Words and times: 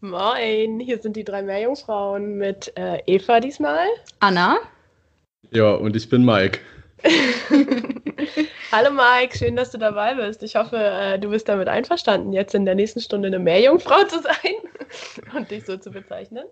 Moin, 0.00 0.78
hier 0.78 1.02
sind 1.02 1.16
die 1.16 1.24
drei 1.24 1.42
Meerjungfrauen 1.42 2.36
mit 2.36 2.72
äh, 2.76 3.02
Eva 3.06 3.40
diesmal. 3.40 3.84
Anna. 4.20 4.58
Ja, 5.50 5.72
und 5.72 5.96
ich 5.96 6.08
bin 6.08 6.24
Mike. 6.24 6.60
Hallo 8.70 8.92
Mike, 8.92 9.36
schön, 9.36 9.56
dass 9.56 9.72
du 9.72 9.78
dabei 9.78 10.14
bist. 10.14 10.44
Ich 10.44 10.54
hoffe, 10.54 10.76
äh, 10.76 11.18
du 11.18 11.30
bist 11.30 11.48
damit 11.48 11.66
einverstanden, 11.66 12.32
jetzt 12.32 12.54
in 12.54 12.64
der 12.64 12.76
nächsten 12.76 13.00
Stunde 13.00 13.26
eine 13.26 13.40
Meerjungfrau 13.40 14.04
zu 14.04 14.22
sein 14.22 15.34
und 15.34 15.50
dich 15.50 15.64
so 15.64 15.76
zu 15.76 15.90
bezeichnen. 15.90 16.44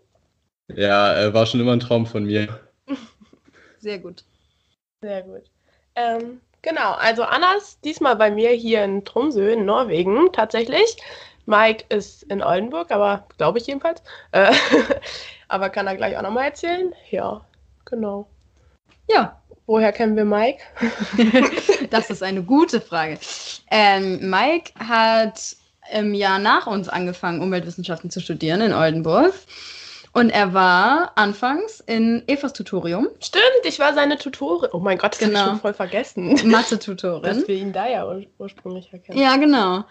Ja, 0.75 1.17
äh, 1.17 1.33
war 1.33 1.47
schon 1.47 1.61
immer 1.61 1.73
ein 1.73 1.81
Traum 1.81 2.05
von 2.05 2.25
mir. 2.25 2.49
Sehr 3.79 4.01
gut. 4.01 4.25
Sehr 5.03 5.23
gut. 5.23 5.45
Ähm, 5.95 6.41
genau, 6.63 6.95
also 6.95 7.23
Anna 7.23 7.55
ist 7.59 7.85
diesmal 7.85 8.17
bei 8.17 8.29
mir 8.29 8.51
hier 8.51 8.83
in 8.83 9.05
Tromsø 9.05 9.53
in 9.53 9.65
Norwegen 9.65 10.33
tatsächlich. 10.33 10.97
Mike 11.47 11.85
ist 11.89 12.25
in 12.25 12.43
Oldenburg, 12.43 12.91
aber 12.91 13.27
glaube 13.39 13.59
ich 13.59 13.67
jedenfalls. 13.67 14.03
Äh, 14.33 14.53
aber 15.49 15.71
kann 15.71 15.87
er 15.87 15.96
gleich 15.96 16.17
auch 16.17 16.23
nochmal 16.23 16.46
erzählen? 16.46 16.93
Ja, 17.11 17.41
genau. 17.85 18.29
Ja. 19.09 19.41
Woher 19.68 19.93
kennen 19.93 20.14
wir 20.17 20.25
Mike? 20.25 20.63
das 21.90 22.09
ist 22.11 22.23
eine 22.23 22.43
gute 22.43 22.81
Frage. 22.81 23.18
Ähm, 23.71 24.31
Mike 24.31 24.73
hat 24.79 25.57
im 25.93 26.14
Jahr 26.14 26.39
nach 26.39 26.68
uns 26.68 26.89
angefangen, 26.89 27.40
Umweltwissenschaften 27.40 28.11
zu 28.11 28.21
studieren 28.21 28.61
in 28.61 28.73
Oldenburg. 28.73 29.35
Und 30.13 30.31
er 30.31 30.54
war 30.54 31.13
anfangs 31.17 31.81
in 31.81 32.23
Evas 32.27 32.55
Tutorium. 32.55 33.09
Stimmt, 33.20 33.45
ich 33.65 33.78
war 33.78 33.92
seine 33.92 34.17
Tutorin. 34.17 34.70
Oh 34.73 34.78
mein 34.78 34.97
Gott, 34.97 35.12
das 35.12 35.19
genau. 35.19 35.41
habe 35.41 35.48
ich 35.48 35.53
schon 35.53 35.61
voll 35.61 35.75
vergessen. 35.75 36.51
Mathe-Tutorin. 36.51 37.23
Dass 37.23 37.47
wir 37.47 37.56
ihn 37.56 37.73
da 37.73 37.87
ja 37.87 38.06
ur 38.06 38.23
ursprünglich 38.39 38.91
erkennen. 38.92 39.19
Ja, 39.19 39.37
genau. 39.37 39.84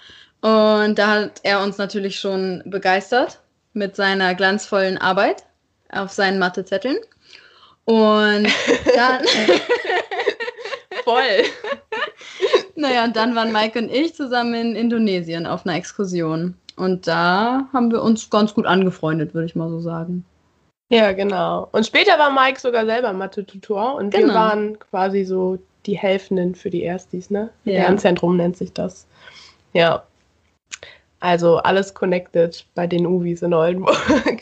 Und 0.45 0.99
da 0.99 1.07
hat 1.07 1.39
er 1.41 1.63
uns 1.63 1.79
natürlich 1.79 2.19
schon 2.19 2.61
begeistert 2.67 3.39
mit 3.73 3.95
seiner 3.95 4.35
glanzvollen 4.35 4.99
Arbeit 4.99 5.43
auf 5.91 6.11
seinen 6.11 6.37
Mathezetteln. 6.37 6.97
Und 7.85 8.47
dann. 8.95 9.25
Voll. 11.03 11.45
naja, 12.75 13.05
und 13.05 13.15
dann 13.15 13.33
waren 13.33 13.51
Mike 13.51 13.79
und 13.79 13.89
ich 13.89 14.13
zusammen 14.13 14.53
in 14.53 14.75
Indonesien 14.75 15.47
auf 15.47 15.65
einer 15.65 15.77
Exkursion. 15.77 16.53
Und 16.75 17.07
da 17.07 17.67
haben 17.73 17.91
wir 17.91 18.03
uns 18.03 18.29
ganz 18.29 18.53
gut 18.53 18.67
angefreundet, 18.67 19.33
würde 19.33 19.47
ich 19.47 19.55
mal 19.55 19.69
so 19.69 19.79
sagen. 19.79 20.25
Ja, 20.89 21.13
genau. 21.13 21.69
Und 21.71 21.87
später 21.87 22.19
war 22.19 22.29
Mike 22.29 22.59
sogar 22.59 22.85
selber 22.85 23.13
Mathe-Tutor 23.13 23.95
und 23.95 24.11
genau. 24.13 24.27
wir 24.27 24.33
waren 24.35 24.77
quasi 24.77 25.23
so 25.23 25.57
die 25.87 25.97
Helfenden 25.97 26.53
für 26.53 26.69
die 26.69 26.83
Erstis, 26.83 27.31
ne? 27.31 27.49
Ja. 27.63 27.81
Lernzentrum 27.81 28.37
nennt 28.37 28.57
sich 28.57 28.73
das. 28.73 29.07
Ja. 29.73 30.03
Also 31.19 31.57
alles 31.57 31.93
connected 31.93 32.65
bei 32.75 32.87
den 32.87 33.05
Uvis 33.05 33.41
in 33.41 33.53
Oldenburg. 33.53 34.41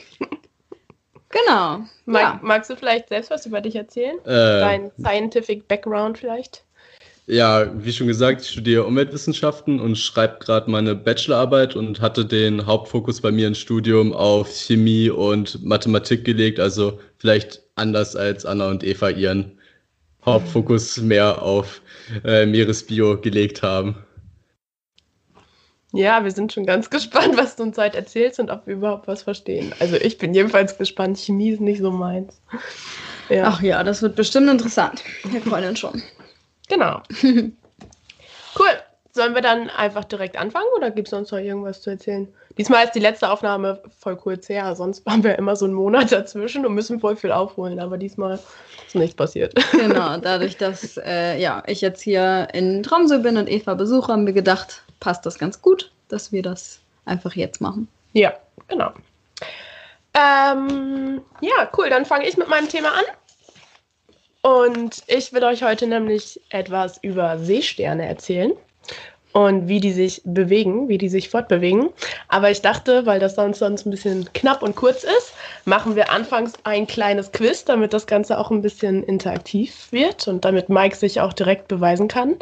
Genau. 1.33 1.79
Mag, 2.05 2.21
ja. 2.21 2.39
Magst 2.43 2.69
du 2.69 2.75
vielleicht 2.75 3.09
selbst 3.09 3.31
was 3.31 3.45
über 3.45 3.59
dich 3.59 3.75
erzählen? 3.75 4.19
Äh, 4.25 4.59
Dein 4.59 4.91
Scientific 4.99 5.67
Background 5.67 6.19
vielleicht? 6.19 6.63
Ja, 7.25 7.71
wie 7.73 7.93
schon 7.93 8.07
gesagt, 8.07 8.41
ich 8.41 8.49
studiere 8.49 8.83
Umweltwissenschaften 8.83 9.79
und 9.79 9.97
schreibe 9.97 10.39
gerade 10.39 10.69
meine 10.69 10.93
Bachelorarbeit 10.93 11.75
und 11.75 12.01
hatte 12.01 12.25
den 12.25 12.65
Hauptfokus 12.65 13.21
bei 13.21 13.31
mir 13.31 13.47
im 13.47 13.55
Studium 13.55 14.11
auf 14.11 14.49
Chemie 14.51 15.09
und 15.09 15.63
Mathematik 15.63 16.25
gelegt, 16.25 16.59
also 16.59 16.99
vielleicht 17.17 17.61
anders 17.75 18.17
als 18.17 18.45
Anna 18.45 18.69
und 18.69 18.83
Eva 18.83 19.09
ihren 19.09 19.57
Hauptfokus 20.25 20.97
mehr 20.97 21.41
auf 21.41 21.81
äh, 22.25 22.45
Meeresbio 22.45 23.19
gelegt 23.19 23.63
haben. 23.63 23.95
Ja, 25.93 26.23
wir 26.23 26.31
sind 26.31 26.51
schon 26.51 26.65
ganz 26.65 26.89
gespannt, 26.89 27.37
was 27.37 27.55
du 27.55 27.63
uns 27.63 27.77
heute 27.77 27.97
erzählst 27.97 28.39
und 28.39 28.49
ob 28.49 28.67
wir 28.67 28.73
überhaupt 28.73 29.07
was 29.07 29.23
verstehen. 29.23 29.73
Also 29.79 29.95
ich 29.95 30.17
bin 30.17 30.33
jedenfalls 30.33 30.77
gespannt. 30.77 31.17
Chemie 31.19 31.51
ist 31.51 31.61
nicht 31.61 31.81
so 31.81 31.91
meins. 31.91 32.41
Ja. 33.29 33.45
Ach 33.45 33.61
ja, 33.61 33.83
das 33.83 34.01
wird 34.01 34.15
bestimmt 34.15 34.49
interessant. 34.49 35.03
Wir 35.23 35.41
freuen 35.41 35.69
uns 35.69 35.79
schon. 35.79 36.01
Genau. 36.67 37.01
cool. 37.23 37.53
Sollen 39.15 39.35
wir 39.35 39.43
dann 39.43 39.69
einfach 39.69 40.05
direkt 40.05 40.35
anfangen 40.37 40.65
oder 40.75 40.89
gibt 40.89 41.07
es 41.07 41.11
sonst 41.11 41.31
noch 41.31 41.37
irgendwas 41.37 41.83
zu 41.83 41.91
erzählen? 41.91 42.27
Diesmal 42.57 42.85
ist 42.85 42.93
die 42.93 42.99
letzte 42.99 43.29
Aufnahme 43.29 43.79
voll 43.99 44.15
kurz 44.15 44.49
her, 44.49 44.75
sonst 44.75 45.05
haben 45.05 45.23
wir 45.23 45.37
immer 45.37 45.55
so 45.55 45.65
einen 45.65 45.75
Monat 45.75 46.11
dazwischen 46.11 46.65
und 46.65 46.73
müssen 46.73 46.99
voll 46.99 47.15
viel 47.15 47.31
aufholen, 47.31 47.79
aber 47.79 47.99
diesmal 47.99 48.39
ist 48.87 48.95
nichts 48.95 49.15
passiert. 49.15 49.53
Genau, 49.71 50.17
dadurch, 50.17 50.57
dass 50.57 50.97
äh, 50.97 51.39
ja, 51.39 51.61
ich 51.67 51.81
jetzt 51.81 52.01
hier 52.01 52.47
in 52.53 52.81
Tromsø 52.81 53.19
bin 53.19 53.37
und 53.37 53.47
Eva 53.51 53.75
besuche, 53.75 54.11
haben 54.11 54.25
wir 54.25 54.33
gedacht, 54.33 54.81
passt 55.03 55.25
das 55.25 55.37
ganz 55.37 55.61
gut, 55.61 55.91
dass 56.07 56.31
wir 56.31 56.41
das 56.41 56.79
einfach 57.03 57.35
jetzt 57.35 57.59
machen. 57.59 57.89
Ja, 58.13 58.33
genau. 58.69 58.93
Ähm, 60.13 61.21
ja, 61.41 61.69
cool, 61.77 61.89
dann 61.89 62.05
fange 62.05 62.25
ich 62.25 62.37
mit 62.37 62.47
meinem 62.47 62.69
Thema 62.69 62.93
an. 62.93 63.03
Und 64.43 65.03
ich 65.07 65.33
will 65.33 65.43
euch 65.43 65.61
heute 65.61 65.87
nämlich 65.87 66.39
etwas 66.49 66.99
über 67.01 67.37
Seesterne 67.37 68.07
erzählen 68.07 68.53
und 69.33 69.67
wie 69.67 69.79
die 69.79 69.91
sich 69.91 70.21
bewegen, 70.23 70.87
wie 70.87 70.97
die 70.97 71.09
sich 71.09 71.29
fortbewegen. 71.29 71.89
Aber 72.29 72.49
ich 72.51 72.61
dachte, 72.61 73.05
weil 73.05 73.19
das 73.19 73.35
sonst, 73.35 73.59
sonst 73.59 73.85
ein 73.85 73.91
bisschen 73.91 74.31
knapp 74.33 74.63
und 74.63 74.75
kurz 74.75 75.03
ist, 75.03 75.33
machen 75.65 75.95
wir 75.95 76.11
anfangs 76.11 76.53
ein 76.63 76.87
kleines 76.87 77.31
Quiz, 77.31 77.65
damit 77.65 77.93
das 77.93 78.07
Ganze 78.07 78.37
auch 78.37 78.51
ein 78.51 78.61
bisschen 78.61 79.03
interaktiv 79.03 79.91
wird 79.91 80.27
und 80.27 80.45
damit 80.45 80.69
Mike 80.69 80.95
sich 80.95 81.19
auch 81.19 81.33
direkt 81.33 81.67
beweisen 81.67 82.07
kann, 82.07 82.35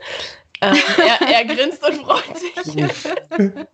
ähm, 0.61 0.77
er, 0.97 1.27
er, 1.27 1.45
grinst 1.45 1.85
und 1.85 2.05
freut 2.05 2.38
sich. 2.38 2.53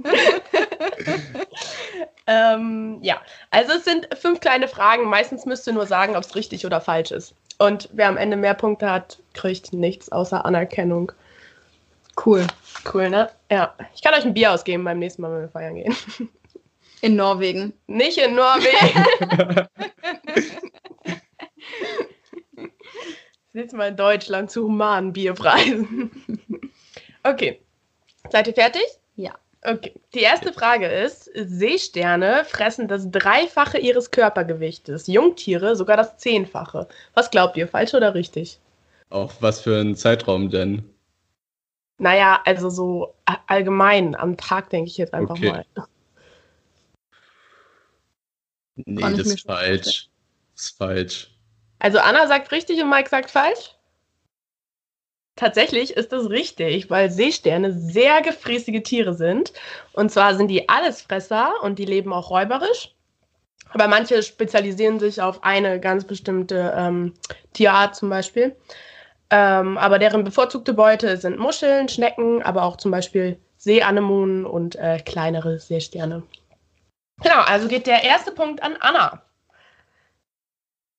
ähm, 2.27 2.99
ja, 3.01 3.21
also 3.51 3.73
es 3.73 3.85
sind 3.85 4.07
fünf 4.19 4.39
kleine 4.39 4.67
Fragen. 4.67 5.09
Meistens 5.09 5.45
müsst 5.45 5.67
ihr 5.67 5.73
nur 5.73 5.85
sagen, 5.85 6.15
ob 6.15 6.23
es 6.23 6.35
richtig 6.35 6.65
oder 6.65 6.81
falsch 6.81 7.11
ist. 7.11 7.35
Und 7.59 7.89
wer 7.93 8.07
am 8.07 8.17
Ende 8.17 8.37
mehr 8.37 8.53
Punkte 8.53 8.89
hat, 8.89 9.19
kriegt 9.33 9.73
nichts 9.73 10.11
außer 10.11 10.45
Anerkennung. 10.45 11.11
Cool. 12.25 12.47
Cool, 12.91 13.09
ne? 13.09 13.29
Ja. 13.51 13.73
Ich 13.93 14.01
kann 14.01 14.13
euch 14.13 14.25
ein 14.25 14.33
Bier 14.33 14.51
ausgeben 14.51 14.83
beim 14.83 14.99
nächsten 14.99 15.21
Mal, 15.21 15.31
wenn 15.31 15.41
wir 15.41 15.49
feiern 15.49 15.75
gehen. 15.75 15.95
In 17.01 17.15
Norwegen. 17.15 17.73
Nicht 17.85 18.17
in 18.17 18.33
Norwegen. 18.33 19.05
Jetzt 23.53 23.73
mal 23.73 23.89
in 23.89 23.97
Deutschland 23.97 24.49
zu 24.49 24.63
humanen 24.63 25.13
Bierpreisen. 25.13 26.09
Okay. 27.27 27.61
Seid 28.29 28.47
ihr 28.47 28.53
fertig? 28.53 28.85
Ja. 29.15 29.33
Okay. 29.63 29.93
Die 30.13 30.21
erste 30.21 30.53
Frage 30.53 30.87
ist: 30.87 31.29
Seesterne 31.33 32.45
fressen 32.45 32.87
das 32.87 33.09
Dreifache 33.11 33.77
ihres 33.77 34.11
Körpergewichtes, 34.11 35.07
Jungtiere 35.07 35.75
sogar 35.75 35.97
das 35.97 36.17
Zehnfache. 36.17 36.87
Was 37.13 37.31
glaubt 37.31 37.57
ihr, 37.57 37.67
falsch 37.67 37.93
oder 37.93 38.13
richtig? 38.13 38.59
Auf 39.09 39.41
was 39.41 39.61
für 39.61 39.79
einen 39.79 39.95
Zeitraum 39.95 40.49
denn? 40.49 40.89
Naja, 41.97 42.41
also 42.45 42.69
so 42.69 43.15
allgemein 43.47 44.15
am 44.15 44.37
Tag 44.37 44.69
denke 44.69 44.89
ich 44.89 44.97
jetzt 44.97 45.13
einfach 45.13 45.35
okay. 45.35 45.51
mal. 45.51 45.65
Nee, 48.85 49.01
das 49.01 49.27
ist 49.27 49.47
falsch. 49.47 50.09
Das 50.53 50.65
ist 50.65 50.77
falsch. 50.77 51.31
Also 51.79 51.99
Anna 51.99 52.27
sagt 52.27 52.51
richtig 52.51 52.81
und 52.81 52.89
Mike 52.89 53.09
sagt 53.09 53.31
falsch? 53.31 53.76
Tatsächlich 55.37 55.95
ist 55.95 56.11
das 56.11 56.31
richtig, 56.31 56.89
weil 56.89 57.11
Seesterne 57.11 57.71
sehr 57.71 58.21
gefräßige 58.23 58.81
Tiere 58.81 59.13
sind. 59.13 59.53
Und 59.93 60.11
zwar 60.11 60.35
sind 60.35 60.47
die 60.47 60.67
Allesfresser 60.67 61.53
und 61.61 61.77
die 61.77 61.85
leben 61.85 62.11
auch 62.11 62.31
räuberisch. 62.31 62.95
Aber 63.69 63.87
manche 63.87 64.23
spezialisieren 64.23 64.99
sich 64.99 65.21
auf 65.21 65.43
eine 65.43 65.79
ganz 65.79 66.05
bestimmte 66.05 66.73
ähm, 66.75 67.13
Tierart 67.53 67.95
zum 67.95 68.09
Beispiel. 68.09 68.55
Ähm, 69.29 69.77
aber 69.77 69.99
deren 69.99 70.23
bevorzugte 70.23 70.73
Beute 70.73 71.17
sind 71.17 71.37
Muscheln, 71.37 71.87
Schnecken, 71.87 72.41
aber 72.41 72.63
auch 72.63 72.77
zum 72.77 72.89
Beispiel 72.89 73.37
Seeanemonen 73.57 74.43
und 74.43 74.75
äh, 74.77 74.99
kleinere 75.05 75.59
Seesterne. 75.59 76.23
Genau, 77.21 77.41
also 77.41 77.67
geht 77.67 77.85
der 77.85 78.03
erste 78.03 78.31
Punkt 78.31 78.63
an 78.63 78.75
Anna. 78.79 79.21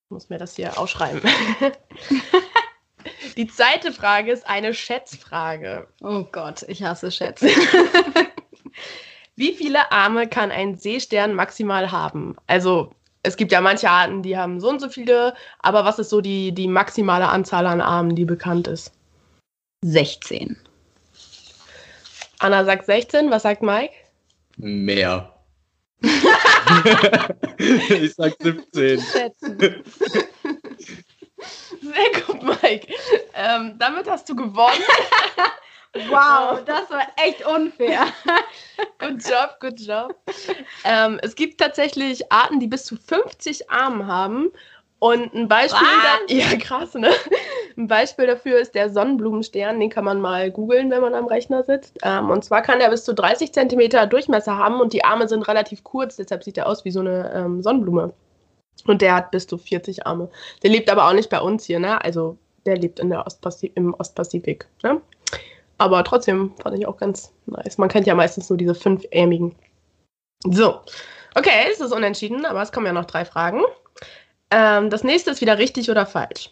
Ich 0.05 0.11
muss 0.11 0.29
mir 0.29 0.39
das 0.39 0.55
hier 0.55 0.79
ausschreiben. 0.79 1.23
Die 3.39 3.47
zweite 3.47 3.93
Frage 3.93 4.33
ist 4.33 4.49
eine 4.49 4.75
Schätzfrage. 4.75 5.87
Oh 6.03 6.25
Gott, 6.25 6.65
ich 6.67 6.83
hasse 6.83 7.13
Schätze. 7.13 7.47
Wie 9.37 9.53
viele 9.53 9.93
Arme 9.93 10.27
kann 10.29 10.51
ein 10.51 10.77
Seestern 10.77 11.35
maximal 11.35 11.93
haben? 11.93 12.35
Also, 12.49 12.91
es 13.23 13.37
gibt 13.37 13.53
ja 13.53 13.61
manche 13.61 13.89
Arten, 13.89 14.25
die 14.25 14.37
haben 14.37 14.61
so 14.61 14.69
und 14.69 14.81
so 14.81 14.89
viele, 14.89 15.35
aber 15.61 15.85
was 15.85 16.01
ist 16.01 16.11
so 16.11 16.21
die, 16.21 16.51
die 16.51 16.67
maximale 16.67 17.29
Anzahl 17.29 17.69
an 17.69 17.81
Armen, 17.81 18.17
die 18.17 18.25
bekannt 18.25 18.67
ist? 18.67 18.93
16. 19.85 20.57
Anna 22.41 22.65
sagt 22.65 22.87
16, 22.87 23.31
was 23.31 23.45
sagt 23.45 23.63
Mike? 23.63 23.95
Mehr. 24.57 25.33
ich 27.59 28.15
sag 28.17 28.35
17. 28.43 29.01
Schätzen. 29.01 29.85
Sehr 31.93 32.23
gut, 32.23 32.43
Mike. 32.43 32.93
Ähm, 33.35 33.75
damit 33.79 34.09
hast 34.09 34.29
du 34.29 34.37
gewonnen. 34.37 34.83
Wow, 36.11 36.63
das 36.67 36.91
war 36.91 37.07
echt 37.17 37.45
unfair. 37.47 38.07
Good 38.99 39.23
job, 39.25 39.57
good 39.61 39.81
job. 39.81 40.15
Ähm, 40.85 41.19
es 41.23 41.35
gibt 41.35 41.61
tatsächlich 41.61 42.31
Arten, 42.31 42.61
die 42.61 42.67
bis 42.67 42.85
zu 42.85 42.97
50 42.97 43.71
Arme 43.71 44.07
haben. 44.07 44.51
Und 45.01 45.33
ein 45.33 45.47
Beispiel, 45.47 45.87
da, 46.29 46.35
ja 46.35 46.57
krass, 46.59 46.95
ne? 46.95 47.11
Ein 47.77 47.87
Beispiel 47.87 48.27
dafür 48.27 48.59
ist 48.59 48.75
der 48.75 48.91
Sonnenblumenstern. 48.91 49.79
Den 49.79 49.91
kann 49.91 50.05
man 50.05 50.21
mal 50.21 50.51
googeln, 50.51 50.91
wenn 50.91 51.01
man 51.01 51.15
am 51.15 51.27
Rechner 51.27 51.63
sitzt. 51.63 51.99
Ähm, 52.03 52.31
und 52.31 52.45
zwar 52.45 52.63
kann 52.63 52.81
er 52.81 52.91
bis 52.91 53.05
zu 53.05 53.15
30 53.15 53.53
Zentimeter 53.53 54.07
Durchmesser 54.07 54.59
haben 54.59 54.81
und 54.81 54.93
die 54.93 55.05
Arme 55.05 55.29
sind 55.29 55.47
relativ 55.47 55.85
kurz, 55.85 56.17
deshalb 56.17 56.43
sieht 56.43 56.59
er 56.59 56.67
aus 56.67 56.85
wie 56.85 56.91
so 56.91 57.01
eine 57.01 57.33
ähm, 57.33 57.63
Sonnenblume. 57.63 58.13
Und 58.87 59.03
der 59.03 59.15
hat 59.15 59.31
bis 59.31 59.47
zu 59.47 59.59
40 59.59 60.07
Arme. 60.07 60.31
Der 60.63 60.71
lebt 60.71 60.91
aber 60.91 61.09
auch 61.09 61.13
nicht 61.13 61.31
bei 61.31 61.41
uns 61.41 61.65
hier, 61.65 61.79
ne? 61.79 62.03
Also 62.03 62.37
der 62.67 62.77
lebt 62.77 63.01
in 63.01 63.11
der 63.11 63.27
Ostpazif 63.27 63.73
im 63.75 63.95
Ostpazifik, 63.95 64.67
ne? 64.83 65.01
Aber 65.79 66.03
trotzdem 66.05 66.53
fand 66.63 66.77
ich 66.79 66.87
auch 66.87 66.97
ganz 66.97 67.33
nice. 67.47 67.79
Man 67.79 67.89
kennt 67.89 68.07
ja 68.07 68.15
meistens 68.15 68.51
nur 68.51 68.57
diese 68.57 68.75
fünfähmigen. 68.75 69.55
So. 70.45 70.81
Okay, 71.35 71.69
es 71.71 71.81
ist 71.81 71.93
unentschieden, 71.93 72.45
aber 72.45 72.63
es 72.63 72.73
kommen 72.73 72.87
ja 72.87 72.93
noch 72.93 73.05
drei 73.05 73.25
Fragen. 73.25 73.63
Ähm, 74.51 74.91
das 74.91 75.05
nächste 75.05 75.31
ist 75.31 75.41
wieder 75.41 75.59
richtig 75.59 75.91
oder 75.91 76.07
falsch. 76.07 76.51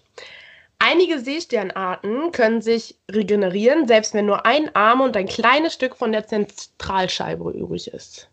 Einige 0.79 1.19
Seesternarten 1.19 2.33
können 2.33 2.61
sich 2.61 2.97
regenerieren, 3.11 3.89
selbst 3.89 4.13
wenn 4.15 4.27
nur 4.27 4.45
ein 4.45 4.75
Arm 4.77 5.01
und 5.01 5.17
ein 5.17 5.27
kleines 5.27 5.73
Stück 5.73 5.97
von 5.97 6.13
der 6.13 6.27
Zentralscheibe 6.27 7.51
übrig 7.51 7.89
ist. 7.89 8.29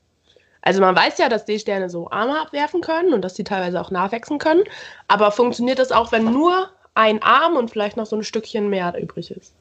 Also 0.65 0.79
man 0.79 0.95
weiß 0.95 1.17
ja, 1.17 1.27
dass 1.27 1.45
Seesterne 1.45 1.89
so 1.89 2.09
Arme 2.09 2.39
abwerfen 2.39 2.79
können 2.79 3.13
und 3.13 3.21
dass 3.21 3.35
sie 3.35 3.43
teilweise 3.43 3.79
auch 3.81 3.91
nachwachsen 3.91 4.39
können. 4.39 4.63
Aber 5.09 5.31
funktioniert 5.31 5.77
das 5.77 5.91
auch, 5.91 6.13
wenn 6.13 6.31
nur 6.31 6.71
ein 6.95 7.21
Arm 7.21 7.57
und 7.57 7.69
vielleicht 7.69 7.97
noch 7.97 8.05
so 8.05 8.15
ein 8.15 8.23
Stückchen 8.23 8.69
mehr 8.69 8.95
übrig 8.97 9.29
ist? 9.31 9.53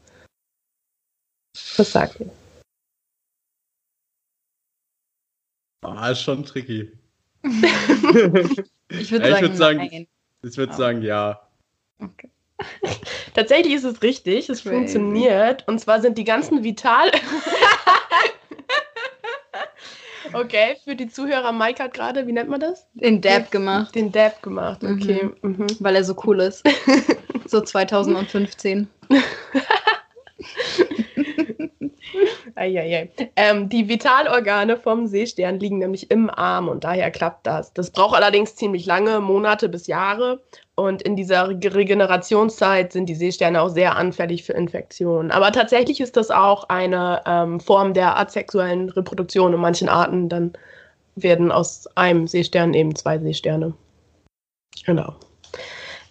Was 1.77 1.91
sagt 1.91 2.21
ihr? 2.21 2.31
Ah, 5.85 6.11
ist 6.11 6.23
schon 6.23 6.45
tricky. 6.45 6.93
Ich 8.95 9.11
würde 9.11 9.27
Ja, 9.27 9.37
sagen, 9.37 9.47
würd 9.47 9.57
sagen. 9.57 10.09
Ich 10.43 10.57
würde 10.59 10.75
sagen, 10.75 11.01
ja. 11.01 11.49
Okay. 11.99 12.29
Tatsächlich 13.33 13.73
ist 13.73 13.85
es 13.85 14.03
richtig, 14.03 14.51
es 14.51 14.63
Crazy. 14.63 14.77
funktioniert. 14.77 15.67
Und 15.67 15.79
zwar 15.79 16.03
sind 16.03 16.19
die 16.19 16.25
ganzen 16.25 16.63
Vital. 16.63 17.11
okay, 20.35 20.77
für 20.85 20.95
die 20.95 21.09
Zuhörer, 21.09 21.53
Mike 21.53 21.83
hat 21.83 21.95
gerade, 21.95 22.27
wie 22.27 22.33
nennt 22.33 22.49
man 22.49 22.61
das? 22.61 22.87
Den 22.95 23.21
Dab 23.21 23.51
gemacht, 23.51 23.95
Den 23.95 24.13
Dab 24.13 24.43
gemacht, 24.43 24.83
okay. 24.85 25.31
Mhm. 25.43 25.67
weil 25.81 25.97
er 25.97 26.05
so 26.05 26.17
cool 26.25 26.41
ist. 26.41 26.63
so 27.47 27.61
2015. 27.61 28.89
Eieiei. 32.55 33.11
Ähm, 33.37 33.69
die 33.69 33.89
Vitalorgane 33.89 34.77
vom 34.77 35.07
Seestern 35.07 35.59
liegen 35.59 35.79
nämlich 35.79 36.11
im 36.11 36.31
Arm 36.31 36.69
und 36.69 36.85
daher 36.85 37.11
klappt 37.11 37.47
das. 37.47 37.73
Das 37.73 37.91
braucht 37.91 38.17
allerdings 38.17 38.57
ziemlich 38.57 38.87
lange, 38.87 39.21
Monate 39.21 39.69
bis 39.69 39.87
Jahre. 39.87 40.43
Und 40.75 41.03
in 41.03 41.17
dieser 41.17 41.49
Re- 41.49 41.75
Regenerationszeit 41.75 42.93
sind 42.93 43.07
die 43.07 43.15
Seesterne 43.15 43.61
auch 43.61 43.69
sehr 43.69 43.97
anfällig 43.97 44.45
für 44.45 44.55
Infektionen. 44.55 45.31
Aber 45.31 45.53
tatsächlich 45.53 46.01
ist 46.01 46.17
das 46.17 46.31
auch 46.31 46.65
eine 46.71 47.23
ähm, 47.27 47.61
Form 47.61 47.93
der 47.93 48.19
asexuellen 48.19 48.89
Reproduktion 48.89 49.53
in 49.53 49.61
manchen 49.61 49.91
Arten. 49.91 50.31
Dann 50.31 50.55
werden 51.15 51.53
aus 51.53 51.87
einem 51.97 52.27
Seestern 52.27 52.73
eben 52.73 52.97
zwei 52.97 53.19
Seesterne. 53.19 53.75
Genau. 54.87 55.15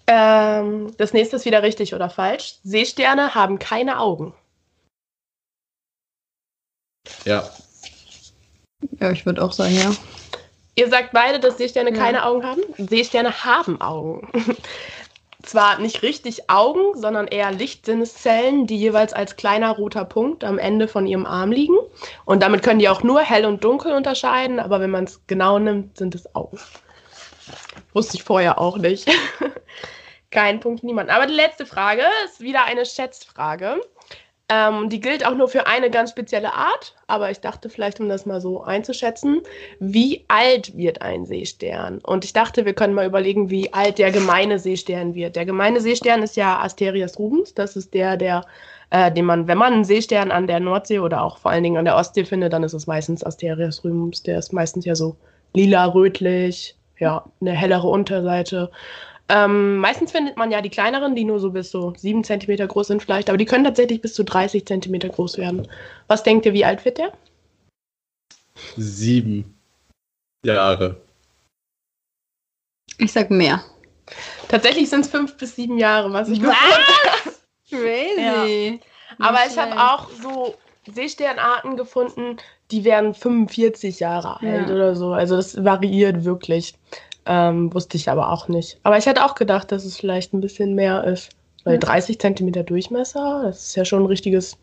Ähm, 0.05 0.95
das 0.97 1.13
nächste 1.13 1.37
ist 1.37 1.45
wieder 1.45 1.63
richtig 1.63 1.95
oder 1.95 2.09
falsch. 2.09 2.57
Seesterne 2.63 3.33
haben 3.33 3.57
keine 3.57 3.99
Augen. 3.99 4.33
Ja. 7.25 7.49
Ja, 8.99 9.11
ich 9.11 9.25
würde 9.25 9.43
auch 9.43 9.53
sagen, 9.53 9.75
ja. 9.75 9.91
Ihr 10.81 10.89
sagt 10.89 11.11
beide, 11.11 11.39
dass 11.39 11.59
Seesterne 11.59 11.91
Ja. 11.91 11.95
keine 11.95 12.25
Augen 12.25 12.43
haben? 12.43 12.61
Seesterne 12.75 13.45
haben 13.45 13.79
Augen. 13.81 14.27
Zwar 15.43 15.77
nicht 15.77 16.01
richtig 16.01 16.49
Augen, 16.49 16.99
sondern 16.99 17.27
eher 17.27 17.51
Lichtsinneszellen, 17.51 18.65
die 18.65 18.77
jeweils 18.77 19.13
als 19.13 19.35
kleiner 19.35 19.69
roter 19.75 20.05
Punkt 20.05 20.43
am 20.43 20.57
Ende 20.57 20.87
von 20.87 21.05
ihrem 21.05 21.27
Arm 21.27 21.51
liegen. 21.51 21.77
Und 22.25 22.41
damit 22.41 22.63
können 22.63 22.79
die 22.79 22.89
auch 22.89 23.03
nur 23.03 23.21
hell 23.21 23.45
und 23.45 23.63
dunkel 23.63 23.93
unterscheiden, 23.93 24.59
aber 24.59 24.79
wenn 24.79 24.89
man 24.89 25.03
es 25.03 25.21
genau 25.27 25.59
nimmt, 25.59 25.99
sind 25.99 26.15
es 26.15 26.33
Augen. 26.33 26.57
Wusste 27.93 28.17
ich 28.17 28.23
vorher 28.23 28.57
auch 28.57 28.77
nicht. 28.79 29.07
Kein 30.31 30.61
Punkt, 30.61 30.83
niemand. 30.83 31.11
Aber 31.11 31.27
die 31.27 31.35
letzte 31.35 31.67
Frage 31.67 32.05
ist 32.25 32.39
wieder 32.39 32.65
eine 32.65 32.87
Schätzfrage. 32.87 33.79
Ähm, 34.51 34.89
die 34.89 34.99
gilt 34.99 35.25
auch 35.25 35.33
nur 35.33 35.47
für 35.47 35.65
eine 35.65 35.89
ganz 35.89 36.09
spezielle 36.09 36.53
Art, 36.53 36.93
aber 37.07 37.31
ich 37.31 37.39
dachte 37.39 37.69
vielleicht, 37.69 38.01
um 38.01 38.09
das 38.09 38.25
mal 38.25 38.41
so 38.41 38.61
einzuschätzen, 38.63 39.41
wie 39.79 40.25
alt 40.27 40.75
wird 40.75 41.01
ein 41.01 41.25
Seestern? 41.25 41.99
Und 41.99 42.25
ich 42.25 42.33
dachte, 42.33 42.65
wir 42.65 42.73
können 42.73 42.93
mal 42.93 43.05
überlegen, 43.05 43.49
wie 43.49 43.71
alt 43.71 43.97
der 43.97 44.11
gemeine 44.11 44.59
Seestern 44.59 45.15
wird. 45.15 45.37
Der 45.37 45.45
gemeine 45.45 45.79
Seestern 45.79 46.21
ist 46.21 46.35
ja 46.35 46.59
Asterias 46.59 47.17
rubens. 47.17 47.53
Das 47.53 47.77
ist 47.77 47.93
der, 47.93 48.17
der, 48.17 48.45
äh, 48.89 49.09
den 49.09 49.23
man, 49.23 49.47
wenn 49.47 49.57
man 49.57 49.71
einen 49.71 49.85
Seestern 49.85 50.31
an 50.31 50.47
der 50.47 50.59
Nordsee 50.59 50.99
oder 50.99 51.23
auch 51.23 51.37
vor 51.37 51.51
allen 51.51 51.63
Dingen 51.63 51.77
an 51.77 51.85
der 51.85 51.95
Ostsee 51.95 52.25
findet, 52.25 52.51
dann 52.51 52.63
ist 52.63 52.73
es 52.73 52.87
meistens 52.87 53.23
Asterias 53.23 53.85
rubens. 53.85 54.21
Der 54.23 54.37
ist 54.37 54.51
meistens 54.51 54.83
ja 54.83 54.95
so 54.95 55.15
lila-rötlich, 55.53 56.75
ja, 56.99 57.23
eine 57.39 57.53
hellere 57.53 57.87
Unterseite. 57.87 58.69
Ähm, 59.33 59.77
meistens 59.77 60.11
findet 60.11 60.35
man 60.35 60.51
ja 60.51 60.61
die 60.61 60.69
kleineren, 60.69 61.15
die 61.15 61.23
nur 61.23 61.39
so 61.39 61.51
bis 61.51 61.71
so 61.71 61.93
7 61.95 62.23
cm 62.25 62.67
groß 62.67 62.87
sind 62.87 63.01
vielleicht, 63.01 63.29
aber 63.29 63.37
die 63.37 63.45
können 63.45 63.63
tatsächlich 63.63 64.01
bis 64.01 64.13
zu 64.13 64.25
30 64.25 64.65
cm 64.65 64.99
groß 64.99 65.37
werden. 65.37 65.69
Was 66.07 66.23
denkt 66.23 66.45
ihr, 66.45 66.51
wie 66.53 66.65
alt 66.65 66.83
wird 66.83 66.97
der? 66.97 67.13
Sieben 68.75 69.57
Jahre. 70.45 71.01
Ich 72.97 73.13
sag 73.13 73.31
mehr. 73.31 73.63
Tatsächlich 74.49 74.89
sind 74.89 75.05
es 75.05 75.11
5 75.11 75.37
bis 75.37 75.55
7 75.55 75.77
Jahre, 75.77 76.11
was 76.11 76.27
ich 76.27 76.39
gefunden 76.41 76.57
Was? 77.23 77.41
Crazy. 77.69 78.81
Aber 79.17 79.39
Nicht 79.39 79.51
ich 79.53 79.57
habe 79.57 79.79
auch 79.79 80.09
so 80.09 80.55
Seesternarten 80.93 81.77
gefunden, 81.77 82.35
die 82.71 82.83
werden 82.83 83.13
45 83.13 84.01
Jahre 84.01 84.41
alt 84.41 84.67
Ja. 84.67 84.75
oder 84.75 84.95
so. 84.95 85.13
Also 85.13 85.37
das 85.37 85.63
variiert 85.63 86.25
wirklich. 86.25 86.73
Ähm, 87.25 87.73
wusste 87.73 87.97
ich 87.97 88.09
aber 88.09 88.31
auch 88.31 88.47
nicht. 88.47 88.79
Aber 88.83 88.97
ich 88.97 89.05
hätte 89.05 89.23
auch 89.23 89.35
gedacht, 89.35 89.71
dass 89.71 89.85
es 89.85 89.97
vielleicht 89.97 90.33
ein 90.33 90.41
bisschen 90.41 90.73
mehr 90.75 91.03
ist. 91.03 91.29
Weil 91.63 91.75
Ja. 91.75 91.79
30 91.79 92.19
Zentimeter 92.19 92.63
Durchmesser, 92.63 93.43
das 93.45 93.67
ist 93.67 93.75
ja 93.75 93.85
schon 93.85 94.03
ein 94.03 94.07
richtiges 94.07 94.57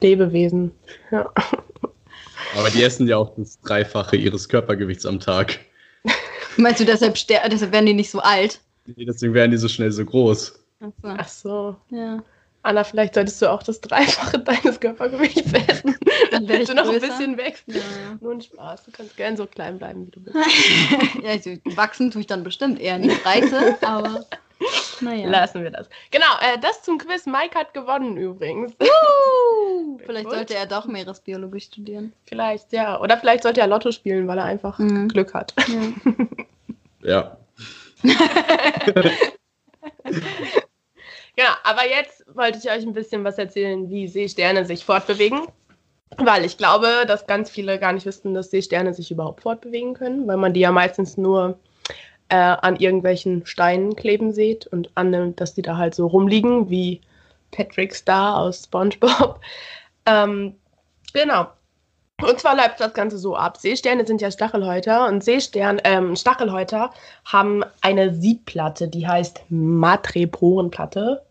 Lebewesen. 0.00 0.72
Ja. 1.10 1.30
Aber 2.56 2.70
die 2.70 2.82
essen 2.82 3.08
ja 3.08 3.16
auch 3.16 3.34
das 3.36 3.60
Dreifache 3.60 4.16
ihres 4.16 4.48
Körpergewichts 4.48 5.06
am 5.06 5.20
Tag. 5.20 5.60
Meinst 6.56 6.80
du, 6.80 6.84
deshalb, 6.84 7.14
deshalb 7.14 7.72
werden 7.72 7.86
die 7.86 7.94
nicht 7.94 8.10
so 8.10 8.20
alt? 8.20 8.60
Deswegen 8.86 9.34
werden 9.34 9.52
die 9.52 9.56
so 9.56 9.68
schnell 9.68 9.90
so 9.90 10.04
groß. 10.04 10.60
Achso. 10.80 10.92
Ach 11.02 11.28
so. 11.28 11.76
Ja. 11.90 12.22
Anna, 12.64 12.84
vielleicht 12.84 13.14
solltest 13.14 13.42
du 13.42 13.50
auch 13.50 13.62
das 13.62 13.80
Dreifache 13.80 14.38
deines 14.40 14.78
Körpergewichts 14.78 15.52
essen. 15.68 15.96
Dann 16.30 16.48
ich 16.48 16.68
du 16.68 16.74
noch 16.74 16.84
ein 16.84 16.90
größer. 16.90 17.06
bisschen 17.08 17.36
wächst. 17.36 17.64
Ja. 17.66 17.80
Nur 18.20 18.34
ein 18.34 18.40
Spaß. 18.40 18.84
Du 18.84 18.90
kannst 18.92 19.16
gern 19.16 19.36
so 19.36 19.46
klein 19.46 19.78
bleiben, 19.78 20.06
wie 20.06 20.10
du 20.10 20.20
bist. 20.20 20.36
ja, 21.22 21.30
also 21.30 21.50
wachsen 21.76 22.10
tue 22.10 22.20
ich 22.20 22.26
dann 22.26 22.44
bestimmt 22.44 22.78
eher 22.80 22.98
nicht 22.98 23.22
Breite, 23.24 23.76
aber 23.82 24.24
naja. 25.00 25.28
Lassen 25.28 25.64
wir 25.64 25.70
das. 25.72 25.88
Genau, 26.12 26.26
äh, 26.40 26.56
das 26.60 26.82
zum 26.84 26.98
Quiz. 26.98 27.26
Mike 27.26 27.58
hat 27.58 27.74
gewonnen 27.74 28.16
übrigens. 28.16 28.72
Uh, 28.80 29.98
vielleicht 30.06 30.26
Gut. 30.26 30.34
sollte 30.34 30.54
er 30.54 30.66
doch 30.66 30.86
Meeresbiologie 30.86 31.60
studieren. 31.60 32.12
Vielleicht, 32.26 32.72
ja. 32.72 33.00
Oder 33.00 33.16
vielleicht 33.16 33.42
sollte 33.42 33.60
er 33.60 33.66
Lotto 33.66 33.90
spielen, 33.90 34.28
weil 34.28 34.38
er 34.38 34.44
einfach 34.44 34.78
Mhm. 34.78 35.08
Glück 35.08 35.34
hat. 35.34 35.52
Ja. 37.02 37.36
Ja. 38.04 38.12
Genau, 41.36 41.50
aber 41.64 41.88
jetzt 41.88 42.24
wollte 42.34 42.58
ich 42.58 42.70
euch 42.70 42.82
ein 42.86 42.92
bisschen 42.92 43.24
was 43.24 43.38
erzählen, 43.38 43.88
wie 43.88 44.06
Seesterne 44.06 44.64
sich 44.64 44.84
fortbewegen. 44.84 45.46
Weil 46.18 46.44
ich 46.44 46.58
glaube, 46.58 47.04
dass 47.06 47.26
ganz 47.26 47.48
viele 47.48 47.78
gar 47.78 47.92
nicht 47.92 48.04
wissen, 48.04 48.34
dass 48.34 48.50
Seesterne 48.50 48.92
sich 48.92 49.10
überhaupt 49.10 49.42
fortbewegen 49.42 49.94
können, 49.94 50.26
weil 50.26 50.36
man 50.36 50.52
die 50.52 50.60
ja 50.60 50.70
meistens 50.70 51.16
nur 51.16 51.58
äh, 52.28 52.36
an 52.36 52.76
irgendwelchen 52.76 53.46
Steinen 53.46 53.96
kleben 53.96 54.32
sieht 54.32 54.66
und 54.66 54.90
annimmt, 54.94 55.40
dass 55.40 55.54
die 55.54 55.62
da 55.62 55.78
halt 55.78 55.94
so 55.94 56.06
rumliegen, 56.06 56.68
wie 56.68 57.00
Patrick 57.50 57.94
Star 57.94 58.38
aus 58.38 58.64
SpongeBob. 58.64 59.40
Ähm, 60.04 60.56
genau. 61.12 61.46
Und 62.22 62.38
zwar 62.38 62.56
läuft 62.56 62.78
das 62.78 62.94
Ganze 62.94 63.18
so 63.18 63.36
ab. 63.36 63.56
Seesterne 63.56 64.06
sind 64.06 64.20
ja 64.20 64.30
Stachelhäuter 64.30 65.08
und 65.08 65.24
Seestern, 65.24 65.80
ähm, 65.84 66.14
Stachelhäuter 66.14 66.90
haben 67.24 67.64
eine 67.80 68.14
Siebplatte, 68.14 68.86
die 68.86 69.06
heißt 69.06 69.42
Madreporenplatte. 69.48 71.22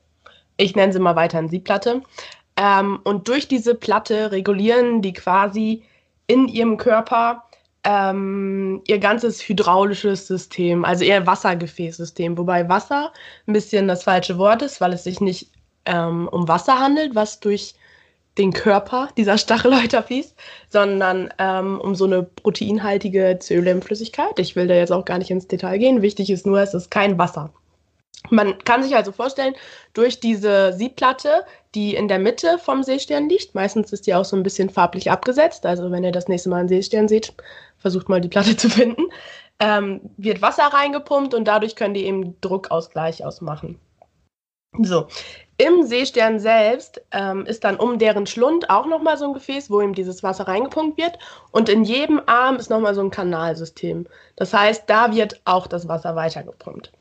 Ich 0.58 0.76
nenne 0.76 0.92
sie 0.92 1.00
mal 1.00 1.16
weiterhin 1.16 1.50
Siebplatte. 1.50 2.02
Ähm, 2.58 3.00
und 3.06 3.28
durch 3.30 3.48
diese 3.48 3.74
Platte 3.74 4.32
regulieren 4.32 5.02
die 5.02 5.14
quasi 5.14 5.84
in 6.28 6.48
ihrem 6.50 6.78
Körper 6.78 7.44
ähm, 7.84 8.82
ihr 8.86 9.00
ganzes 9.00 9.48
hydraulisches 9.48 10.28
System, 10.28 10.84
also 10.84 11.06
ihr 11.06 11.26
Wassergefäßsystem. 11.26 12.38
Wobei 12.38 12.68
Wasser 12.68 13.14
ein 13.48 13.54
bisschen 13.54 13.88
das 13.88 14.04
falsche 14.04 14.38
Wort 14.38 14.62
ist, 14.62 14.82
weil 14.82 14.94
es 14.94 15.06
sich 15.06 15.22
nicht 15.22 15.52
ähm, 15.86 16.28
um 16.28 16.48
Wasser 16.48 16.80
handelt, 16.80 17.16
was 17.16 17.40
durch 17.40 17.76
den 18.38 18.54
Körper 18.54 19.10
dieser 19.18 19.38
Stachelhäuterviehs, 19.38 20.36
sondern 20.70 21.34
ähm, 21.38 21.80
um 21.82 21.96
so 21.96 22.06
eine 22.06 22.24
proteinhaltige 22.24 23.38
Zölemflüssigkeit. 23.40 24.40
Ich 24.40 24.56
will 24.56 24.68
da 24.68 24.74
jetzt 24.74 24.92
auch 24.92 25.06
gar 25.06 25.18
nicht 25.18 25.32
ins 25.32 25.48
Detail 25.48 25.78
gehen. 25.78 26.02
Wichtig 26.02 26.30
ist 26.30 26.46
nur, 26.46 26.60
es 26.60 26.74
ist 26.74 26.92
kein 26.92 27.18
Wasser. 27.18 27.52
Man 28.30 28.60
kann 28.60 28.84
sich 28.84 28.96
also 28.96 29.12
vorstellen, 29.12 29.56
durch 29.94 30.20
diese 30.20 30.74
Siebplatte, 30.74 31.44
die 31.74 31.96
in 31.96 32.08
der 32.08 32.20
Mitte 32.20 32.60
vom 32.60 32.84
Seestern 32.84 33.28
liegt, 33.28 33.56
meistens 33.56 33.92
ist 33.92 34.06
die 34.06 34.14
auch 34.14 34.26
so 34.26 34.36
ein 34.36 34.44
bisschen 34.44 34.70
farblich 34.70 35.10
abgesetzt, 35.10 35.66
also 35.66 35.92
wenn 35.92 36.04
ihr 36.04 36.12
das 36.12 36.28
nächste 36.28 36.50
Mal 36.50 36.60
einen 36.60 36.70
Seestern 36.70 37.08
seht, 37.08 37.34
versucht 37.78 38.10
mal 38.10 38.22
die 38.22 38.30
Platte 38.30 38.56
zu 38.56 38.70
finden, 38.70 39.04
ähm, 39.60 40.02
wird 40.18 40.42
Wasser 40.42 40.66
reingepumpt 40.66 41.34
und 41.34 41.46
dadurch 41.46 41.76
können 41.76 41.96
die 41.96 42.06
eben 42.06 42.40
Druckausgleich 42.42 43.26
ausmachen. 43.26 43.80
So, 44.80 45.08
im 45.62 45.84
Seestern 45.84 46.40
selbst 46.40 47.02
ähm, 47.12 47.46
ist 47.46 47.64
dann 47.64 47.78
um 47.78 48.00
deren 48.00 48.26
Schlund 48.26 48.72
auch 48.72 48.88
nochmal 48.88 49.18
so 49.18 49.26
ein 49.26 49.34
Gefäß, 49.34 49.70
wo 49.70 49.80
ihm 49.80 49.94
dieses 49.94 50.24
Wasser 50.24 50.48
reingepumpt 50.48 50.98
wird. 50.98 51.20
Und 51.52 51.70
in 51.70 51.84
jedem 51.84 52.20
Arm 52.26 52.56
ist 52.56 52.72
nochmal 52.72 52.96
so 52.96 53.02
ein 53.02 53.12
Kanalsystem. 53.12 54.08
Das 54.36 54.54
heißt, 54.56 54.86
da 54.88 55.14
wird 55.14 55.40
auch 55.46 55.68
das 55.68 55.88
Wasser 55.88 56.16
weitergepumpt. 56.16 56.92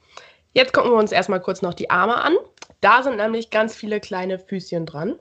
Jetzt 0.53 0.75
gucken 0.75 0.91
wir 0.91 0.99
uns 0.99 1.11
erstmal 1.11 1.41
kurz 1.41 1.63
noch 1.63 1.73
die 1.73 1.89
Arme 1.89 2.17
an. 2.17 2.35
Da 2.83 3.03
sind 3.03 3.17
nämlich 3.17 3.49
ganz 3.49 3.75
viele 3.75 3.99
kleine 3.99 4.39
Füßchen 4.39 4.85
dran. 4.85 5.19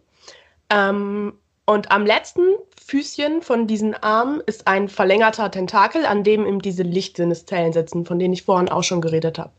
Ähm, 0.69 1.33
und 1.65 1.91
am 1.91 2.05
letzten 2.05 2.41
Füßchen 2.85 3.41
von 3.41 3.67
diesen 3.67 3.93
Armen 3.93 4.41
ist 4.45 4.67
ein 4.67 4.89
verlängerter 4.89 5.49
Tentakel, 5.49 6.05
an 6.05 6.25
dem 6.25 6.45
eben 6.45 6.61
diese 6.61 6.83
Lichtsinneszellen 6.83 7.71
sitzen, 7.71 8.05
von 8.05 8.19
denen 8.19 8.33
ich 8.33 8.43
vorhin 8.43 8.67
auch 8.69 8.83
schon 8.83 8.99
geredet 8.99 9.39
habe. 9.39 9.51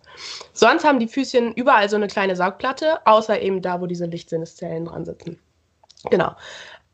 Sonst 0.53 0.85
haben 0.85 0.99
die 0.99 1.09
Füßchen 1.09 1.55
überall 1.55 1.89
so 1.89 1.97
eine 1.97 2.09
kleine 2.09 2.37
Saugplatte, 2.37 3.05
außer 3.07 3.41
eben 3.41 3.63
da, 3.63 3.81
wo 3.81 3.87
diese 3.87 4.07
Lichtsinneszellen 4.07 4.87
dran 4.87 5.05
sitzen. 5.05 5.39
Genau. 6.11 6.35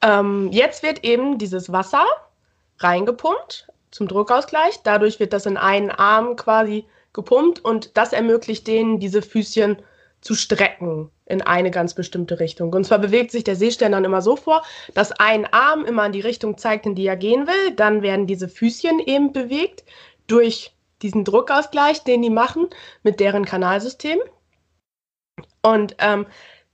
Ähm, 0.02 0.50
jetzt 0.52 0.82
wird 0.82 1.04
eben 1.04 1.38
dieses 1.38 1.73
Wasser 1.73 2.04
reingepumpt 2.78 3.68
zum 3.90 4.08
Druckausgleich. 4.08 4.80
Dadurch 4.82 5.20
wird 5.20 5.32
das 5.32 5.46
in 5.46 5.56
einen 5.56 5.90
Arm 5.90 6.37
quasi 6.37 6.87
gepumpt 7.12 7.64
und 7.64 7.96
das 7.96 8.12
ermöglicht 8.12 8.66
denen, 8.66 9.00
diese 9.00 9.23
Füßchen 9.23 9.78
zu 10.20 10.35
strecken 10.35 11.11
in 11.25 11.42
eine 11.42 11.70
ganz 11.70 11.94
bestimmte 11.94 12.40
Richtung. 12.40 12.73
Und 12.73 12.85
zwar 12.85 12.99
bewegt 12.99 13.30
sich 13.30 13.44
der 13.44 13.56
Seestern 13.56 13.92
dann 13.92 14.04
immer 14.04 14.23
so 14.23 14.37
vor, 14.37 14.62
dass 14.94 15.12
ein 15.12 15.46
Arm 15.52 15.85
immer 15.85 16.06
in 16.06 16.12
die 16.12 16.20
Richtung 16.20 16.58
zeigt, 16.58 16.87
in 16.87 16.94
die 16.94 17.06
er 17.06 17.16
gehen 17.16 17.46
will. 17.46 17.73
Dann 17.75 18.02
werden 18.02 18.26
diese 18.26 18.49
Füßchen 18.49 19.00
eben 19.00 19.32
bewegt 19.32 19.85
durch 20.26 20.75
diesen 21.03 21.25
Druckausgleich, 21.25 22.05
den 22.05 22.23
die 22.23 22.31
machen 22.31 22.69
mit 23.03 23.21
deren 23.21 23.45
Kanalsystem. 23.45 24.19
Und 25.62 25.97
ähm, 25.99 26.26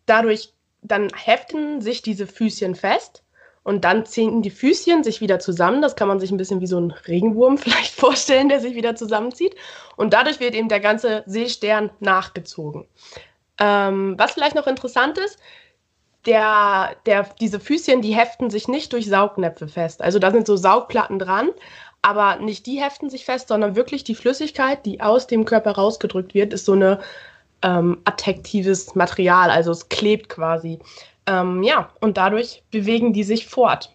dadurch 0.06 0.52
dann 0.82 1.10
heften 1.14 1.80
sich 1.80 2.02
diese 2.02 2.26
Füßchen 2.26 2.74
fest 2.74 3.22
und 3.62 3.84
dann 3.84 4.04
ziehen 4.04 4.42
die 4.42 4.50
Füßchen 4.50 5.04
sich 5.04 5.20
wieder 5.20 5.38
zusammen. 5.38 5.80
Das 5.80 5.94
kann 5.94 6.08
man 6.08 6.18
sich 6.18 6.30
ein 6.30 6.36
bisschen 6.36 6.60
wie 6.60 6.66
so 6.66 6.78
ein 6.78 6.90
Regenwurm 6.90 7.58
vielleicht 7.58 7.94
vorstellen, 7.94 8.48
der 8.48 8.60
sich 8.60 8.74
wieder 8.74 8.96
zusammenzieht. 8.96 9.54
Und 9.96 10.12
dadurch 10.12 10.40
wird 10.40 10.54
eben 10.54 10.68
der 10.68 10.80
ganze 10.80 11.22
Seestern 11.26 11.90
nachgezogen. 12.00 12.86
Ähm, 13.58 14.16
was 14.18 14.32
vielleicht 14.32 14.56
noch 14.56 14.66
interessant 14.66 15.18
ist, 15.18 15.38
der, 16.26 16.96
der, 17.06 17.28
diese 17.40 17.60
Füßchen, 17.60 18.00
die 18.00 18.14
heften 18.14 18.50
sich 18.50 18.68
nicht 18.68 18.92
durch 18.92 19.08
Saugnäpfe 19.08 19.68
fest. 19.68 20.02
Also 20.02 20.18
da 20.18 20.30
sind 20.30 20.46
so 20.46 20.56
Saugplatten 20.56 21.18
dran, 21.18 21.50
aber 22.02 22.36
nicht 22.36 22.66
die 22.66 22.82
heften 22.82 23.08
sich 23.08 23.24
fest, 23.24 23.48
sondern 23.48 23.76
wirklich 23.76 24.04
die 24.04 24.16
Flüssigkeit, 24.16 24.84
die 24.84 25.00
aus 25.00 25.28
dem 25.28 25.44
Körper 25.44 25.72
rausgedrückt 25.72 26.34
wird, 26.34 26.52
ist 26.52 26.66
so 26.66 26.72
eine 26.72 27.00
ähm, 27.62 28.00
attraktives 28.04 28.94
Material, 28.94 29.50
also 29.50 29.70
es 29.70 29.88
klebt 29.88 30.28
quasi. 30.28 30.80
Ähm, 31.26 31.62
ja, 31.62 31.90
und 32.00 32.16
dadurch 32.16 32.64
bewegen 32.72 33.12
die 33.12 33.22
sich 33.22 33.46
fort. 33.46 33.94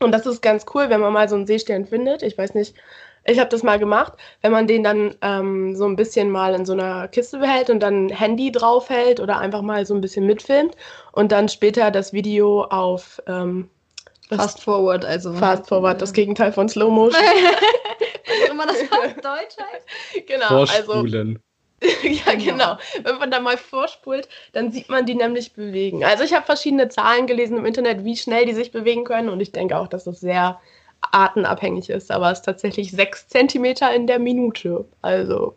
Und 0.00 0.12
das 0.12 0.26
ist 0.26 0.40
ganz 0.40 0.64
cool, 0.74 0.88
wenn 0.88 1.00
man 1.00 1.12
mal 1.12 1.28
so 1.28 1.36
einen 1.36 1.46
Seestern 1.46 1.86
findet. 1.86 2.22
Ich 2.22 2.36
weiß 2.36 2.54
nicht, 2.54 2.74
ich 3.24 3.38
habe 3.38 3.50
das 3.50 3.62
mal 3.62 3.78
gemacht, 3.78 4.12
wenn 4.40 4.52
man 4.52 4.66
den 4.66 4.82
dann 4.82 5.14
ähm, 5.20 5.74
so 5.74 5.84
ein 5.86 5.96
bisschen 5.96 6.30
mal 6.30 6.54
in 6.54 6.64
so 6.64 6.72
einer 6.72 7.08
Kiste 7.08 7.38
behält 7.38 7.70
und 7.70 7.80
dann 7.80 8.08
Handy 8.08 8.52
draufhält 8.52 9.20
oder 9.20 9.38
einfach 9.38 9.62
mal 9.62 9.84
so 9.84 9.94
ein 9.94 10.00
bisschen 10.00 10.26
mitfilmt 10.26 10.76
und 11.12 11.32
dann 11.32 11.48
später 11.48 11.90
das 11.90 12.12
Video 12.12 12.64
auf 12.64 13.20
ähm, 13.26 13.68
Fast 14.28 14.62
Forward, 14.62 15.04
also. 15.04 15.32
Fast 15.34 15.68
Forward, 15.68 16.02
das 16.02 16.12
Gegenteil 16.12 16.52
von 16.52 16.68
Slow 16.68 16.90
Motion. 16.90 17.22
Wenn 18.48 18.56
man 18.56 18.68
das 18.68 18.80
auf 18.82 19.14
Deutsch 19.14 19.56
heißt. 19.58 20.26
Genau, 20.26 20.48
Vorspulen. 20.48 21.28
also. 21.36 21.46
ja, 22.02 22.34
genau. 22.34 22.78
Wenn 23.02 23.18
man 23.18 23.30
da 23.30 23.38
mal 23.38 23.56
vorspult, 23.56 24.28
dann 24.52 24.72
sieht 24.72 24.88
man 24.88 25.04
die 25.04 25.14
nämlich 25.14 25.52
bewegen. 25.52 26.04
Also 26.04 26.24
ich 26.24 26.32
habe 26.32 26.46
verschiedene 26.46 26.88
Zahlen 26.88 27.26
gelesen 27.26 27.58
im 27.58 27.66
Internet, 27.66 28.04
wie 28.04 28.16
schnell 28.16 28.46
die 28.46 28.54
sich 28.54 28.72
bewegen 28.72 29.04
können 29.04 29.28
und 29.28 29.40
ich 29.40 29.52
denke 29.52 29.76
auch, 29.76 29.86
dass 29.86 30.04
das 30.04 30.20
sehr 30.20 30.58
artenabhängig 31.12 31.90
ist, 31.90 32.10
aber 32.10 32.32
es 32.32 32.38
ist 32.38 32.44
tatsächlich 32.44 32.90
sechs 32.90 33.28
Zentimeter 33.28 33.94
in 33.94 34.06
der 34.06 34.18
Minute. 34.18 34.86
Also 35.02 35.54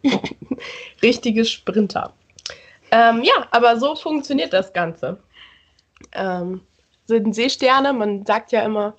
richtige 1.01 1.45
Sprinter. 1.45 2.13
Ähm, 2.91 3.23
ja, 3.23 3.47
aber 3.51 3.79
so 3.79 3.95
funktioniert 3.95 4.51
das 4.51 4.73
Ganze. 4.73 5.19
Ähm, 6.11 6.61
sind 7.09 7.33
Seesterne, 7.33 7.91
man 7.91 8.25
sagt 8.25 8.51
ja 8.53 8.61
immer, 8.61 8.95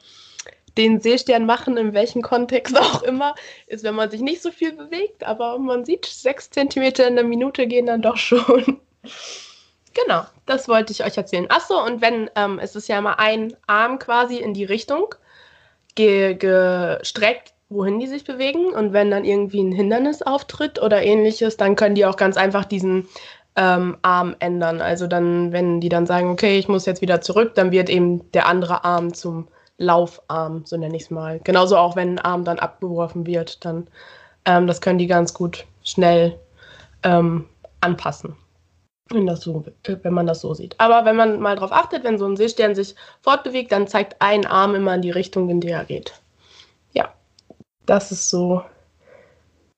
den 0.76 1.00
Seestern 1.00 1.47
machen, 1.47 1.76
in 1.76 1.95
welchem 1.95 2.23
Kontext 2.23 2.79
auch 2.79 3.02
immer, 3.02 3.35
ist, 3.67 3.85
wenn 3.85 3.95
man 3.95 4.11
sich 4.11 4.21
nicht 4.21 4.43
so 4.43 4.50
viel 4.50 4.73
bewegt, 4.73 5.25
aber 5.25 5.59
man 5.59 5.85
sieht, 5.85 6.07
sechs 6.07 6.50
Zentimeter 6.50 7.07
in 7.09 7.17
der 7.17 7.25
Minute 7.25 7.67
gehen 7.67 7.87
dann 7.87 8.02
doch 8.02 8.17
schon. 8.17 8.81
genau, 9.95 10.25
das 10.47 10.69
wollte 10.69 10.93
ich 10.93 11.05
euch 11.05 11.17
erzählen. 11.17 11.47
Achso, 11.50 11.83
und 11.83 12.02
wenn, 12.02 12.31
ähm, 12.37 12.59
es 12.59 12.76
ist 12.76 12.88
ja 12.88 12.99
immer 12.99 13.19
ein 13.19 13.57
Arm 13.67 13.99
quasi 13.99 14.37
in 14.37 14.55
die 14.55 14.64
Richtung 14.64 15.14
ge 15.95 16.35
gestreckt, 16.35 17.52
wohin 17.69 18.00
die 18.00 18.07
sich 18.07 18.25
bewegen. 18.25 18.73
Und 18.73 18.93
wenn 18.93 19.11
dann 19.11 19.25
irgendwie 19.25 19.62
ein 19.62 19.73
Hindernis 19.73 20.23
auftritt 20.23 20.81
oder 20.81 21.02
ähnliches, 21.02 21.57
dann 21.57 21.76
können 21.76 21.95
die 21.95 22.07
auch 22.07 22.17
ganz 22.17 22.37
einfach 22.37 22.64
diesen 22.64 23.09
ähm, 23.57 23.97
Arm 24.02 24.37
ändern. 24.38 24.80
Also 24.80 25.07
dann, 25.07 25.52
wenn 25.52 25.80
die 25.80 25.88
dann 25.88 26.07
sagen, 26.07 26.30
okay, 26.30 26.59
ich 26.59 26.69
muss 26.69 26.87
jetzt 26.87 27.02
wieder 27.02 27.21
zurück, 27.21 27.54
dann 27.54 27.73
wird 27.73 27.90
eben 27.90 28.30
der 28.33 28.47
andere 28.47 28.85
Arm 28.85 29.12
zum 29.14 29.49
Laufarm, 29.78 30.64
so 30.66 30.76
nenne 30.76 30.97
ich 30.97 31.04
es 31.04 31.11
mal. 31.11 31.40
Genauso 31.42 31.76
auch, 31.76 31.97
wenn 31.97 32.19
ein 32.19 32.19
Arm 32.19 32.45
dann 32.45 32.59
abgeworfen 32.59 33.26
wird, 33.26 33.64
dann 33.64 33.88
ähm, 34.45 34.66
das 34.66 34.80
können 34.80 34.99
die 34.99 35.07
ganz 35.07 35.35
gut 35.35 35.66
schnell 35.83 36.38
ähm, 37.02 37.47
anpassen. 37.80 38.37
Wenn, 39.11 39.26
das 39.26 39.40
so, 39.40 39.64
wenn 39.85 40.14
man 40.14 40.26
das 40.26 40.40
so 40.40 40.54
sieht. 40.54 40.76
Aber 40.78 41.04
wenn 41.04 41.16
man 41.16 41.40
mal 41.40 41.57
darauf 41.57 41.73
achtet, 41.73 42.04
wenn 42.04 42.19
so 42.19 42.26
ein 42.26 42.37
Seestern 42.37 42.75
sich 42.75 42.95
fortbewegt, 43.23 43.73
dann 43.73 43.88
zeigt 43.88 44.16
ein 44.21 44.47
Arm 44.47 44.75
immer 44.75 44.95
in 44.95 45.02
die 45.02 45.11
Richtung, 45.11 45.50
in 45.50 45.61
die 45.61 45.71
er 45.71 45.85
geht. 45.85 46.21
Ja, 46.92 47.12
das 47.87 48.12
ist 48.12 48.30
so 48.30 48.62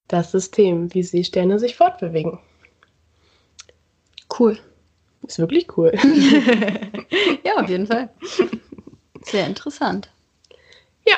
das 0.09 0.33
System, 0.33 0.93
wie 0.93 1.03
Seesterne 1.03 1.59
sich 1.59 1.77
fortbewegen. 1.77 2.39
Cool. 4.39 4.59
Ist 5.27 5.39
wirklich 5.39 5.67
cool. 5.77 5.93
ja, 7.45 7.57
auf 7.57 7.69
jeden 7.69 7.87
Fall. 7.87 8.09
Sehr 9.23 9.47
interessant. 9.47 10.11
Ja. 11.07 11.15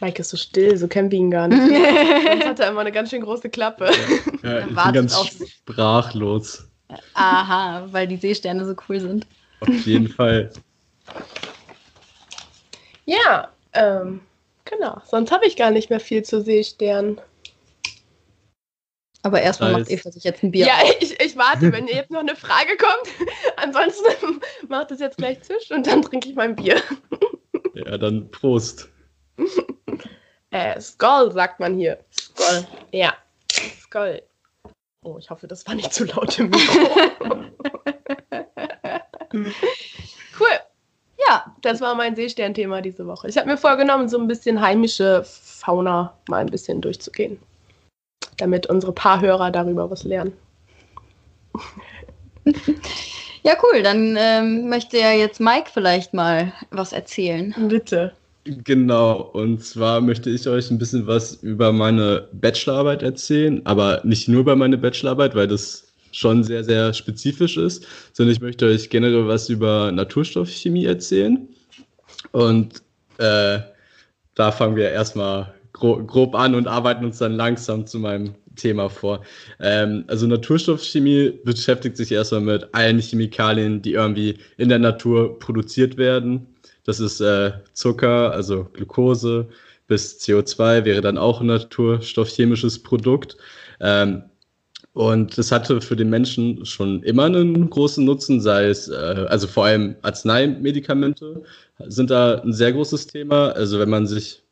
Mike 0.00 0.20
ist 0.20 0.30
so 0.30 0.36
still, 0.36 0.76
so 0.76 0.88
wir 1.10 1.18
ihn 1.18 1.30
gar 1.30 1.48
nicht. 1.48 1.60
Sonst 2.30 2.46
hat 2.46 2.60
er 2.60 2.70
immer 2.70 2.80
eine 2.80 2.92
ganz 2.92 3.10
schön 3.10 3.20
große 3.20 3.50
Klappe. 3.50 3.90
Ja, 4.42 4.60
ich 4.60 4.66
bin 4.66 4.74
ganz 4.74 5.14
sprachlos. 5.46 6.66
Aha, 7.14 7.86
weil 7.90 8.08
die 8.08 8.16
Seesterne 8.16 8.64
so 8.64 8.74
cool 8.88 9.00
sind. 9.00 9.26
Auf 9.60 9.86
jeden 9.86 10.08
Fall. 10.08 10.50
Ja, 13.04 13.50
ähm, 13.74 14.20
genau. 14.64 15.00
Sonst 15.04 15.30
habe 15.30 15.46
ich 15.46 15.56
gar 15.56 15.70
nicht 15.70 15.90
mehr 15.90 16.00
viel 16.00 16.22
zu 16.22 16.40
Seesternen. 16.40 17.20
Aber 19.22 19.42
erstmal 19.42 19.72
macht 19.72 19.90
Eva 19.90 20.10
sich 20.10 20.24
jetzt 20.24 20.42
ein 20.42 20.50
Bier. 20.50 20.66
Ja, 20.66 20.78
ich, 20.98 21.20
ich 21.20 21.36
warte, 21.36 21.70
wenn 21.72 21.86
jetzt 21.86 22.10
noch 22.10 22.20
eine 22.20 22.36
Frage 22.36 22.76
kommt. 22.76 23.30
Ansonsten 23.56 24.40
macht 24.68 24.90
es 24.90 25.00
jetzt 25.00 25.18
gleich 25.18 25.40
Tisch 25.40 25.70
und 25.70 25.86
dann 25.86 26.02
trinke 26.02 26.28
ich 26.28 26.34
mein 26.34 26.56
Bier. 26.56 26.80
Ja, 27.72 27.96
dann 27.96 28.28
Prost. 28.32 28.88
Äh, 30.50 30.80
Skoll 30.80 31.30
sagt 31.30 31.60
man 31.60 31.76
hier. 31.76 31.98
Skoll. 32.10 32.66
Ja, 32.90 33.14
Skoll. 33.80 34.22
Oh, 35.04 35.16
ich 35.18 35.30
hoffe, 35.30 35.46
das 35.46 35.64
war 35.68 35.76
nicht 35.76 35.94
zu 35.94 36.04
laut 36.04 36.36
im 36.40 36.50
Mikro. 36.50 37.44
cool. 39.32 40.58
Ja, 41.28 41.54
das 41.62 41.80
war 41.80 41.94
mein 41.94 42.16
Seesternthema 42.16 42.80
diese 42.80 43.06
Woche. 43.06 43.28
Ich 43.28 43.38
habe 43.38 43.48
mir 43.48 43.56
vorgenommen, 43.56 44.08
so 44.08 44.18
ein 44.18 44.26
bisschen 44.26 44.60
heimische 44.60 45.22
Fauna 45.24 46.18
mal 46.28 46.38
ein 46.38 46.50
bisschen 46.50 46.80
durchzugehen 46.80 47.40
damit 48.40 48.66
unsere 48.66 48.92
paar 48.92 49.20
Hörer 49.20 49.50
darüber 49.50 49.90
was 49.90 50.04
lernen. 50.04 50.32
Ja, 53.42 53.54
cool. 53.62 53.82
Dann 53.82 54.16
ähm, 54.18 54.68
möchte 54.68 54.98
ja 54.98 55.12
jetzt 55.12 55.40
Mike 55.40 55.70
vielleicht 55.72 56.12
mal 56.12 56.52
was 56.70 56.92
erzählen. 56.92 57.54
Bitte. 57.68 58.12
Genau, 58.44 59.20
und 59.20 59.62
zwar 59.62 60.00
möchte 60.00 60.30
ich 60.30 60.48
euch 60.48 60.70
ein 60.70 60.78
bisschen 60.78 61.06
was 61.06 61.34
über 61.42 61.72
meine 61.72 62.28
Bachelorarbeit 62.32 63.02
erzählen, 63.02 63.60
aber 63.66 64.00
nicht 64.02 64.28
nur 64.28 64.40
über 64.40 64.56
meine 64.56 64.78
Bachelorarbeit, 64.78 65.34
weil 65.34 65.46
das 65.46 65.92
schon 66.12 66.42
sehr, 66.42 66.64
sehr 66.64 66.92
spezifisch 66.94 67.56
ist, 67.56 67.86
sondern 68.12 68.34
ich 68.34 68.40
möchte 68.40 68.66
euch 68.66 68.88
generell 68.88 69.28
was 69.28 69.48
über 69.48 69.92
Naturstoffchemie 69.92 70.86
erzählen. 70.86 71.48
Und 72.32 72.82
äh, 73.18 73.60
da 74.34 74.52
fangen 74.52 74.76
wir 74.76 74.90
erstmal 74.90 75.54
grob, 75.72 76.34
an 76.34 76.54
und 76.54 76.66
arbeiten 76.66 77.04
uns 77.04 77.18
dann 77.18 77.32
langsam 77.34 77.86
zu 77.86 77.98
meinem 77.98 78.34
Thema 78.56 78.88
vor. 78.88 79.22
Ähm, 79.60 80.04
also 80.08 80.26
Naturstoffchemie 80.26 81.40
beschäftigt 81.44 81.96
sich 81.96 82.12
erstmal 82.12 82.40
mit 82.40 82.68
allen 82.72 82.98
Chemikalien, 82.98 83.80
die 83.82 83.92
irgendwie 83.92 84.38
in 84.56 84.68
der 84.68 84.78
Natur 84.78 85.38
produziert 85.38 85.96
werden. 85.96 86.46
Das 86.84 87.00
ist 87.00 87.20
äh, 87.20 87.52
Zucker, 87.72 88.32
also 88.32 88.64
Glucose, 88.72 89.48
bis 89.86 90.20
CO2 90.20 90.84
wäre 90.84 91.00
dann 91.00 91.18
auch 91.18 91.40
ein 91.40 91.46
naturstoffchemisches 91.46 92.82
Produkt. 92.82 93.36
Ähm, 93.80 94.22
und 94.92 95.38
das 95.38 95.52
hatte 95.52 95.80
für 95.80 95.94
den 95.94 96.10
Menschen 96.10 96.64
schon 96.66 97.02
immer 97.04 97.24
einen 97.24 97.70
großen 97.70 98.04
Nutzen, 98.04 98.40
sei 98.40 98.66
es, 98.66 98.88
äh, 98.88 99.26
also 99.28 99.46
vor 99.46 99.66
allem 99.66 99.94
Arzneimedikamente 100.02 101.42
sind 101.86 102.10
da 102.10 102.40
ein 102.40 102.52
sehr 102.52 102.72
großes 102.72 103.06
Thema. 103.06 103.50
Also 103.50 103.78
wenn 103.78 103.90
man 103.90 104.06
sich, 104.06 104.42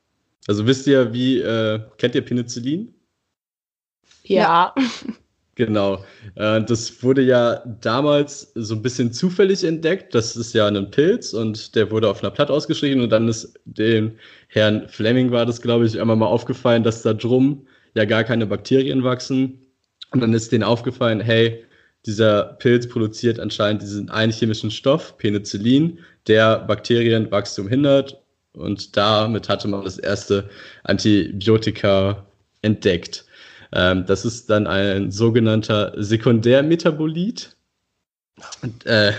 also 0.49 0.67
wisst 0.67 0.87
ihr, 0.87 1.13
wie, 1.13 1.39
äh, 1.41 1.81
kennt 1.99 2.15
ihr 2.15 2.23
Penicillin? 2.23 2.95
Ja. 4.25 4.75
Genau. 5.55 6.05
Äh, 6.37 6.63
das 6.63 7.03
wurde 7.03 7.21
ja 7.21 7.57
damals 7.81 8.53
so 8.55 8.77
ein 8.77 8.83
bisschen 8.83 9.13
zufällig 9.13 9.65
entdeckt. 9.65 10.15
Das 10.15 10.37
ist 10.37 10.55
ja 10.55 10.69
ein 10.69 10.91
Pilz 10.91 11.35
und 11.35 11.75
der 11.75 11.91
wurde 11.91 12.09
auf 12.09 12.23
einer 12.23 12.31
Platte 12.31 12.53
ausgeschrieben 12.53 13.03
und 13.03 13.11
dann 13.11 13.27
ist 13.27 13.59
dem 13.65 14.13
Herrn 14.47 14.89
Fleming 14.89 15.33
war 15.33 15.45
das, 15.45 15.61
glaube 15.61 15.85
ich, 15.85 16.01
einmal 16.01 16.15
mal 16.15 16.27
aufgefallen, 16.27 16.85
dass 16.85 17.03
da 17.03 17.13
drum 17.13 17.67
ja 17.95 18.05
gar 18.05 18.23
keine 18.23 18.47
Bakterien 18.47 19.03
wachsen. 19.03 19.67
Und 20.13 20.21
dann 20.21 20.33
ist 20.33 20.53
denen 20.53 20.63
aufgefallen, 20.63 21.21
hey, 21.21 21.65
dieser 22.07 22.57
Pilz 22.61 22.89
produziert 22.89 23.41
anscheinend 23.41 23.83
diesen 23.83 24.09
einen 24.11 24.33
chemischen 24.33 24.71
Stoff, 24.71 25.19
Penicillin, 25.19 25.99
der 26.29 26.61
Bakterienwachstum 26.61 27.69
hindert. 27.69 28.23
Und 28.59 28.97
damit 28.97 29.49
hatte 29.49 29.69
man 29.69 29.85
das 29.85 29.99
erste 29.99 30.49
Antibiotika 30.85 32.27
entdeckt. 32.63 33.25
Ähm, 33.73 34.05
das 34.07 34.25
ist 34.25 34.51
dann 34.51 34.67
ein 34.67 35.11
sogenannter 35.11 35.93
Sekundärmetabolit. 35.97 37.57
Und, 38.63 38.87
äh, 38.87 39.13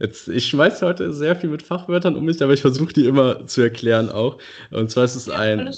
jetzt, 0.00 0.28
ich 0.28 0.46
schmeiße 0.46 0.86
heute 0.86 1.12
sehr 1.12 1.36
viel 1.36 1.50
mit 1.50 1.62
Fachwörtern 1.62 2.16
um 2.16 2.24
mich, 2.24 2.42
aber 2.42 2.52
ich 2.52 2.62
versuche 2.62 2.92
die 2.92 3.06
immer 3.06 3.46
zu 3.46 3.60
erklären 3.60 4.10
auch. 4.10 4.38
Und 4.70 4.90
zwar 4.90 5.04
ist 5.04 5.16
es 5.16 5.28
ein 5.28 5.72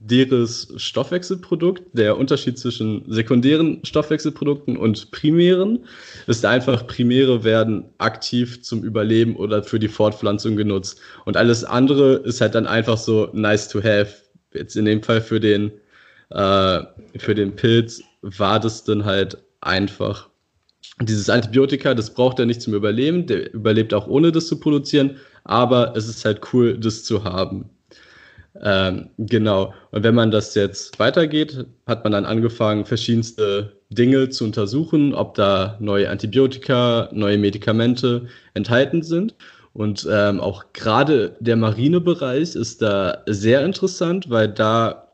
sekundäres 0.00 0.72
Stoffwechselprodukt. 0.76 1.82
Der 1.92 2.16
Unterschied 2.16 2.58
zwischen 2.58 3.04
sekundären 3.08 3.84
Stoffwechselprodukten 3.84 4.76
und 4.76 5.10
primären 5.10 5.84
ist 6.26 6.44
einfach, 6.44 6.86
primäre 6.86 7.44
werden 7.44 7.84
aktiv 7.98 8.62
zum 8.62 8.82
Überleben 8.82 9.36
oder 9.36 9.62
für 9.62 9.78
die 9.78 9.88
Fortpflanzung 9.88 10.56
genutzt. 10.56 11.00
Und 11.26 11.36
alles 11.36 11.64
andere 11.64 12.14
ist 12.14 12.40
halt 12.40 12.54
dann 12.54 12.66
einfach 12.66 12.96
so 12.96 13.28
nice 13.32 13.68
to 13.68 13.82
have. 13.82 14.14
Jetzt 14.54 14.76
in 14.76 14.84
dem 14.86 15.02
Fall 15.02 15.20
für 15.20 15.38
den 15.38 15.70
äh, 16.30 16.82
für 17.18 17.34
den 17.34 17.54
Pilz 17.54 18.02
war 18.22 18.58
das 18.58 18.84
dann 18.84 19.04
halt 19.04 19.38
einfach. 19.60 20.28
Dieses 21.02 21.30
Antibiotika, 21.30 21.94
das 21.94 22.12
braucht 22.14 22.38
er 22.38 22.46
nicht 22.46 22.62
zum 22.62 22.74
Überleben, 22.74 23.26
der 23.26 23.52
überlebt 23.54 23.94
auch 23.94 24.06
ohne 24.06 24.32
das 24.32 24.46
zu 24.48 24.60
produzieren, 24.60 25.16
aber 25.44 25.94
es 25.96 26.08
ist 26.08 26.24
halt 26.24 26.40
cool, 26.52 26.78
das 26.78 27.04
zu 27.04 27.24
haben. 27.24 27.70
Ähm, 28.62 29.10
genau. 29.18 29.72
Und 29.90 30.02
wenn 30.02 30.14
man 30.14 30.30
das 30.30 30.54
jetzt 30.54 30.98
weitergeht, 30.98 31.66
hat 31.86 32.04
man 32.04 32.12
dann 32.12 32.24
angefangen, 32.24 32.84
verschiedenste 32.84 33.76
Dinge 33.90 34.28
zu 34.28 34.44
untersuchen, 34.44 35.14
ob 35.14 35.34
da 35.34 35.76
neue 35.80 36.10
Antibiotika, 36.10 37.08
neue 37.12 37.38
Medikamente 37.38 38.26
enthalten 38.54 39.02
sind. 39.02 39.34
Und 39.72 40.06
ähm, 40.10 40.40
auch 40.40 40.64
gerade 40.72 41.36
der 41.40 41.56
Marinebereich 41.56 42.56
ist 42.56 42.82
da 42.82 43.22
sehr 43.26 43.64
interessant, 43.64 44.28
weil 44.28 44.48
da 44.48 45.08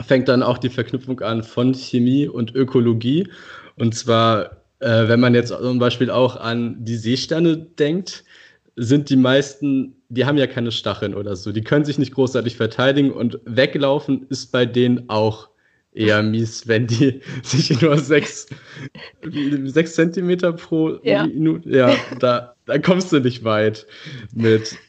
fängt 0.00 0.28
dann 0.28 0.42
auch 0.42 0.58
die 0.58 0.70
Verknüpfung 0.70 1.20
an 1.20 1.42
von 1.44 1.74
Chemie 1.74 2.26
und 2.26 2.54
Ökologie. 2.54 3.28
Und 3.76 3.94
zwar, 3.94 4.56
äh, 4.80 5.08
wenn 5.08 5.20
man 5.20 5.34
jetzt 5.34 5.48
zum 5.48 5.78
Beispiel 5.78 6.10
auch 6.10 6.36
an 6.36 6.84
die 6.84 6.96
Seesterne 6.96 7.56
denkt, 7.56 8.24
sind 8.82 9.10
die 9.10 9.16
meisten, 9.16 9.94
die 10.08 10.24
haben 10.24 10.38
ja 10.38 10.46
keine 10.46 10.72
Stacheln 10.72 11.14
oder 11.14 11.36
so, 11.36 11.52
die 11.52 11.62
können 11.62 11.84
sich 11.84 11.98
nicht 11.98 12.14
großartig 12.14 12.56
verteidigen 12.56 13.12
und 13.12 13.40
weglaufen 13.44 14.26
ist 14.28 14.52
bei 14.52 14.66
denen 14.66 15.08
auch 15.08 15.48
eher 15.92 16.22
mies, 16.22 16.66
wenn 16.66 16.86
die 16.86 17.20
sich 17.42 17.80
nur 17.80 17.98
sechs, 17.98 18.46
sechs 19.64 19.94
Zentimeter 19.94 20.52
pro 20.52 20.98
ja. 21.02 21.26
Minute, 21.26 21.68
ja, 21.70 21.94
da, 22.18 22.54
da 22.66 22.78
kommst 22.78 23.12
du 23.12 23.20
nicht 23.20 23.44
weit 23.44 23.86
mit. 24.34 24.76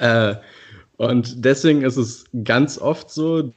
Äh, 0.00 0.36
und 0.96 1.44
deswegen 1.44 1.82
ist 1.82 1.96
es 1.96 2.24
ganz 2.44 2.78
oft 2.78 3.10
so, 3.10 3.52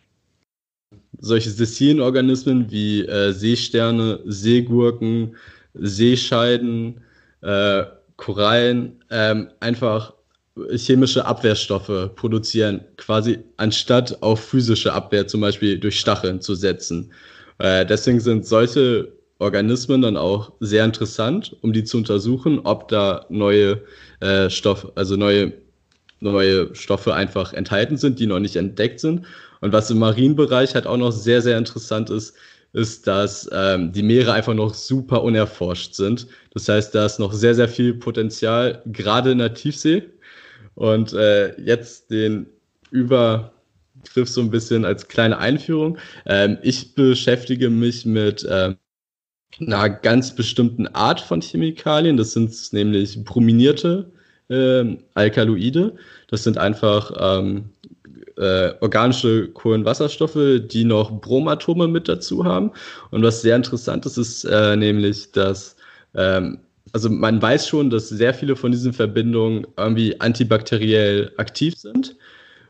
solche 1.20 1.52
Sessienorganismen 1.52 2.72
wie 2.72 3.06
äh, 3.06 3.32
Seesterne, 3.32 4.22
Seegurken, 4.26 5.36
Seescheiden, 5.76 7.02
äh, 7.42 7.84
Korallen 8.22 9.04
ähm, 9.10 9.50
einfach 9.62 10.14
chemische 10.76 11.26
Abwehrstoffe 11.26 12.12
produzieren, 12.16 12.82
quasi 12.98 13.40
anstatt 13.58 14.22
auf 14.22 14.40
physische 14.40 14.94
Abwehr 14.94 15.26
zum 15.28 15.42
Beispiel 15.42 15.80
durch 15.80 16.00
Stacheln 16.00 16.40
zu 16.40 16.54
setzen. 16.54 17.12
Äh, 17.58 17.84
deswegen 17.84 18.20
sind 18.20 18.46
solche 18.46 19.12
Organismen 19.40 20.04
dann 20.04 20.18
auch 20.18 20.52
sehr 20.60 20.86
interessant, 20.86 21.56
um 21.62 21.74
die 21.74 21.84
zu 21.84 21.98
untersuchen, 21.98 22.60
ob 22.60 22.90
da 22.90 23.26
neue 23.30 23.82
äh, 24.20 24.52
Stoffe, 24.52 24.92
also 24.96 25.16
neue 25.16 25.54
neue 26.20 26.76
Stoffe 26.76 27.16
einfach 27.16 27.52
enthalten 27.54 27.98
sind, 27.98 28.20
die 28.20 28.28
noch 28.28 28.40
nicht 28.40 28.56
entdeckt 28.56 29.00
sind. 29.00 29.26
Und 29.62 29.74
was 29.74 29.90
im 29.90 29.98
Marienbereich 29.98 30.76
halt 30.76 30.86
auch 30.86 30.98
noch 30.98 31.12
sehr, 31.12 31.42
sehr 31.42 31.58
interessant 31.58 32.12
ist, 32.12 32.36
ist, 32.74 33.08
dass 33.08 33.50
ähm, 33.52 33.92
die 33.92 34.04
Meere 34.04 34.34
einfach 34.34 34.54
noch 34.54 34.74
super 34.74 35.24
unerforscht 35.24 35.94
sind. 35.94 36.28
Das 36.54 36.70
heißt, 36.70 36.96
da 36.96 37.06
ist 37.06 37.20
noch 37.20 37.34
sehr, 37.34 37.56
sehr 37.56 37.68
viel 37.68 37.94
Potenzial, 37.94 38.82
gerade 38.86 39.32
in 39.32 39.40
der 39.40 39.54
Tiefsee. 39.54 40.04
Und 40.76 41.14
äh, 41.14 41.60
jetzt 41.62 42.12
den 42.12 42.48
Übergriff 42.92 44.30
so 44.30 44.42
ein 44.42 44.52
bisschen 44.52 44.86
als 44.86 45.08
kleine 45.08 45.38
Einführung. 45.38 45.98
Ähm, 46.26 46.58
ich 46.62 46.96
beschäftige 46.96 47.70
mich 47.70 48.06
mit 48.06 48.48
ähm, 48.50 48.78
einer 49.60 49.90
ganz 49.90 50.34
bestimmten 50.34 50.88
Art 50.88 51.20
von 51.20 51.42
Chemikalien. 51.42 52.16
Das 52.16 52.32
sind 52.32 52.56
nämlich 52.72 53.22
brominierte 53.24 54.12
äh, 54.50 54.98
Alkaloide. 55.14 55.96
Das 56.28 56.44
sind 56.44 56.58
einfach 56.58 57.12
ähm, 57.20 57.71
äh, 58.41 58.73
organische 58.82 59.47
Kohlenwasserstoffe, 59.49 60.62
die 60.65 60.84
noch 60.84 61.21
Bromatome 61.21 61.88
mit 61.88 62.08
dazu 62.08 62.43
haben. 62.43 62.71
Und 63.12 63.23
was 63.23 63.41
sehr 63.41 63.56
interessant 63.56 64.06
ist, 64.06 64.17
ist 64.17 64.43
äh, 64.45 64.75
nämlich, 64.75 65.32
dass 65.32 65.75
ähm, 66.15 66.60
also 66.93 67.10
man 67.10 67.41
weiß 67.41 67.67
schon, 67.67 67.89
dass 67.89 68.10
sehr 68.10 68.34
viele 68.34 68.56
von 68.56 68.71
diesen 68.71 68.93
Verbindungen 68.93 69.67
irgendwie 69.77 70.19
antibakteriell 70.19 71.32
aktiv 71.38 71.77
sind. 71.77 72.15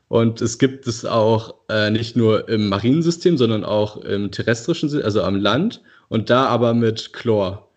Und 0.10 0.42
es 0.42 0.60
gibt 0.60 0.88
es 0.88 1.06
auch 1.06 1.56
äh, 1.70 1.90
nicht 1.90 2.18
nur 2.18 2.50
im 2.50 2.70
Marinensystem, 2.70 3.38
sondern 3.38 3.64
auch 3.64 3.98
im 3.98 4.30
terrestrischen, 4.30 5.02
also 5.02 5.24
am 5.24 5.38
Land. 5.38 5.82
Und 6.10 6.30
da 6.30 6.46
aber 6.48 6.74
mit 6.74 7.14
Chlor. 7.14 7.70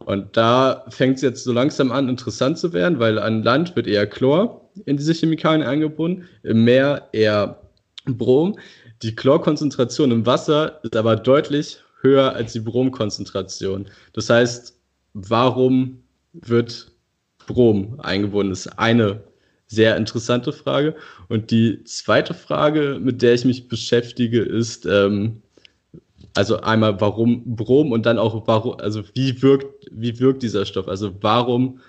Und 0.00 0.36
da 0.36 0.84
fängt 0.88 1.16
es 1.16 1.22
jetzt 1.22 1.44
so 1.44 1.52
langsam 1.52 1.92
an, 1.92 2.08
interessant 2.08 2.58
zu 2.58 2.72
werden, 2.72 2.98
weil 2.98 3.18
an 3.18 3.44
Land 3.44 3.76
wird 3.76 3.86
eher 3.86 4.06
Chlor 4.06 4.65
in 4.84 4.96
diese 4.96 5.14
Chemikalien 5.14 5.66
eingebunden, 5.66 6.28
im 6.42 6.64
Meer 6.64 7.08
eher 7.12 7.60
Brom. 8.04 8.58
Die 9.02 9.14
Chlorkonzentration 9.14 10.10
im 10.10 10.26
Wasser 10.26 10.80
ist 10.82 10.96
aber 10.96 11.16
deutlich 11.16 11.78
höher 12.02 12.34
als 12.34 12.52
die 12.52 12.60
Bromkonzentration. 12.60 13.88
Das 14.12 14.30
heißt, 14.30 14.78
warum 15.14 16.02
wird 16.32 16.92
Brom 17.46 17.98
eingebunden? 18.00 18.50
Das 18.50 18.66
ist 18.66 18.78
eine 18.78 19.22
sehr 19.66 19.96
interessante 19.96 20.52
Frage. 20.52 20.94
Und 21.28 21.50
die 21.50 21.82
zweite 21.84 22.34
Frage, 22.34 22.98
mit 23.00 23.22
der 23.22 23.34
ich 23.34 23.44
mich 23.44 23.68
beschäftige, 23.68 24.40
ist, 24.40 24.86
ähm, 24.86 25.42
also 26.34 26.60
einmal 26.60 27.00
warum 27.00 27.56
Brom 27.56 27.92
und 27.92 28.06
dann 28.06 28.18
auch 28.18 28.46
warum, 28.46 28.78
also 28.78 29.02
wie 29.14 29.42
wirkt, 29.42 29.86
wie 29.90 30.18
wirkt 30.20 30.42
dieser 30.42 30.66
Stoff? 30.66 30.86
Also 30.86 31.14
warum 31.20 31.80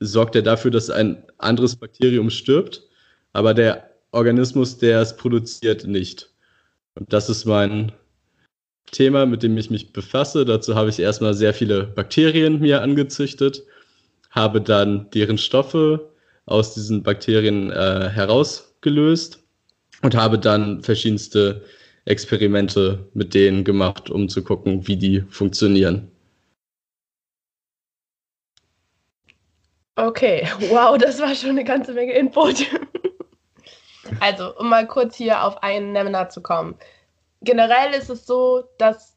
sorgt 0.00 0.36
er 0.36 0.42
dafür, 0.42 0.70
dass 0.70 0.90
ein 0.90 1.22
anderes 1.38 1.76
Bakterium 1.76 2.30
stirbt, 2.30 2.82
aber 3.32 3.54
der 3.54 3.90
Organismus, 4.12 4.78
der 4.78 5.00
es 5.00 5.16
produziert, 5.16 5.86
nicht? 5.86 6.30
Und 6.94 7.12
das 7.12 7.28
ist 7.28 7.44
mein 7.44 7.92
Thema, 8.92 9.26
mit 9.26 9.42
dem 9.42 9.58
ich 9.58 9.70
mich 9.70 9.92
befasse. 9.92 10.44
Dazu 10.44 10.74
habe 10.74 10.90
ich 10.90 11.00
erstmal 11.00 11.34
sehr 11.34 11.52
viele 11.52 11.84
Bakterien 11.84 12.60
mir 12.60 12.82
angezüchtet, 12.82 13.64
habe 14.30 14.60
dann 14.60 15.10
deren 15.10 15.38
Stoffe 15.38 16.10
aus 16.46 16.74
diesen 16.74 17.02
Bakterien 17.02 17.70
äh, 17.70 18.08
herausgelöst 18.10 19.42
und 20.02 20.14
habe 20.14 20.38
dann 20.38 20.82
verschiedenste 20.82 21.62
Experimente 22.04 23.08
mit 23.14 23.34
denen 23.34 23.64
gemacht, 23.64 24.10
um 24.10 24.28
zu 24.28 24.42
gucken, 24.42 24.86
wie 24.86 24.96
die 24.96 25.22
funktionieren. 25.30 26.10
Okay, 29.96 30.46
wow, 30.70 30.98
das 30.98 31.20
war 31.20 31.34
schon 31.34 31.50
eine 31.50 31.64
ganze 31.64 31.92
Menge 31.92 32.12
Input. 32.12 32.66
also, 34.20 34.56
um 34.58 34.68
mal 34.68 34.86
kurz 34.86 35.16
hier 35.16 35.42
auf 35.42 35.62
einen 35.62 35.92
Nenner 35.92 36.28
zu 36.28 36.40
kommen. 36.40 36.74
Generell 37.42 37.94
ist 37.94 38.10
es 38.10 38.26
so, 38.26 38.64
dass 38.78 39.16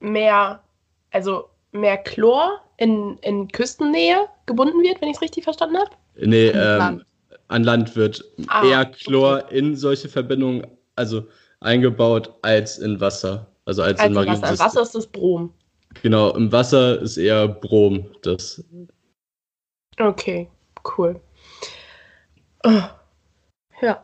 mehr, 0.00 0.62
also 1.10 1.50
mehr 1.72 1.98
Chlor 1.98 2.60
in, 2.78 3.18
in 3.22 3.48
Küstennähe 3.48 4.26
gebunden 4.46 4.82
wird, 4.82 5.00
wenn 5.00 5.08
ich 5.08 5.16
es 5.16 5.22
richtig 5.22 5.44
verstanden 5.44 5.78
habe? 5.78 5.90
Nee, 6.16 6.48
ähm, 6.48 6.78
Land. 6.78 7.06
an 7.48 7.64
Land 7.64 7.96
wird 7.96 8.24
ah, 8.48 8.64
eher 8.64 8.84
Chlor 8.86 9.42
okay. 9.44 9.58
in 9.58 9.76
solche 9.76 10.08
Verbindungen, 10.08 10.66
also 10.96 11.24
eingebaut, 11.60 12.34
als 12.42 12.78
in 12.78 13.00
Wasser. 13.00 13.46
Also 13.66 13.82
als, 13.82 14.00
als 14.00 14.10
in 14.10 14.14
Wasser. 14.14 14.50
Im 14.50 14.58
Wasser 14.58 14.82
ist 14.82 14.94
das 14.94 15.06
Brom. 15.06 15.52
Genau, 16.02 16.30
im 16.34 16.50
Wasser 16.52 17.00
ist 17.00 17.16
eher 17.16 17.48
Brom. 17.48 18.06
Das. 18.22 18.64
Okay, 19.98 20.48
cool. 20.96 21.20
Oh. 22.64 22.82
Ja. 23.82 24.02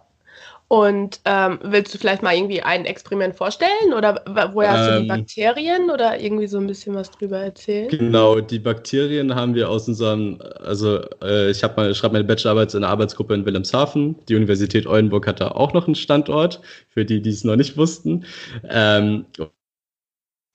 Und 0.68 1.20
ähm, 1.26 1.58
willst 1.62 1.92
du 1.92 1.98
vielleicht 1.98 2.22
mal 2.22 2.34
irgendwie 2.34 2.62
ein 2.62 2.86
Experiment 2.86 3.36
vorstellen 3.36 3.92
oder 3.94 4.22
woher 4.54 4.72
hast 4.72 4.88
du 4.88 4.94
die 4.94 5.02
ähm. 5.02 5.08
Bakterien 5.08 5.90
oder 5.90 6.18
irgendwie 6.18 6.46
so 6.46 6.56
ein 6.56 6.66
bisschen 6.66 6.94
was 6.94 7.10
drüber 7.10 7.40
erzählen? 7.40 7.90
Genau, 7.90 8.40
die 8.40 8.58
Bakterien 8.58 9.34
haben 9.34 9.54
wir 9.54 9.68
aus 9.68 9.86
unserem, 9.86 10.40
also 10.64 11.00
äh, 11.22 11.50
ich 11.50 11.62
habe 11.62 11.74
mal, 11.76 11.94
schreibe 11.94 12.14
meine 12.14 12.24
Bachelorarbeit 12.24 12.72
in 12.72 12.84
einer 12.84 12.90
Arbeitsgruppe 12.90 13.34
in 13.34 13.44
Wilhelmshaven. 13.44 14.16
Die 14.30 14.34
Universität 14.34 14.86
Oldenburg 14.86 15.26
hat 15.26 15.42
da 15.42 15.48
auch 15.48 15.74
noch 15.74 15.86
einen 15.86 15.94
Standort, 15.94 16.62
für 16.88 17.04
die, 17.04 17.20
die 17.20 17.28
es 17.28 17.44
noch 17.44 17.56
nicht 17.56 17.76
wussten. 17.76 18.24
Ähm, 18.66 19.26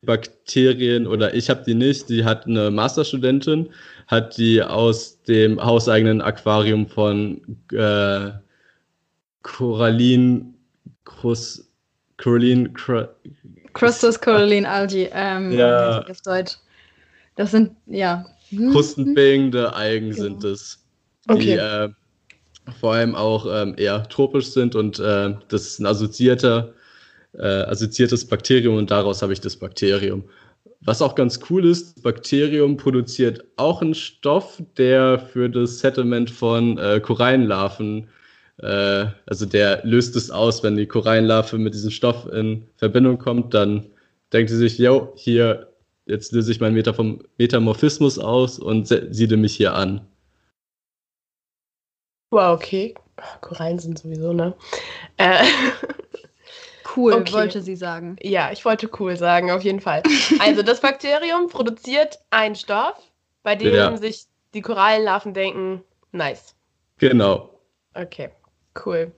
Bakterien 0.04 1.08
oder 1.08 1.34
ich 1.34 1.50
habe 1.50 1.64
die 1.66 1.74
nicht, 1.74 2.10
die 2.10 2.24
hat 2.24 2.46
eine 2.46 2.70
Masterstudentin, 2.72 3.70
hat 4.08 4.38
die 4.38 4.62
aus 4.62 5.22
dem 5.24 5.64
hauseigenen 5.64 6.22
Aquarium 6.22 6.88
von 6.88 7.42
äh, 7.72 8.32
Corallin 9.42 10.54
Crus, 11.04 11.70
Corallin 12.18 12.74
Cr 12.74 13.16
Crustus 13.74 14.20
Corallin 14.20 14.66
Algae, 14.66 15.10
ähm, 15.14 15.52
ja. 15.52 16.02
auf 16.02 16.22
Deutsch. 16.22 16.58
Das 17.36 17.52
sind, 17.52 17.76
ja. 17.86 18.26
Hm? 18.50 18.72
Krustenbildende 18.72 19.74
Algen 19.74 20.12
genau. 20.12 20.24
sind 20.24 20.44
es, 20.44 20.84
die 21.30 21.34
okay. 21.34 21.56
äh, 21.56 21.90
vor 22.80 22.94
allem 22.94 23.16
auch 23.16 23.46
ähm, 23.50 23.76
eher 23.78 24.08
tropisch 24.10 24.48
sind 24.52 24.76
und 24.76 25.00
äh, 25.00 25.36
das 25.48 25.62
ist 25.64 25.80
ein 25.80 25.86
assoziierter, 25.86 26.74
äh, 27.38 27.64
assoziiertes 27.64 28.26
Bakterium 28.26 28.76
und 28.78 28.92
daraus 28.92 29.22
habe 29.22 29.34
ich 29.34 29.42
das 29.42 29.56
Bakterium. 29.56 30.24
Was 30.82 31.02
auch 31.02 31.16
ganz 31.16 31.40
cool 31.50 31.66
ist, 31.66 32.02
Bakterium 32.04 32.78
produziert 32.78 33.44
auch 33.58 33.82
einen 33.82 33.96
Stoff, 33.96 34.62
der 34.78 35.20
für 35.20 35.50
das 35.50 35.80
Settlement 35.80 36.30
von 36.30 36.78
äh, 36.78 37.00
Korallenlarven 37.00 38.08
äh, 38.58 39.06
also 39.26 39.46
der 39.46 39.86
löst 39.86 40.16
es 40.16 40.32
aus, 40.32 40.64
wenn 40.64 40.76
die 40.76 40.88
Korallenlarve 40.88 41.58
mit 41.58 41.74
diesem 41.74 41.92
Stoff 41.92 42.28
in 42.32 42.68
Verbindung 42.78 43.18
kommt, 43.18 43.54
dann 43.54 43.92
denkt 44.34 44.50
sie 44.50 44.58
sich, 44.58 44.78
yo, 44.78 45.14
hier, 45.16 45.72
jetzt 46.06 46.32
löse 46.32 46.52
ich 46.52 46.60
meinen 46.60 46.74
Metam 46.74 47.22
Metamorphismus 47.38 48.18
aus 48.18 48.60
und 48.60 48.88
siede 48.88 49.38
mich 49.38 49.56
hier 49.56 49.74
an. 49.74 50.02
Wow, 52.32 52.56
okay. 52.56 52.94
Korallen 53.42 53.80
sind 53.80 54.00
sowieso, 54.00 54.34
ne? 54.34 54.54
Äh, 55.18 55.44
cool, 56.98 57.14
okay. 57.14 57.34
wollte 57.34 57.62
sie 57.62 57.76
sagen. 57.76 58.18
Ja, 58.22 58.52
ich 58.52 58.66
wollte 58.66 58.90
cool 59.00 59.16
sagen, 59.16 59.52
auf 59.52 59.64
jeden 59.64 59.80
Fall. 59.80 60.04
Also 60.40 60.62
das 60.62 60.82
Bakterium 60.82 61.48
produziert 61.48 62.20
einen 62.32 62.56
Stoff, 62.56 62.96
bei 63.44 63.56
dem 63.56 63.74
ja. 63.74 63.96
sich 63.98 64.26
die 64.54 64.62
Korallenlarven 64.62 65.34
denken, 65.34 65.84
nice. 66.12 66.56
Genau. 66.98 67.50
Okay. 67.94 68.30
Cool. 68.86 69.12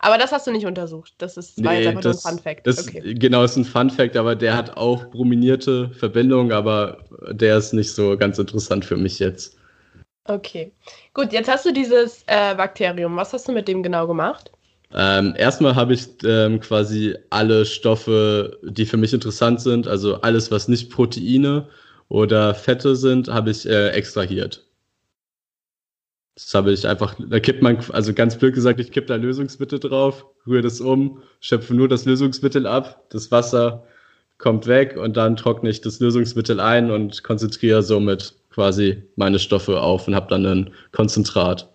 Aber 0.00 0.18
das 0.18 0.32
hast 0.32 0.46
du 0.46 0.52
nicht 0.52 0.66
untersucht. 0.66 1.14
Das 1.18 1.36
ist 1.36 1.58
nee, 1.58 1.88
einfach 1.88 2.00
das, 2.00 2.24
nur 2.24 2.32
ein 2.32 2.36
Fun 2.36 2.42
Fact. 2.42 2.66
Das, 2.66 2.86
okay. 2.86 3.14
Genau, 3.14 3.44
ist 3.44 3.56
ein 3.56 3.64
Fun 3.64 3.90
Fact, 3.90 4.16
aber 4.16 4.34
der 4.34 4.56
hat 4.56 4.76
auch 4.76 5.04
brominierte 5.06 5.90
Verbindungen, 5.90 6.52
aber 6.52 7.04
der 7.30 7.58
ist 7.58 7.72
nicht 7.72 7.92
so 7.92 8.16
ganz 8.16 8.38
interessant 8.38 8.84
für 8.84 8.96
mich 8.96 9.18
jetzt. 9.18 9.56
Okay. 10.24 10.72
Gut, 11.14 11.32
jetzt 11.32 11.48
hast 11.48 11.66
du 11.66 11.72
dieses 11.72 12.22
äh, 12.26 12.54
Bakterium. 12.54 13.16
Was 13.16 13.32
hast 13.32 13.48
du 13.48 13.52
mit 13.52 13.68
dem 13.68 13.82
genau 13.82 14.06
gemacht? 14.06 14.50
Ähm, 14.92 15.34
erstmal 15.36 15.74
habe 15.74 15.94
ich 15.94 16.06
ähm, 16.24 16.60
quasi 16.60 17.16
alle 17.30 17.66
Stoffe, 17.66 18.58
die 18.62 18.86
für 18.86 18.96
mich 18.96 19.12
interessant 19.12 19.60
sind, 19.60 19.88
also 19.88 20.20
alles, 20.20 20.50
was 20.50 20.68
nicht 20.68 20.90
Proteine 20.90 21.68
oder 22.08 22.54
Fette 22.54 22.96
sind, 22.96 23.28
habe 23.28 23.50
ich 23.50 23.66
äh, 23.68 23.88
extrahiert. 23.90 24.64
Das 26.36 26.54
habe 26.54 26.70
ich 26.72 26.86
einfach, 26.86 27.14
da 27.18 27.40
kippt 27.40 27.62
man, 27.62 27.78
also 27.92 28.12
ganz 28.12 28.36
blöd 28.36 28.54
gesagt, 28.54 28.78
ich 28.78 28.92
kippe 28.92 29.06
da 29.06 29.16
Lösungsmittel 29.16 29.80
drauf, 29.80 30.26
rühre 30.46 30.62
das 30.62 30.80
um, 30.80 31.22
schöpfe 31.40 31.74
nur 31.74 31.88
das 31.88 32.04
Lösungsmittel 32.04 32.66
ab, 32.66 33.06
das 33.08 33.30
Wasser 33.30 33.84
kommt 34.38 34.66
weg 34.66 34.96
und 34.96 35.16
dann 35.16 35.36
trockne 35.36 35.70
ich 35.70 35.80
das 35.80 35.98
Lösungsmittel 35.98 36.60
ein 36.60 36.90
und 36.90 37.24
konzentriere 37.24 37.82
somit 37.82 38.34
quasi 38.50 39.02
meine 39.16 39.38
Stoffe 39.38 39.80
auf 39.80 40.06
und 40.08 40.14
habe 40.14 40.28
dann 40.28 40.44
ein 40.46 40.70
Konzentrat. 40.92 41.70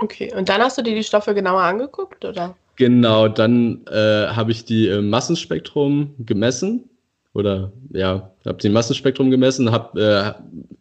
Okay, 0.00 0.32
und 0.34 0.48
dann 0.48 0.60
hast 0.62 0.78
du 0.78 0.82
dir 0.82 0.94
die 0.94 1.04
Stoffe 1.04 1.34
genauer 1.34 1.62
angeguckt, 1.62 2.24
oder? 2.24 2.56
Genau, 2.76 3.28
dann 3.28 3.84
äh, 3.86 4.28
habe 4.28 4.52
ich 4.52 4.64
die 4.64 4.88
im 4.88 5.10
Massenspektrum 5.10 6.14
gemessen 6.18 6.88
oder 7.34 7.72
ja, 7.92 8.34
habe 8.46 8.58
den 8.58 8.72
Massenspektrum 8.72 9.30
gemessen, 9.30 9.70
habe 9.70 10.36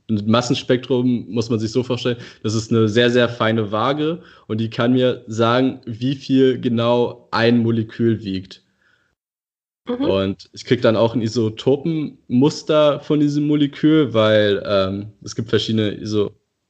äh, 0.10 0.13
Massenspektrum 0.25 1.25
muss 1.29 1.49
man 1.49 1.60
sich 1.60 1.71
so 1.71 1.84
vorstellen, 1.84 2.17
das 2.41 2.55
ist 2.55 2.71
eine 2.71 2.88
sehr 2.88 3.10
sehr 3.10 3.27
feine 3.27 3.71
Waage 3.71 4.21
und 4.47 4.60
die 4.60 4.69
kann 4.69 4.93
mir 4.93 5.23
sagen, 5.27 5.82
wie 5.86 6.15
viel 6.15 6.60
genau 6.60 7.27
ein 7.32 7.60
Molekül 7.60 8.23
wiegt. 8.23 8.63
Mhm. 9.86 10.05
Und 10.05 10.49
ich 10.53 10.65
kriege 10.65 10.82
dann 10.82 10.95
auch 10.95 11.15
ein 11.15 11.21
Isotopenmuster 11.21 12.99
von 13.01 13.19
diesem 13.19 13.45
Molekül, 13.45 14.13
weil 14.13 14.63
ähm, 14.65 15.08
es 15.23 15.36
gibt 15.36 15.49
verschiedene 15.49 15.89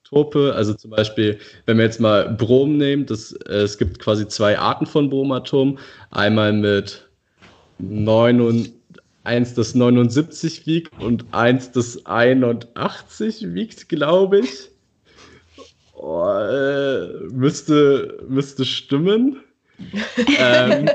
Isotope. 0.10 0.54
Also 0.56 0.74
zum 0.74 0.92
Beispiel, 0.92 1.40
wenn 1.66 1.78
wir 1.78 1.86
jetzt 1.86 2.00
mal 2.00 2.30
Brom 2.30 2.78
nehmen, 2.78 3.06
das, 3.06 3.34
äh, 3.48 3.62
es 3.62 3.78
gibt 3.78 4.00
quasi 4.00 4.28
zwei 4.28 4.58
Arten 4.58 4.86
von 4.86 5.10
Bromatomen. 5.10 5.80
Einmal 6.12 6.54
mit 6.54 7.08
9 7.80 8.72
eins, 9.24 9.54
das 9.54 9.76
79 9.76 10.66
wiegt 10.66 11.00
und 11.02 11.26
eins, 11.32 11.72
das 11.72 12.06
81 12.06 13.54
wiegt, 13.54 13.90
glaube 13.90 14.40
ich. 14.40 14.70
Oh, 15.94 16.26
äh, 16.30 17.08
müsste, 17.32 18.24
müsste 18.28 18.66
stimmen. 18.66 19.42
ähm, 20.40 20.90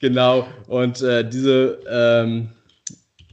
genau, 0.00 0.46
und 0.66 1.00
äh, 1.02 1.26
diese 1.28 1.78
ähm, 1.88 2.48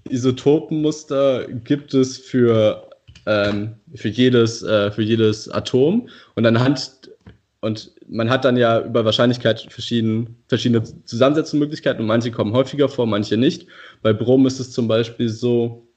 Isotopenmuster 0.09 1.47
gibt 1.47 1.93
es 1.93 2.17
für, 2.17 2.86
ähm, 3.27 3.75
für, 3.93 4.09
jedes, 4.09 4.63
äh, 4.63 4.89
für 4.91 5.03
jedes 5.03 5.49
Atom. 5.49 6.09
Und 6.35 6.45
anhand 6.45 7.11
und 7.59 7.91
man 8.07 8.29
hat 8.29 8.45
dann 8.45 8.55
ja 8.55 8.79
über 8.81 9.03
Wahrscheinlichkeit 9.03 9.67
verschiedene, 9.69 10.27
verschiedene 10.47 10.83
Zusammensetzungsmöglichkeiten 11.05 12.01
und 12.01 12.07
manche 12.07 12.31
kommen 12.31 12.53
häufiger 12.53 12.87
vor, 12.87 13.07
manche 13.07 13.35
nicht. 13.35 13.67
Bei 14.01 14.13
Brom 14.13 14.45
ist 14.45 14.59
es 14.59 14.71
zum 14.71 14.87
Beispiel 14.87 15.27
so, 15.27 15.87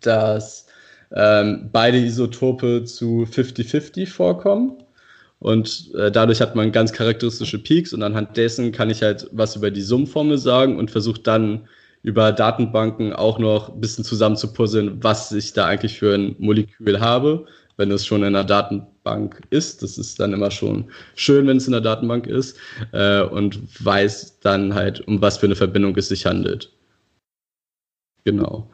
dass 0.00 0.66
ähm, 1.12 1.70
beide 1.72 1.98
Isotope 1.98 2.84
zu 2.84 3.26
50-50 3.30 4.06
vorkommen. 4.06 4.82
Und 5.38 5.94
äh, 5.94 6.10
dadurch 6.10 6.40
hat 6.40 6.56
man 6.56 6.72
ganz 6.72 6.92
charakteristische 6.92 7.60
Peaks 7.60 7.92
und 7.92 8.02
anhand 8.02 8.36
dessen 8.36 8.72
kann 8.72 8.90
ich 8.90 9.02
halt 9.02 9.28
was 9.30 9.54
über 9.54 9.70
die 9.70 9.82
Summformel 9.82 10.36
sagen 10.36 10.76
und 10.78 10.90
versuche 10.90 11.20
dann 11.20 11.68
über 12.02 12.32
Datenbanken 12.32 13.12
auch 13.12 13.38
noch 13.38 13.70
ein 13.70 13.80
bisschen 13.80 14.04
zusammenzupuzzeln, 14.04 15.02
was 15.02 15.32
ich 15.32 15.52
da 15.52 15.66
eigentlich 15.66 15.98
für 15.98 16.14
ein 16.14 16.36
Molekül 16.38 17.00
habe 17.00 17.46
wenn 17.78 17.90
es 17.92 18.04
schon 18.04 18.24
in 18.24 18.34
der 18.34 18.44
Datenbank 18.44 19.40
ist. 19.50 19.82
Das 19.82 19.96
ist 19.96 20.20
dann 20.20 20.34
immer 20.34 20.50
schon 20.50 20.90
schön, 21.14 21.46
wenn 21.46 21.56
es 21.56 21.66
in 21.66 21.72
der 21.72 21.80
Datenbank 21.80 22.26
ist 22.26 22.58
äh, 22.92 23.22
und 23.22 23.60
weiß 23.84 24.40
dann 24.40 24.74
halt, 24.74 25.00
um 25.08 25.22
was 25.22 25.38
für 25.38 25.46
eine 25.46 25.56
Verbindung 25.56 25.96
es 25.96 26.08
sich 26.08 26.26
handelt. 26.26 26.70
Genau. 28.24 28.68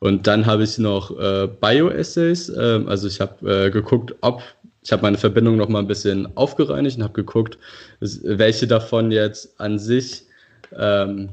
Und 0.00 0.26
dann 0.26 0.46
habe 0.46 0.64
ich 0.64 0.78
noch 0.78 1.16
äh, 1.18 1.46
Bioassays. 1.46 2.48
Äh, 2.48 2.82
also 2.86 3.06
ich 3.06 3.20
habe 3.20 3.66
äh, 3.66 3.70
geguckt, 3.70 4.14
ob 4.22 4.42
ich 4.82 4.92
habe 4.92 5.02
meine 5.02 5.18
Verbindung 5.18 5.56
noch 5.56 5.68
mal 5.68 5.80
ein 5.80 5.88
bisschen 5.88 6.28
aufgereinigt 6.36 6.96
und 6.96 7.02
habe 7.02 7.12
geguckt, 7.12 7.58
welche 8.00 8.68
davon 8.68 9.10
jetzt 9.10 9.60
an 9.60 9.80
sich 9.80 10.26
ähm, 10.72 11.30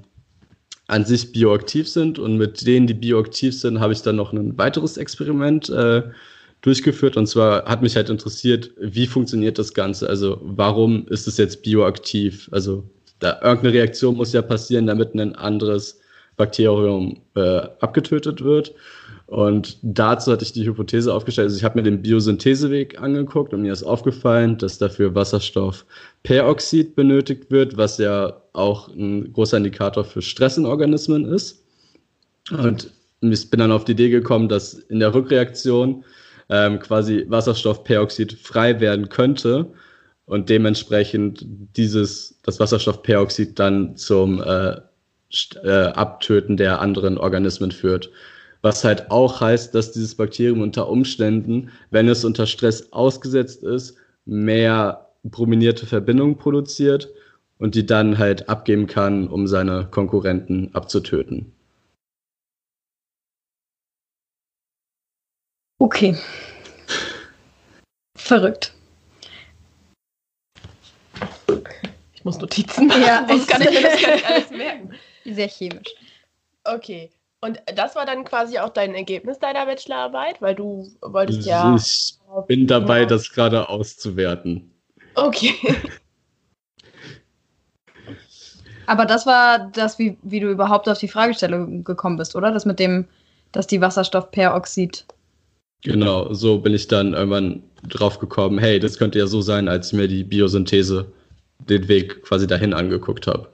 an 0.94 1.06
sich 1.06 1.32
bioaktiv 1.32 1.90
sind 1.90 2.20
und 2.20 2.38
mit 2.38 2.68
denen, 2.68 2.86
die 2.86 2.94
bioaktiv 2.94 3.60
sind, 3.60 3.80
habe 3.80 3.94
ich 3.94 4.04
dann 4.04 4.16
noch 4.16 4.32
ein 4.32 4.56
weiteres 4.60 4.98
Experiment 4.98 5.68
äh, 5.70 6.04
durchgeführt. 6.62 7.18
Und 7.18 7.26
zwar 7.26 7.66
hat 7.66 7.82
mich 7.82 7.96
halt 7.96 8.12
interessiert, 8.12 8.70
wie 8.80 9.08
funktioniert 9.08 9.58
das 9.58 9.74
Ganze? 9.74 10.08
Also 10.08 10.40
warum 10.44 11.08
ist 11.08 11.28
es 11.28 11.38
jetzt 11.38 11.64
bioaktiv? 11.64 12.48
Also 12.52 12.84
da, 13.18 13.40
irgendeine 13.42 13.74
Reaktion 13.74 14.16
muss 14.18 14.34
ja 14.34 14.44
passieren, 14.44 14.86
damit 14.86 15.16
ein 15.16 15.36
anderes 15.36 16.00
Bakterium 16.38 17.22
äh, 17.36 17.62
abgetötet 17.80 18.44
wird. 18.44 18.76
Und 19.34 19.80
dazu 19.82 20.32
hatte 20.32 20.44
ich 20.44 20.54
die 20.54 20.64
Hypothese 20.64 21.12
aufgestellt. 21.12 21.46
Also 21.46 21.58
ich 21.58 21.64
habe 21.64 21.80
mir 21.80 21.84
den 21.84 22.04
Biosyntheseweg 22.04 23.02
angeguckt 23.02 23.52
und 23.52 23.64
mir 23.64 23.74
ist 23.74 23.82
aufgefallen, 23.82 24.60
dass 24.60 24.78
dafür 24.78 25.16
Wasserstoffperoxid 25.16 26.96
benötigt 26.96 27.50
wird, 27.50 27.76
was 27.76 27.98
ja 27.98 28.44
auch 28.54 28.90
ein 28.90 29.34
großer 29.34 29.58
Indikator 29.58 30.06
für 30.06 30.22
Stress 30.22 30.60
in 30.60 30.68
Organismen 30.68 31.26
ist. 31.26 31.64
Und 32.52 32.92
ich 33.22 33.50
bin 33.50 33.60
dann 33.60 33.72
auf 33.72 33.86
die 33.86 33.94
Idee 33.94 34.10
gekommen, 34.10 34.50
dass 34.50 34.76
in 34.76 35.00
der 35.00 35.16
Rückreaktion 35.16 36.06
ähm, 36.50 36.78
quasi 36.78 37.26
Wasserstoffperoxid 37.28 38.34
frei 38.34 38.80
werden 38.80 39.10
könnte 39.10 39.66
und 40.28 40.48
dementsprechend 40.48 41.44
dieses, 41.76 42.40
das 42.44 42.60
Wasserstoffperoxid 42.60 43.58
dann 43.58 43.98
zum 43.98 44.44
äh, 44.44 44.76
äh, 45.64 45.70
Abtöten 45.70 46.56
der 46.56 46.82
anderen 46.82 47.18
Organismen 47.18 47.72
führt. 47.72 48.12
Was 48.64 48.86
halt 48.86 49.12
auch 49.12 49.42
heißt, 49.42 49.76
dass 49.76 49.92
dieses 49.92 50.16
Bakterium 50.16 50.62
unter 50.62 50.88
Umständen, 50.88 51.70
wenn 51.92 52.08
es 52.08 52.24
unter 52.24 52.48
Stress 52.48 52.94
ausgesetzt 52.94 53.62
ist, 53.62 53.98
mehr 54.24 55.10
brominierte 55.24 55.86
Verbindungen 55.86 56.38
produziert 56.38 57.10
und 57.60 57.76
die 57.76 57.86
dann 57.86 58.18
halt 58.18 58.48
abgeben 58.48 58.88
kann, 58.88 59.28
um 59.28 59.48
seine 59.48 59.88
Konkurrenten 59.92 60.74
abzutöten. 60.74 61.52
Okay. 65.80 66.18
Verrückt. 68.16 68.74
Ich 72.14 72.24
muss 72.24 72.38
Notizen 72.38 72.88
machen, 72.88 73.02
ja, 73.02 73.26
sonst 73.28 73.50
kann 73.50 73.62
ich 73.62 73.72
mir 73.72 73.82
das 73.82 74.02
gar 74.02 74.16
nicht 74.16 74.26
alles 74.26 74.50
merken. 74.52 74.94
Sehr 75.26 75.50
chemisch. 75.50 75.94
Okay. 76.64 77.12
Und 77.44 77.60
das 77.76 77.94
war 77.98 78.06
dann 78.06 78.24
quasi 78.24 78.58
auch 78.58 78.70
dein 78.70 78.96
Ergebnis 78.96 79.38
deiner 79.38 79.66
Bachelorarbeit, 79.66 80.42
weil 80.42 80.56
du 80.56 80.90
wolltest 81.02 81.46
ja. 81.46 81.76
Ich 81.76 82.18
bin 82.48 82.68
dabei, 82.68 83.02
ja. 83.02 83.06
das 83.06 83.34
gerade 83.34 83.68
auszuwerten. 83.68 84.72
Okay. 85.16 85.54
Aber 88.86 89.06
das 89.06 89.26
war 89.26 89.60
das, 89.74 90.00
wie, 90.00 90.18
wie 90.24 90.40
du 90.40 90.50
überhaupt 90.50 90.88
auf 90.88 91.00
die 91.00 91.10
Fragestellung 91.10 91.84
gekommen 91.84 92.16
bist, 92.16 92.34
oder? 92.38 92.50
Das 92.54 92.64
mit 92.64 92.80
dem, 92.80 93.10
dass 93.52 93.68
die 93.68 93.82
Wasserstoffperoxid. 93.82 95.06
Genau, 95.84 96.34
so 96.34 96.60
bin 96.60 96.74
ich 96.74 96.88
dann 96.88 97.14
irgendwann 97.14 97.62
drauf 97.90 98.20
gekommen, 98.20 98.58
hey, 98.58 98.80
das 98.80 98.98
könnte 98.98 99.20
ja 99.20 99.28
so 99.28 99.42
sein, 99.42 99.68
als 99.68 99.88
ich 99.88 99.94
mir 99.94 100.08
die 100.08 100.24
Biosynthese, 100.24 101.12
den 101.60 101.90
Weg 101.90 102.24
quasi 102.24 102.48
dahin 102.48 102.74
angeguckt 102.74 103.28
habe. 103.28 103.53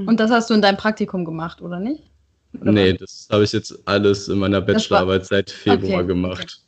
Hm. 0.00 0.08
Und 0.08 0.20
das 0.20 0.30
hast 0.30 0.50
du 0.50 0.54
in 0.54 0.62
deinem 0.62 0.76
Praktikum 0.76 1.24
gemacht, 1.24 1.60
oder 1.60 1.78
nicht? 1.78 2.10
Oder 2.60 2.72
nee, 2.72 2.92
was? 2.92 2.98
das 2.98 3.28
habe 3.30 3.44
ich 3.44 3.52
jetzt 3.52 3.78
alles 3.86 4.28
in 4.28 4.38
meiner 4.38 4.60
Bachelorarbeit 4.60 5.26
seit 5.26 5.50
Februar 5.50 6.00
okay. 6.00 6.06
gemacht. 6.06 6.60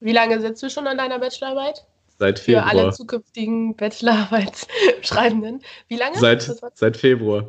Wie 0.00 0.12
lange 0.12 0.40
sitzt 0.40 0.62
du 0.62 0.70
schon 0.70 0.86
an 0.86 0.98
deiner 0.98 1.18
Bachelorarbeit? 1.18 1.84
Seit 2.18 2.38
Februar. 2.38 2.70
Für 2.70 2.78
alle 2.78 2.92
zukünftigen 2.92 3.76
Bachelorarbeitsschreibenden. 3.76 5.60
Wie 5.88 5.96
lange? 5.96 6.18
Seit, 6.18 6.42
seit 6.74 6.96
Februar. 6.96 7.48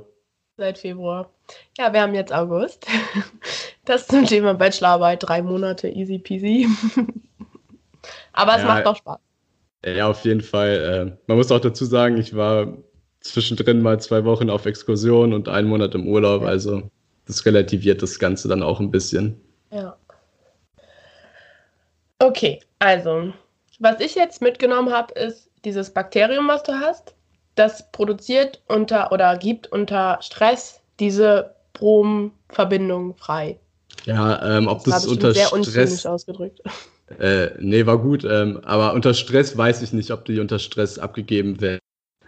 Seit 0.58 0.78
Februar. 0.78 1.32
Ja, 1.78 1.94
wir 1.94 2.02
haben 2.02 2.16
jetzt 2.16 2.34
August. 2.34 2.86
Das 3.86 4.08
zum 4.08 4.26
Thema 4.26 4.54
Bachelorarbeit, 4.54 5.24
drei 5.28 5.42
Monate, 5.42 5.90
easy 5.90 6.18
peasy. 6.18 6.70
Aber 8.32 8.56
es 8.56 8.62
ja, 8.62 8.68
macht 8.68 8.86
doch 8.86 8.96
Spaß. 8.96 9.20
Ja, 9.86 10.08
auf 10.08 10.24
jeden 10.24 10.40
Fall. 10.40 11.12
Äh, 11.12 11.18
man 11.28 11.36
muss 11.36 11.52
auch 11.52 11.60
dazu 11.60 11.84
sagen, 11.84 12.18
ich 12.18 12.34
war 12.34 12.78
zwischendrin 13.24 13.82
mal 13.82 14.00
zwei 14.00 14.24
Wochen 14.26 14.50
auf 14.50 14.66
Exkursion 14.66 15.34
und 15.34 15.50
einen 15.50 15.68
Monat 15.68 15.96
im 15.96 16.08
Urlaub. 16.08 16.44
Also 16.44 16.84
das 17.26 17.46
relativiert 17.46 18.02
das 18.02 18.20
Ganze 18.20 18.48
dann 18.48 18.62
auch 18.62 18.80
ein 18.80 18.92
bisschen. 18.92 19.40
Ja. 19.72 19.96
Okay, 22.20 22.60
also 22.80 23.34
was 23.80 24.00
ich 24.00 24.16
jetzt 24.16 24.42
mitgenommen 24.42 24.94
habe, 24.94 25.14
ist 25.16 25.50
dieses 25.66 25.90
Bakterium, 25.90 26.48
was 26.48 26.64
du 26.64 26.74
hast. 26.74 27.16
Das 27.56 27.92
produziert 27.92 28.62
unter 28.68 29.12
oder 29.12 29.38
gibt 29.38 29.72
unter 29.72 30.20
Stress 30.22 30.82
diese 31.00 31.56
Bromverbindung 31.74 33.16
frei. 33.16 33.60
Ja, 34.06 34.58
ähm, 34.58 34.68
ob 34.68 34.84
das, 34.84 35.04
das 35.04 35.08
unter 35.08 35.34
sehr 35.34 35.48
Stress 35.48 36.06
ausgedrückt. 36.06 36.62
Äh, 37.20 37.52
nee, 37.60 37.86
war 37.86 38.00
gut. 38.00 38.24
Ähm, 38.24 38.60
aber 38.64 38.94
unter 38.94 39.14
Stress 39.14 39.56
weiß 39.56 39.82
ich 39.82 39.94
nicht, 39.94 40.12
ob 40.12 40.26
die 40.26 40.40
unter 40.40 40.60
Stress 40.60 40.98
abgegeben 40.98 41.62
werden. 41.62 41.83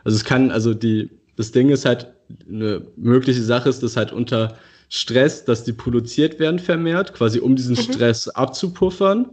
Also 0.05 0.15
es 0.15 0.23
kann, 0.23 0.51
also 0.51 0.73
die, 0.73 1.09
das 1.35 1.51
Ding 1.51 1.69
ist 1.69 1.85
halt, 1.85 2.07
eine 2.49 2.81
mögliche 2.95 3.41
Sache 3.41 3.69
ist, 3.69 3.83
dass 3.83 3.97
halt 3.97 4.11
unter 4.11 4.57
Stress, 4.89 5.45
dass 5.45 5.63
die 5.63 5.73
produziert 5.73 6.39
werden 6.39 6.59
vermehrt, 6.59 7.13
quasi 7.13 7.39
um 7.39 7.55
diesen 7.55 7.75
mhm. 7.75 7.81
Stress 7.81 8.29
abzupuffern 8.29 9.29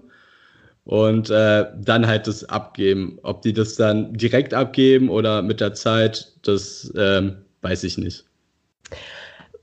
und 0.84 1.30
äh, 1.30 1.66
dann 1.76 2.06
halt 2.06 2.26
das 2.26 2.44
abgeben. 2.44 3.18
Ob 3.22 3.42
die 3.42 3.52
das 3.52 3.76
dann 3.76 4.14
direkt 4.14 4.54
abgeben 4.54 5.08
oder 5.08 5.42
mit 5.42 5.60
der 5.60 5.74
Zeit, 5.74 6.32
das 6.42 6.92
ähm, 6.96 7.36
weiß 7.60 7.84
ich 7.84 7.98
nicht. 7.98 8.24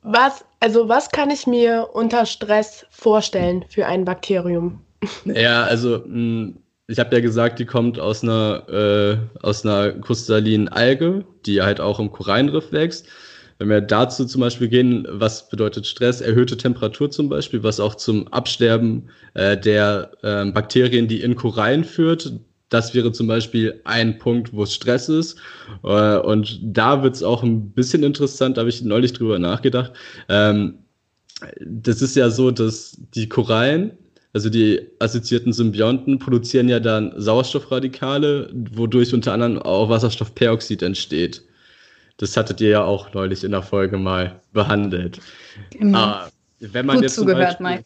Was, 0.01 0.45
also 0.59 0.87
was 0.87 1.09
kann 1.09 1.29
ich 1.29 1.45
mir 1.45 1.89
unter 1.93 2.25
Stress 2.25 2.85
vorstellen 2.89 3.65
für 3.69 3.85
ein 3.85 4.05
Bakterium? 4.05 4.81
Ja, 5.25 5.63
also 5.63 5.99
mh, 5.99 6.03
hm, 6.05 6.57
ich 6.89 6.97
habe 6.97 7.15
ja 7.15 7.21
gesagt, 7.21 7.59
die 7.59 7.65
kommt 7.65 7.99
aus 7.99 8.23
einer, 8.23 8.67
äh, 8.67 9.17
aus 9.45 9.63
einer 9.63 9.91
kristallinen 9.91 10.69
Alge, 10.69 11.23
die 11.45 11.61
halt 11.61 11.79
auch 11.79 11.99
im 11.99 12.11
Korallenriff 12.11 12.71
wächst. 12.71 13.05
Wenn 13.59 13.69
wir 13.69 13.81
dazu 13.81 14.25
zum 14.25 14.41
Beispiel 14.41 14.69
gehen, 14.69 15.05
was 15.07 15.49
bedeutet 15.49 15.85
Stress? 15.85 16.19
Erhöhte 16.19 16.57
Temperatur 16.57 17.11
zum 17.11 17.29
Beispiel, 17.29 17.61
was 17.61 17.79
auch 17.79 17.93
zum 17.93 18.27
Absterben 18.29 19.09
äh, 19.35 19.55
der 19.55 20.11
äh, 20.23 20.45
Bakterien, 20.45 21.07
die 21.07 21.21
in 21.21 21.35
Korallen 21.35 21.83
führt. 21.83 22.33
Das 22.69 22.95
wäre 22.95 23.11
zum 23.11 23.27
Beispiel 23.27 23.81
ein 23.83 24.17
Punkt, 24.17 24.51
wo 24.53 24.63
es 24.63 24.73
Stress 24.73 25.09
ist. 25.09 25.37
Äh, 25.83 26.17
und 26.17 26.59
da 26.63 27.03
wird 27.03 27.15
es 27.15 27.21
auch 27.21 27.43
ein 27.43 27.69
bisschen 27.69 28.01
interessant, 28.01 28.57
da 28.57 28.61
habe 28.61 28.69
ich 28.69 28.81
neulich 28.81 29.13
drüber 29.13 29.37
nachgedacht. 29.37 29.91
Ähm, 30.27 30.79
das 31.61 32.01
ist 32.01 32.15
ja 32.15 32.31
so, 32.31 32.49
dass 32.49 32.97
die 33.13 33.29
Korallen 33.29 33.91
also 34.33 34.49
die 34.49 34.81
assoziierten 34.99 35.53
Symbionten 35.53 36.19
produzieren 36.19 36.69
ja 36.69 36.79
dann 36.79 37.13
Sauerstoffradikale, 37.17 38.49
wodurch 38.73 39.13
unter 39.13 39.33
anderem 39.33 39.59
auch 39.59 39.89
Wasserstoffperoxid 39.89 40.83
entsteht. 40.83 41.43
Das 42.17 42.35
hattet 42.37 42.61
ihr 42.61 42.69
ja 42.69 42.83
auch 42.83 43.13
neulich 43.13 43.43
in 43.43 43.51
der 43.51 43.63
Folge 43.63 43.97
mal 43.97 44.39
behandelt. 44.53 45.19
Genau. 45.71 45.97
Ah, 45.97 46.29
wenn 46.59 46.85
man 46.85 46.97
Gut 46.97 47.03
jetzt 47.03 47.15
zugehört, 47.15 47.59
Beispiel, 47.59 47.65
Mike. 47.65 47.83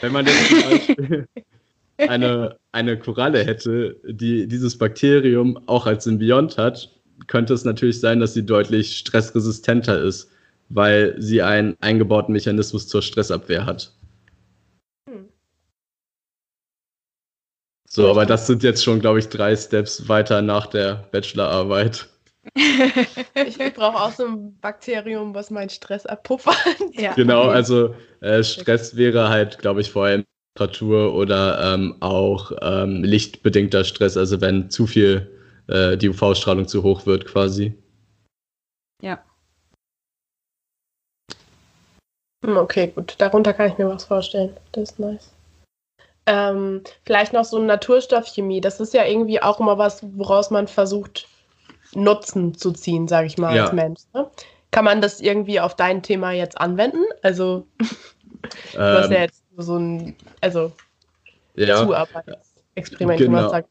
Wenn 0.00 0.12
man 0.12 0.26
jetzt 0.26 0.48
zum 0.48 0.60
Beispiel 0.70 1.26
eine, 1.98 2.56
eine 2.72 2.98
Koralle 2.98 3.44
hätte, 3.44 3.96
die 4.04 4.46
dieses 4.46 4.76
Bakterium 4.76 5.58
auch 5.66 5.86
als 5.86 6.04
Symbiont 6.04 6.58
hat, 6.58 6.90
könnte 7.28 7.54
es 7.54 7.64
natürlich 7.64 8.00
sein, 8.00 8.20
dass 8.20 8.34
sie 8.34 8.44
deutlich 8.44 8.98
stressresistenter 8.98 10.02
ist, 10.02 10.30
weil 10.68 11.14
sie 11.18 11.40
einen 11.40 11.76
eingebauten 11.80 12.32
Mechanismus 12.32 12.88
zur 12.88 13.00
Stressabwehr 13.00 13.64
hat. 13.64 13.92
So, 17.96 18.10
aber 18.10 18.26
das 18.26 18.46
sind 18.46 18.62
jetzt 18.62 18.84
schon, 18.84 19.00
glaube 19.00 19.20
ich, 19.20 19.30
drei 19.30 19.56
Steps 19.56 20.06
weiter 20.06 20.42
nach 20.42 20.66
der 20.66 21.06
Bachelorarbeit. 21.12 22.06
ich 22.54 23.56
brauche 23.72 23.96
auch 23.96 24.12
so 24.12 24.26
ein 24.26 24.58
Bakterium, 24.60 25.34
was 25.34 25.50
meinen 25.50 25.70
Stress 25.70 26.04
abpuffert. 26.04 26.58
Ja. 26.92 27.14
Genau, 27.14 27.44
also 27.48 27.94
äh, 28.20 28.44
Stress 28.44 28.96
wäre 28.96 29.30
halt, 29.30 29.58
glaube 29.60 29.80
ich, 29.80 29.90
vor 29.90 30.04
allem 30.04 30.24
Temperatur 30.54 31.14
oder 31.14 31.72
ähm, 31.72 31.96
auch 32.00 32.52
ähm, 32.60 33.02
lichtbedingter 33.02 33.82
Stress, 33.82 34.18
also 34.18 34.42
wenn 34.42 34.68
zu 34.68 34.86
viel 34.86 35.30
äh, 35.68 35.96
die 35.96 36.10
UV-Strahlung 36.10 36.68
zu 36.68 36.82
hoch 36.82 37.06
wird 37.06 37.24
quasi. 37.24 37.82
Ja. 39.00 39.24
Okay, 42.46 42.92
gut. 42.94 43.14
Darunter 43.16 43.54
kann 43.54 43.70
ich 43.70 43.78
mir 43.78 43.88
was 43.88 44.04
vorstellen. 44.04 44.54
Das 44.72 44.90
ist 44.90 44.98
nice. 44.98 45.35
Ähm, 46.26 46.82
vielleicht 47.04 47.32
noch 47.32 47.44
so 47.44 47.58
Naturstoffchemie. 47.58 48.60
Das 48.60 48.80
ist 48.80 48.94
ja 48.94 49.04
irgendwie 49.04 49.40
auch 49.40 49.60
immer 49.60 49.78
was, 49.78 50.00
woraus 50.02 50.50
man 50.50 50.66
versucht, 50.66 51.28
Nutzen 51.94 52.54
zu 52.54 52.72
ziehen, 52.72 53.06
sage 53.06 53.26
ich 53.28 53.38
mal, 53.38 53.54
ja. 53.54 53.64
als 53.64 53.72
Mensch. 53.72 54.00
Ne? 54.12 54.28
Kann 54.72 54.84
man 54.84 55.00
das 55.00 55.20
irgendwie 55.20 55.60
auf 55.60 55.76
dein 55.76 56.02
Thema 56.02 56.32
jetzt 56.32 56.60
anwenden? 56.60 57.04
Also, 57.22 57.66
du 58.72 58.78
hast 58.78 59.10
ja 59.10 59.16
ähm. 59.16 59.22
jetzt 59.22 59.42
so 59.56 59.76
ein, 59.76 60.16
also, 60.40 60.72
ja, 61.54 61.76
Zuarbeitsexperiment 61.84 63.18
genau. 63.18 63.30
gemacht. 63.30 63.50
Sagt. 63.50 63.68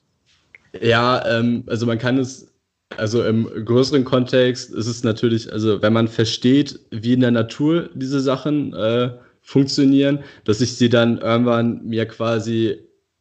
Ja, 0.82 1.26
ähm, 1.28 1.64
also 1.68 1.86
man 1.86 2.00
kann 2.00 2.18
es, 2.18 2.52
also 2.98 3.24
im 3.24 3.66
größeren 3.66 4.04
Kontext 4.06 4.74
ist 4.74 4.88
es 4.88 5.04
natürlich, 5.04 5.52
also 5.52 5.82
wenn 5.82 5.94
man 5.94 6.08
versteht, 6.08 6.80
wie 6.92 7.14
in 7.14 7.20
der 7.20 7.32
Natur 7.32 7.90
diese 7.94 8.20
Sachen 8.20 8.74
äh, 8.74 9.12
funktionieren, 9.46 10.24
dass 10.44 10.60
ich 10.60 10.76
sie 10.76 10.90
dann 10.90 11.20
irgendwann 11.20 11.86
mir 11.86 12.06
quasi 12.08 12.80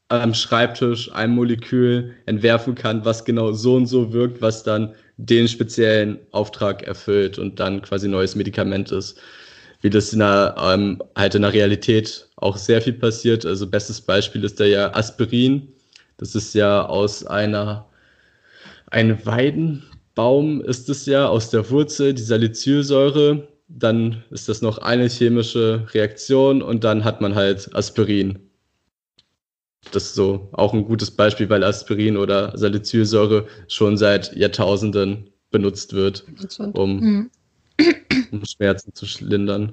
am 0.08 0.34
Schreibtisch 0.34 1.12
ein 1.12 1.30
Molekül 1.30 2.14
entwerfen 2.26 2.74
kann, 2.74 3.04
was 3.04 3.24
genau 3.24 3.52
so 3.52 3.74
und 3.76 3.86
so 3.86 4.12
wirkt, 4.12 4.40
was 4.40 4.62
dann 4.62 4.94
den 5.16 5.46
speziellen 5.48 6.18
Auftrag 6.32 6.82
erfüllt 6.82 7.38
und 7.38 7.60
dann 7.60 7.82
quasi 7.82 8.08
neues 8.08 8.34
Medikament 8.34 8.90
ist. 8.90 9.20
Wie 9.82 9.90
das 9.90 10.14
in 10.14 10.20
der, 10.20 10.56
ähm, 10.58 11.02
halt 11.14 11.34
in 11.34 11.42
der 11.42 11.52
Realität 11.52 12.26
auch 12.36 12.56
sehr 12.56 12.80
viel 12.80 12.94
passiert. 12.94 13.44
Also 13.44 13.66
bestes 13.66 14.00
Beispiel 14.00 14.44
ist 14.44 14.58
da 14.58 14.64
ja 14.64 14.94
Aspirin. 14.94 15.68
Das 16.16 16.34
ist 16.34 16.54
ja 16.54 16.86
aus 16.86 17.26
einer, 17.26 17.86
ein 18.86 19.24
Weidenbaum 19.26 20.62
ist 20.62 20.88
es 20.88 21.04
ja, 21.04 21.26
aus 21.28 21.50
der 21.50 21.68
Wurzel, 21.70 22.14
die 22.14 22.22
Salicylsäure. 22.22 23.46
Dann 23.68 24.24
ist 24.30 24.48
das 24.48 24.62
noch 24.62 24.78
eine 24.78 25.08
chemische 25.08 25.86
Reaktion 25.92 26.62
und 26.62 26.84
dann 26.84 27.04
hat 27.04 27.20
man 27.20 27.34
halt 27.34 27.74
Aspirin 27.74 28.50
das 29.92 30.04
ist 30.04 30.14
so 30.14 30.48
auch 30.52 30.72
ein 30.72 30.84
gutes 30.84 31.10
Beispiel, 31.10 31.48
weil 31.48 31.64
Aspirin 31.64 32.16
oder 32.16 32.56
Salicylsäure 32.56 33.46
schon 33.68 33.96
seit 33.96 34.34
Jahrtausenden 34.34 35.30
benutzt 35.50 35.92
wird, 35.92 36.24
um, 36.72 37.00
mhm. 37.00 37.30
um 38.32 38.44
Schmerzen 38.44 38.94
zu 38.94 39.06
lindern. 39.20 39.72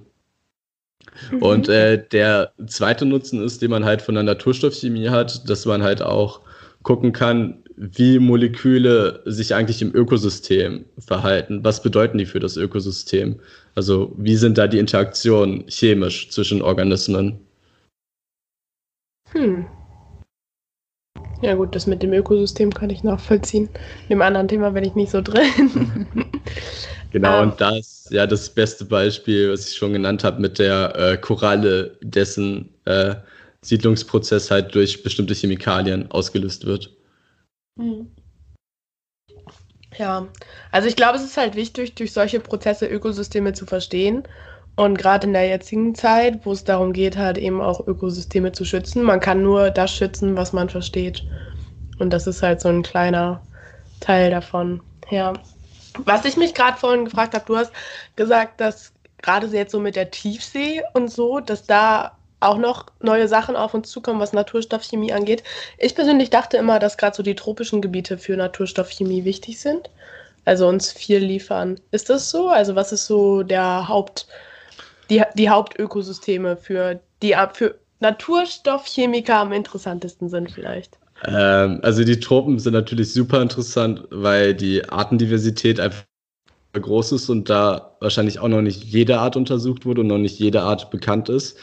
Mhm. 1.32 1.42
Und 1.42 1.70
äh, 1.70 2.04
der 2.12 2.54
zweite 2.68 3.06
Nutzen 3.06 3.44
ist, 3.44 3.62
den 3.62 3.72
man 3.72 3.86
halt 3.86 4.02
von 4.02 4.16
der 4.16 4.24
Naturstoffchemie 4.24 5.10
hat, 5.10 5.50
dass 5.50 5.66
man 5.66 5.82
halt 5.82 6.02
auch 6.02 6.42
gucken 6.84 7.14
kann, 7.14 7.64
wie 7.76 8.20
Moleküle 8.20 9.24
sich 9.26 9.56
eigentlich 9.56 9.82
im 9.82 9.96
Ökosystem 9.96 10.86
verhalten. 11.00 11.64
Was 11.64 11.82
bedeuten 11.82 12.18
die 12.18 12.28
für 12.28 12.40
das 12.40 12.58
Ökosystem? 12.58 13.40
Also 13.76 14.14
wie 14.18 14.36
sind 14.36 14.58
da 14.58 14.68
die 14.68 14.80
Interaktionen 14.80 15.66
chemisch 15.68 16.30
zwischen 16.30 16.62
Organismen? 16.62 17.40
Hm. 19.32 19.66
Ja 21.42 21.56
gut, 21.56 21.74
das 21.76 21.88
mit 21.88 22.04
dem 22.04 22.14
Ökosystem 22.14 22.72
kann 22.72 22.90
ich 22.90 23.04
nachvollziehen. 23.04 23.70
In 24.04 24.10
dem 24.10 24.22
anderen 24.22 24.48
Thema 24.48 24.72
bin 24.72 24.84
ich 24.84 24.96
nicht 24.96 25.12
so 25.12 25.22
drin. 25.22 26.08
genau, 27.12 27.42
um, 27.42 27.50
und 27.50 27.62
da 27.62 27.76
ist 27.78 28.12
ja 28.12 28.28
das 28.28 28.50
beste 28.50 28.86
Beispiel, 28.86 29.52
was 29.52 29.70
ich 29.70 29.76
schon 29.76 29.94
genannt 29.94 30.24
habe, 30.24 30.40
mit 30.40 30.60
der 30.60 30.96
äh, 30.96 31.18
Koralle, 31.18 31.98
dessen 32.02 32.70
äh, 32.86 33.16
Siedlungsprozess 33.62 34.52
halt 34.52 34.76
durch 34.76 35.02
bestimmte 35.02 35.34
Chemikalien 35.34 36.12
ausgelöst 36.12 36.66
wird. 36.66 36.92
Hm. 37.80 38.08
Ja, 39.98 40.28
also 40.72 40.88
ich 40.88 40.96
glaube, 40.96 41.18
es 41.18 41.24
ist 41.24 41.38
halt 41.38 41.56
wichtig, 41.56 41.96
durch 41.96 42.14
solche 42.14 42.40
Prozesse 42.40 42.88
Ökosysteme 42.88 43.54
zu 43.54 43.66
verstehen 43.66 44.24
und 44.76 44.98
gerade 44.98 45.28
in 45.28 45.34
der 45.34 45.48
jetzigen 45.48 45.96
Zeit, 45.96 46.46
wo 46.46 46.54
es 46.54 46.64
darum 46.64 46.94
geht, 46.94 47.18
halt 47.18 47.38
eben 47.38 47.62
auch 47.62 47.86
Ökosysteme 47.86 48.52
zu 48.54 48.64
schützen, 48.66 49.04
man 49.04 49.20
kann 49.20 49.44
nur 49.44 49.70
das 49.70 49.94
schützen, 49.94 50.38
was 50.38 50.54
man 50.54 50.70
versteht. 50.70 51.26
Und 52.00 52.12
das 52.12 52.26
ist 52.26 52.42
halt 52.42 52.62
so 52.62 52.70
ein 52.70 52.84
kleiner 52.84 53.42
Teil 54.00 54.32
davon. 54.32 54.82
Ja. 55.10 55.34
Was 56.06 56.26
ich 56.26 56.38
mich 56.38 56.54
gerade 56.54 56.78
vorhin 56.78 57.06
gefragt 57.06 57.34
habe, 57.34 57.46
du 57.46 57.58
hast 57.58 57.74
gesagt, 58.16 58.62
dass 58.62 58.94
gerade 59.22 59.48
jetzt 59.48 59.72
so 59.72 59.80
mit 59.80 59.96
der 59.96 60.10
Tiefsee 60.10 60.84
und 60.94 61.12
so, 61.12 61.42
dass 61.42 61.66
da 61.66 62.18
auch 62.42 62.58
noch 62.58 62.88
neue 63.02 63.28
Sachen 63.28 63.56
auf 63.56 63.74
uns 63.74 63.90
zukommen, 63.90 64.20
was 64.20 64.34
Naturstoffchemie 64.34 65.14
angeht. 65.14 65.44
Ich 65.78 65.96
persönlich 65.96 66.30
dachte 66.30 66.58
immer, 66.58 66.80
dass 66.80 66.98
gerade 66.98 67.16
so 67.16 67.24
die 67.24 67.36
tropischen 67.36 67.82
Gebiete 67.82 68.18
für 68.18 68.36
Naturstoffchemie 68.36 69.24
wichtig 69.24 69.60
sind. 69.60 69.90
Also 70.44 70.68
uns 70.68 70.92
viel 70.92 71.20
liefern. 71.20 71.80
Ist 71.92 72.10
das 72.10 72.32
so? 72.32 72.50
Also 72.50 72.76
was 72.76 72.92
ist 72.92 73.06
so 73.06 73.44
der 73.44 73.88
Haupt, 73.88 74.28
die, 75.10 75.22
die 75.36 75.50
Hauptökosysteme 75.50 76.58
für 76.58 77.00
die 77.22 77.36
für 77.54 77.76
Naturstoffchemiker 78.00 79.36
am 79.36 79.54
interessantesten 79.54 80.30
sind 80.30 80.52
vielleicht? 80.52 80.98
Ähm, 81.26 81.80
also 81.84 82.04
die 82.04 82.20
Tropen 82.20 82.58
sind 82.58 82.74
natürlich 82.74 83.14
super 83.14 83.42
interessant, 83.42 84.08
weil 84.10 84.56
die 84.56 84.88
Artendiversität 84.90 85.80
einfach 85.80 86.04
groß 86.74 87.12
ist 87.12 87.30
und 87.30 87.50
da 87.50 87.96
wahrscheinlich 88.00 88.40
auch 88.40 88.48
noch 88.48 88.62
nicht 88.62 88.84
jede 88.84 89.20
Art 89.20 89.36
untersucht 89.36 89.86
wurde 89.86 90.02
und 90.02 90.08
noch 90.08 90.18
nicht 90.18 90.40
jede 90.40 90.62
Art 90.62 90.90
bekannt 90.90 91.30
ist. 91.30 91.58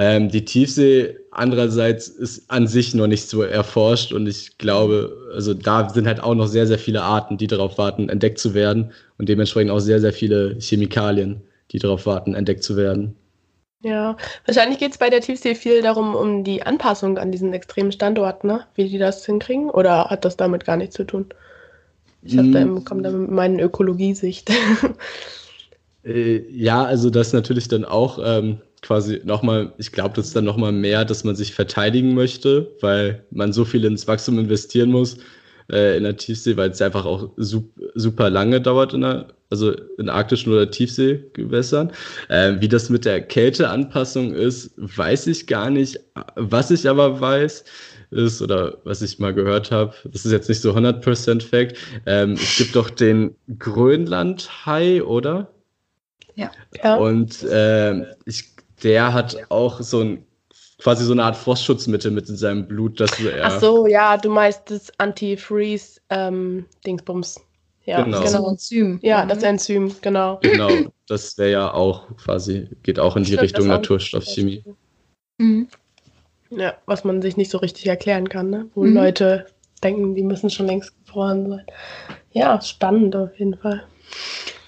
Ähm, 0.00 0.28
die 0.30 0.44
Tiefsee 0.44 1.16
andererseits 1.32 2.06
ist 2.06 2.48
an 2.48 2.68
sich 2.68 2.94
noch 2.94 3.08
nicht 3.08 3.28
so 3.28 3.42
erforscht 3.42 4.12
und 4.12 4.28
ich 4.28 4.56
glaube, 4.56 5.30
also 5.34 5.54
da 5.54 5.88
sind 5.88 6.06
halt 6.06 6.22
auch 6.22 6.36
noch 6.36 6.46
sehr, 6.46 6.68
sehr 6.68 6.78
viele 6.78 7.02
Arten, 7.02 7.36
die 7.36 7.48
darauf 7.48 7.78
warten, 7.78 8.08
entdeckt 8.08 8.38
zu 8.38 8.54
werden 8.54 8.92
und 9.18 9.28
dementsprechend 9.28 9.72
auch 9.72 9.80
sehr, 9.80 10.00
sehr 10.00 10.12
viele 10.12 10.56
Chemikalien 10.60 11.42
die 11.70 11.78
darauf 11.78 12.06
warten, 12.06 12.34
entdeckt 12.34 12.62
zu 12.62 12.76
werden. 12.76 13.14
Ja, 13.82 14.16
wahrscheinlich 14.46 14.78
geht 14.78 14.92
es 14.92 14.98
bei 14.98 15.10
der 15.10 15.20
Tiefsee 15.20 15.54
viel 15.54 15.82
darum, 15.82 16.14
um 16.14 16.42
die 16.42 16.62
Anpassung 16.62 17.18
an 17.18 17.30
diesen 17.30 17.52
extremen 17.52 17.92
Standort, 17.92 18.42
ne? 18.42 18.64
wie 18.74 18.88
die 18.88 18.98
das 18.98 19.24
hinkriegen, 19.24 19.70
oder 19.70 20.06
hat 20.10 20.24
das 20.24 20.36
damit 20.36 20.64
gar 20.64 20.76
nichts 20.76 20.96
zu 20.96 21.04
tun? 21.04 21.26
Ich 22.22 22.34
mm. 22.34 22.52
da 22.52 22.64
komme 22.84 23.02
da 23.02 23.10
mit 23.10 23.30
meinen 23.30 23.60
Ökologiesicht. 23.60 24.50
äh, 26.04 26.38
ja, 26.50 26.84
also 26.84 27.10
das 27.10 27.32
natürlich 27.32 27.68
dann 27.68 27.84
auch 27.84 28.18
ähm, 28.24 28.60
quasi 28.82 29.20
nochmal, 29.24 29.72
ich 29.78 29.92
glaube, 29.92 30.14
das 30.16 30.28
ist 30.28 30.36
dann 30.36 30.44
nochmal 30.44 30.72
mehr, 30.72 31.04
dass 31.04 31.24
man 31.24 31.36
sich 31.36 31.54
verteidigen 31.54 32.14
möchte, 32.14 32.70
weil 32.80 33.24
man 33.30 33.52
so 33.52 33.64
viel 33.64 33.84
ins 33.84 34.06
Wachstum 34.06 34.38
investieren 34.38 34.90
muss 34.90 35.18
äh, 35.70 35.96
in 35.96 36.04
der 36.04 36.16
Tiefsee, 36.16 36.56
weil 36.56 36.70
es 36.70 36.82
einfach 36.82 37.04
auch 37.04 37.30
super 37.36 38.30
lange 38.30 38.60
dauert 38.60 38.94
in 38.94 39.02
der 39.02 39.28
also 39.50 39.72
in 39.96 40.10
arktischen 40.10 40.52
oder 40.52 40.70
Tiefseegewässern. 40.70 41.90
Äh, 42.28 42.56
wie 42.58 42.68
das 42.68 42.90
mit 42.90 43.06
der 43.06 43.22
Kälteanpassung 43.22 44.34
ist, 44.34 44.72
weiß 44.76 45.26
ich 45.28 45.46
gar 45.46 45.70
nicht. 45.70 45.98
Was 46.36 46.70
ich 46.70 46.86
aber 46.86 47.18
weiß, 47.18 47.64
ist, 48.10 48.40
oder 48.40 48.78
was 48.84 49.02
ich 49.02 49.18
mal 49.18 49.34
gehört 49.34 49.70
habe, 49.70 49.94
das 50.04 50.24
ist 50.24 50.32
jetzt 50.32 50.48
nicht 50.48 50.60
so 50.60 50.72
100% 50.72 51.42
Fact, 51.42 51.76
ähm, 52.06 52.32
es 52.32 52.56
gibt 52.56 52.74
doch 52.74 52.90
den 52.90 53.34
Grönlandhai, 53.58 55.02
oder? 55.02 55.50
Ja. 56.34 56.50
ja. 56.82 56.96
Und 56.96 57.42
äh, 57.44 58.14
ich, 58.24 58.44
der 58.82 59.12
hat 59.12 59.36
auch 59.50 59.80
so 59.80 60.00
ein 60.00 60.24
quasi 60.78 61.04
so 61.04 61.12
eine 61.12 61.24
Art 61.24 61.36
Frostschutzmittel 61.36 62.10
mit 62.10 62.26
in 62.28 62.36
seinem 62.36 62.66
Blut, 62.66 62.98
dass 63.00 63.20
er. 63.20 63.44
Ach 63.44 63.60
so, 63.60 63.86
ja, 63.86 64.16
du 64.16 64.30
meinst 64.30 64.70
das 64.70 64.90
Anti-Freeze-Dingsbums. 64.98 67.36
Ähm, 67.36 67.42
ja, 67.84 68.02
genau. 68.02 68.20
Das 68.20 68.34
Enzym. 68.34 68.98
Ja, 69.02 69.26
das 69.26 69.42
Enzym, 69.42 69.94
genau. 70.00 70.38
Genau, 70.42 70.70
das 71.08 71.36
wäre 71.38 71.50
ja 71.50 71.72
auch 71.72 72.16
quasi, 72.16 72.68
geht 72.82 72.98
auch 72.98 73.16
in 73.16 73.22
die 73.22 73.28
Stimmt, 73.28 73.42
Richtung 73.42 73.68
Naturstoffchemie. 73.68 74.64
Mhm. 75.38 75.68
Ja, 76.50 76.74
was 76.86 77.04
man 77.04 77.22
sich 77.22 77.36
nicht 77.36 77.50
so 77.50 77.58
richtig 77.58 77.86
erklären 77.86 78.28
kann, 78.28 78.50
ne? 78.50 78.68
wo 78.74 78.84
mhm. 78.84 78.94
Leute 78.94 79.46
denken, 79.82 80.14
die 80.14 80.22
müssen 80.22 80.50
schon 80.50 80.66
längst 80.66 80.92
gefroren 81.04 81.48
sein. 81.48 81.66
Ja, 82.32 82.60
spannend 82.60 83.16
auf 83.16 83.38
jeden 83.38 83.56
Fall. 83.56 83.84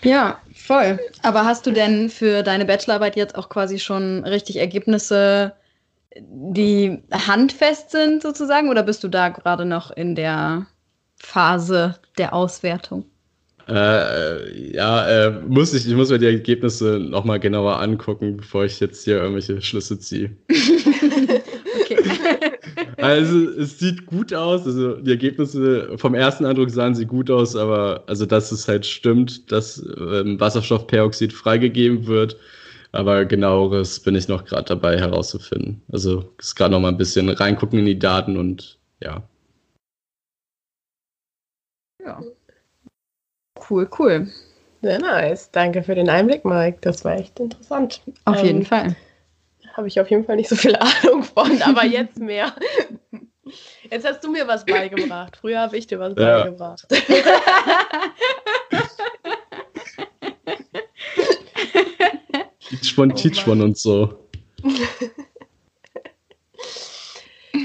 Ja, 0.02 0.40
voll. 0.70 1.00
Aber 1.22 1.44
hast 1.44 1.66
du 1.66 1.72
denn 1.72 2.10
für 2.10 2.42
deine 2.44 2.64
Bachelorarbeit 2.64 3.16
jetzt 3.16 3.36
auch 3.36 3.48
quasi 3.48 3.80
schon 3.80 4.24
richtig 4.24 4.56
Ergebnisse, 4.56 5.56
die 6.16 7.02
handfest 7.12 7.90
sind 7.90 8.22
sozusagen, 8.22 8.68
oder 8.68 8.84
bist 8.84 9.02
du 9.02 9.08
da 9.08 9.30
gerade 9.30 9.64
noch 9.64 9.90
in 9.90 10.14
der 10.14 10.66
Phase 11.16 11.96
der 12.18 12.34
Auswertung? 12.34 13.04
Äh, 13.70 14.74
ja, 14.74 15.08
äh, 15.08 15.30
muss 15.46 15.72
ich, 15.74 15.86
ich 15.86 15.94
muss 15.94 16.10
mir 16.10 16.18
die 16.18 16.26
Ergebnisse 16.26 16.98
nochmal 16.98 17.38
genauer 17.38 17.80
angucken, 17.80 18.38
bevor 18.38 18.64
ich 18.64 18.80
jetzt 18.80 19.04
hier 19.04 19.18
irgendwelche 19.18 19.62
Schlüsse 19.62 19.98
ziehe. 19.98 20.36
okay. 21.80 21.96
Also 22.96 23.48
es 23.50 23.78
sieht 23.78 24.04
gut 24.06 24.34
aus, 24.34 24.66
also 24.66 24.96
die 24.96 25.10
Ergebnisse 25.10 25.96
vom 25.96 26.14
ersten 26.14 26.44
Eindruck 26.44 26.70
sahen 26.70 26.94
sie 26.94 27.06
gut 27.06 27.30
aus, 27.30 27.56
aber 27.56 28.04
also 28.06 28.26
dass 28.26 28.52
es 28.52 28.68
halt 28.68 28.84
stimmt, 28.84 29.50
dass 29.50 29.82
ähm, 29.96 30.38
Wasserstoffperoxid 30.38 31.32
freigegeben 31.32 32.06
wird, 32.06 32.36
aber 32.92 33.24
genaueres 33.24 34.00
bin 34.00 34.14
ich 34.16 34.28
noch 34.28 34.44
gerade 34.44 34.64
dabei 34.64 34.98
herauszufinden. 34.98 35.80
Also 35.90 36.30
ist 36.38 36.56
gerade 36.56 36.72
noch 36.72 36.80
mal 36.80 36.88
ein 36.88 36.98
bisschen 36.98 37.30
reingucken 37.30 37.78
in 37.78 37.86
die 37.86 37.98
Daten 37.98 38.36
und 38.36 38.78
ja. 39.02 39.22
Ja. 42.04 42.20
Cool, 43.70 43.88
cool. 43.98 44.26
Sehr 44.82 44.98
nice. 44.98 45.48
Danke 45.52 45.84
für 45.84 45.94
den 45.94 46.08
Einblick, 46.08 46.44
Mike. 46.44 46.78
Das 46.80 47.04
war 47.04 47.14
echt 47.14 47.38
interessant. 47.38 48.02
Auf 48.24 48.40
ähm, 48.40 48.46
jeden 48.46 48.66
Fall. 48.66 48.96
Habe 49.74 49.86
ich 49.86 50.00
auf 50.00 50.10
jeden 50.10 50.24
Fall 50.24 50.34
nicht 50.36 50.48
so 50.48 50.56
viel 50.56 50.74
Ahnung 51.04 51.22
von, 51.22 51.62
aber 51.62 51.84
jetzt 51.86 52.18
mehr. 52.18 52.52
Jetzt 53.88 54.04
hast 54.06 54.24
du 54.24 54.30
mir 54.30 54.48
was 54.48 54.64
beigebracht. 54.64 55.36
Früher 55.36 55.60
habe 55.60 55.76
ich 55.76 55.86
dir 55.86 56.00
was 56.00 56.14
ja. 56.16 56.40
beigebracht. 56.42 56.84
Teachmon, 62.70 63.12
oh 63.12 63.14
Teachmon 63.14 63.60
und 63.62 63.78
so. 63.78 64.26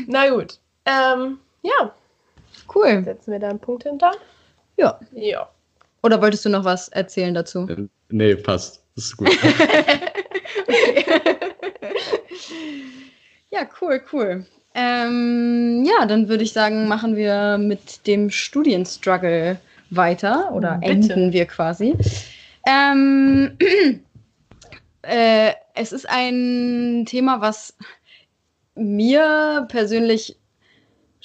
Na 0.08 0.30
gut. 0.30 0.60
Ähm, 0.86 1.40
ja. 1.64 1.96
Cool. 2.74 3.04
Setzen 3.04 3.32
wir 3.32 3.40
da 3.40 3.50
einen 3.50 3.60
Punkt 3.60 3.84
hinter? 3.84 4.12
Ja. 4.78 5.00
Ja. 5.12 5.50
Oder 6.06 6.22
wolltest 6.22 6.46
du 6.46 6.50
noch 6.50 6.64
was 6.64 6.90
erzählen 6.90 7.34
dazu? 7.34 7.68
Äh, 7.68 7.88
nee, 8.10 8.36
passt. 8.36 8.84
Das 8.96 9.06
ist 9.06 9.18
gut. 9.18 9.28
ja, 13.50 13.68
cool, 13.82 14.00
cool. 14.14 14.46
Ähm, 14.76 15.84
ja, 15.84 16.06
dann 16.06 16.30
würde 16.30 16.44
ich 16.44 16.54
sagen, 16.54 16.88
machen 16.88 17.16
wir 17.16 17.58
mit 17.58 18.06
dem 18.06 18.30
Studienstruggle 18.30 19.58
weiter 19.90 20.52
oder 20.54 20.78
Bitte. 20.78 20.92
enden 20.92 21.34
wir 21.34 21.48
quasi. 21.48 21.96
Ähm, 22.68 23.58
äh, 25.02 25.54
es 25.74 25.92
ist 25.92 26.08
ein 26.08 27.08
Thema, 27.08 27.42
was 27.42 27.76
mir 28.76 29.66
persönlich 29.70 30.38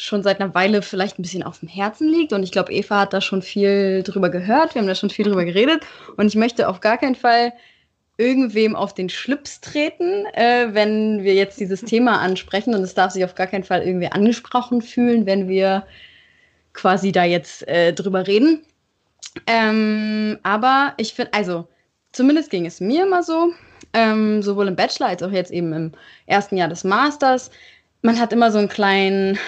schon 0.00 0.22
seit 0.22 0.40
einer 0.40 0.54
Weile 0.54 0.82
vielleicht 0.82 1.18
ein 1.18 1.22
bisschen 1.22 1.42
auf 1.42 1.60
dem 1.60 1.68
Herzen 1.68 2.08
liegt. 2.08 2.32
Und 2.32 2.42
ich 2.42 2.52
glaube, 2.52 2.72
Eva 2.72 3.00
hat 3.00 3.12
da 3.12 3.20
schon 3.20 3.42
viel 3.42 4.02
drüber 4.02 4.30
gehört. 4.30 4.74
Wir 4.74 4.80
haben 4.80 4.88
da 4.88 4.94
schon 4.94 5.10
viel 5.10 5.26
drüber 5.26 5.44
geredet. 5.44 5.82
Und 6.16 6.26
ich 6.26 6.36
möchte 6.36 6.68
auf 6.68 6.80
gar 6.80 6.96
keinen 6.96 7.14
Fall 7.14 7.52
irgendwem 8.16 8.76
auf 8.76 8.94
den 8.94 9.08
Schlips 9.08 9.60
treten, 9.60 10.26
äh, 10.32 10.68
wenn 10.72 11.22
wir 11.22 11.34
jetzt 11.34 11.60
dieses 11.60 11.82
Thema 11.82 12.20
ansprechen. 12.20 12.74
Und 12.74 12.82
es 12.82 12.94
darf 12.94 13.12
sich 13.12 13.24
auf 13.24 13.34
gar 13.34 13.46
keinen 13.46 13.64
Fall 13.64 13.82
irgendwie 13.82 14.10
angesprochen 14.10 14.80
fühlen, 14.80 15.26
wenn 15.26 15.48
wir 15.48 15.86
quasi 16.72 17.12
da 17.12 17.24
jetzt 17.24 17.68
äh, 17.68 17.92
drüber 17.92 18.26
reden. 18.26 18.62
Ähm, 19.46 20.38
aber 20.42 20.94
ich 20.96 21.12
finde, 21.14 21.34
also 21.34 21.68
zumindest 22.12 22.50
ging 22.50 22.64
es 22.64 22.80
mir 22.80 23.04
immer 23.04 23.22
so, 23.22 23.52
ähm, 23.92 24.42
sowohl 24.42 24.68
im 24.68 24.76
Bachelor 24.76 25.08
als 25.08 25.22
auch 25.22 25.30
jetzt 25.30 25.50
eben 25.50 25.72
im 25.72 25.92
ersten 26.26 26.56
Jahr 26.56 26.68
des 26.68 26.84
Masters. 26.84 27.50
Man 28.02 28.18
hat 28.18 28.32
immer 28.32 28.50
so 28.50 28.58
einen 28.58 28.68
kleinen 28.68 29.38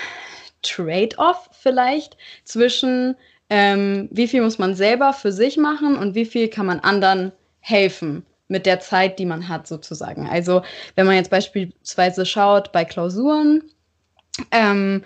Trade-off 0.62 1.48
vielleicht 1.52 2.16
zwischen, 2.44 3.16
ähm, 3.50 4.08
wie 4.10 4.28
viel 4.28 4.42
muss 4.42 4.58
man 4.58 4.74
selber 4.74 5.12
für 5.12 5.32
sich 5.32 5.56
machen 5.56 5.96
und 5.96 6.14
wie 6.14 6.24
viel 6.24 6.48
kann 6.48 6.66
man 6.66 6.80
anderen 6.80 7.32
helfen 7.60 8.24
mit 8.48 8.66
der 8.66 8.80
Zeit, 8.80 9.18
die 9.18 9.26
man 9.26 9.48
hat, 9.48 9.66
sozusagen. 9.66 10.28
Also, 10.28 10.62
wenn 10.94 11.06
man 11.06 11.16
jetzt 11.16 11.30
beispielsweise 11.30 12.26
schaut 12.26 12.72
bei 12.72 12.84
Klausuren, 12.84 13.62
ähm, 14.50 15.04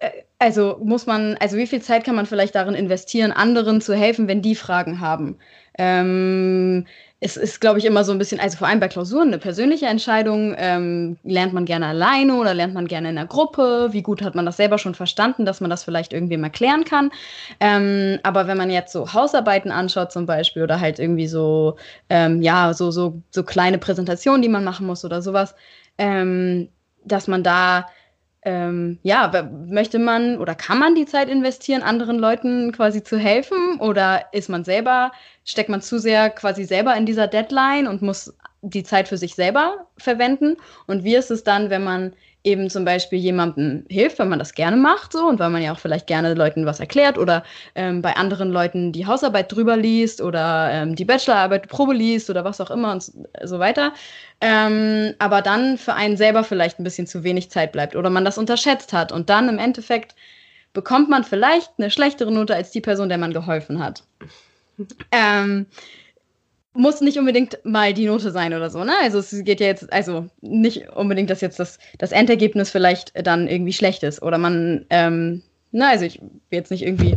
äh, 0.00 0.10
also 0.38 0.78
muss 0.82 1.06
man, 1.06 1.36
also 1.38 1.56
wie 1.56 1.66
viel 1.66 1.80
Zeit 1.80 2.04
kann 2.04 2.16
man 2.16 2.26
vielleicht 2.26 2.54
darin 2.54 2.74
investieren, 2.74 3.32
anderen 3.32 3.80
zu 3.80 3.94
helfen, 3.94 4.28
wenn 4.28 4.42
die 4.42 4.54
Fragen 4.54 5.00
haben? 5.00 5.38
Ähm, 5.78 6.86
es 7.26 7.36
ist, 7.36 7.60
glaube 7.60 7.80
ich, 7.80 7.84
immer 7.84 8.04
so 8.04 8.12
ein 8.12 8.18
bisschen, 8.18 8.38
also 8.38 8.56
vor 8.56 8.68
allem 8.68 8.78
bei 8.78 8.86
Klausuren, 8.86 9.28
eine 9.28 9.38
persönliche 9.38 9.86
Entscheidung. 9.86 10.54
Ähm, 10.56 11.18
lernt 11.24 11.52
man 11.52 11.64
gerne 11.64 11.86
alleine 11.86 12.36
oder 12.36 12.54
lernt 12.54 12.72
man 12.72 12.86
gerne 12.86 13.10
in 13.10 13.18
einer 13.18 13.26
Gruppe? 13.26 13.88
Wie 13.90 14.02
gut 14.02 14.22
hat 14.22 14.36
man 14.36 14.46
das 14.46 14.56
selber 14.56 14.78
schon 14.78 14.94
verstanden, 14.94 15.44
dass 15.44 15.60
man 15.60 15.68
das 15.68 15.82
vielleicht 15.82 16.12
irgendwem 16.12 16.44
erklären 16.44 16.84
kann? 16.84 17.10
Ähm, 17.58 18.20
aber 18.22 18.46
wenn 18.46 18.56
man 18.56 18.70
jetzt 18.70 18.92
so 18.92 19.12
Hausarbeiten 19.12 19.72
anschaut 19.72 20.12
zum 20.12 20.24
Beispiel 20.24 20.62
oder 20.62 20.80
halt 20.80 21.00
irgendwie 21.00 21.26
so, 21.26 21.76
ähm, 22.08 22.42
ja, 22.42 22.72
so, 22.74 22.92
so, 22.92 23.20
so 23.30 23.42
kleine 23.42 23.78
Präsentationen, 23.78 24.40
die 24.40 24.48
man 24.48 24.62
machen 24.62 24.86
muss 24.86 25.04
oder 25.04 25.20
sowas, 25.20 25.56
ähm, 25.98 26.68
dass 27.04 27.26
man 27.26 27.42
da 27.42 27.86
ähm, 28.46 29.00
ja, 29.02 29.50
möchte 29.66 29.98
man 29.98 30.38
oder 30.38 30.54
kann 30.54 30.78
man 30.78 30.94
die 30.94 31.04
Zeit 31.04 31.28
investieren, 31.28 31.82
anderen 31.82 32.16
Leuten 32.16 32.70
quasi 32.70 33.02
zu 33.02 33.18
helfen? 33.18 33.80
Oder 33.80 34.26
ist 34.32 34.48
man 34.48 34.62
selber, 34.62 35.10
steckt 35.44 35.68
man 35.68 35.82
zu 35.82 35.98
sehr 35.98 36.30
quasi 36.30 36.62
selber 36.62 36.94
in 36.96 37.06
dieser 37.06 37.26
Deadline 37.26 37.88
und 37.88 38.02
muss 38.02 38.32
die 38.62 38.84
Zeit 38.84 39.08
für 39.08 39.16
sich 39.16 39.34
selber 39.34 39.88
verwenden? 39.98 40.56
Und 40.86 41.02
wie 41.02 41.16
ist 41.16 41.32
es 41.32 41.42
dann, 41.42 41.70
wenn 41.70 41.82
man 41.82 42.14
eben 42.46 42.70
zum 42.70 42.84
Beispiel 42.84 43.18
jemandem 43.18 43.84
hilft, 43.88 44.18
wenn 44.20 44.28
man 44.28 44.38
das 44.38 44.54
gerne 44.54 44.76
macht 44.76 45.12
so 45.12 45.26
und 45.26 45.40
weil 45.40 45.50
man 45.50 45.62
ja 45.62 45.72
auch 45.72 45.78
vielleicht 45.78 46.06
gerne 46.06 46.32
Leuten 46.34 46.64
was 46.64 46.78
erklärt 46.78 47.18
oder 47.18 47.42
ähm, 47.74 48.02
bei 48.02 48.14
anderen 48.14 48.50
Leuten 48.50 48.92
die 48.92 49.04
Hausarbeit 49.04 49.52
drüber 49.52 49.76
liest 49.76 50.20
oder 50.20 50.70
ähm, 50.70 50.94
die 50.94 51.04
Bachelorarbeit 51.04 51.68
Probe 51.68 51.92
liest 51.92 52.30
oder 52.30 52.44
was 52.44 52.60
auch 52.60 52.70
immer 52.70 52.92
und 52.92 53.02
so 53.42 53.58
weiter. 53.58 53.92
Ähm, 54.40 55.14
aber 55.18 55.42
dann 55.42 55.76
für 55.76 55.94
einen 55.94 56.16
selber 56.16 56.44
vielleicht 56.44 56.78
ein 56.78 56.84
bisschen 56.84 57.08
zu 57.08 57.24
wenig 57.24 57.50
Zeit 57.50 57.72
bleibt 57.72 57.96
oder 57.96 58.10
man 58.10 58.24
das 58.24 58.38
unterschätzt 58.38 58.92
hat 58.92 59.10
und 59.10 59.28
dann 59.28 59.48
im 59.48 59.58
Endeffekt 59.58 60.14
bekommt 60.72 61.08
man 61.08 61.24
vielleicht 61.24 61.72
eine 61.78 61.90
schlechtere 61.90 62.30
Note 62.30 62.54
als 62.54 62.70
die 62.70 62.80
Person, 62.80 63.08
der 63.08 63.18
man 63.18 63.32
geholfen 63.32 63.82
hat. 63.82 64.04
Ähm, 65.10 65.64
muss 66.76 67.00
nicht 67.00 67.18
unbedingt 67.18 67.58
mal 67.64 67.94
die 67.94 68.06
Note 68.06 68.30
sein 68.30 68.54
oder 68.54 68.70
so, 68.70 68.84
ne? 68.84 68.92
Also 69.02 69.18
es 69.18 69.44
geht 69.44 69.60
ja 69.60 69.66
jetzt, 69.66 69.92
also 69.92 70.26
nicht 70.40 70.88
unbedingt, 70.90 71.30
dass 71.30 71.40
jetzt 71.40 71.58
das, 71.58 71.78
das 71.98 72.12
Endergebnis 72.12 72.70
vielleicht 72.70 73.12
dann 73.26 73.48
irgendwie 73.48 73.72
schlecht 73.72 74.02
ist. 74.02 74.22
Oder 74.22 74.38
man, 74.38 74.86
ähm, 74.90 75.42
na, 75.72 75.90
also 75.90 76.04
ich 76.04 76.20
will 76.20 76.30
jetzt 76.50 76.70
nicht 76.70 76.82
irgendwie, 76.82 77.16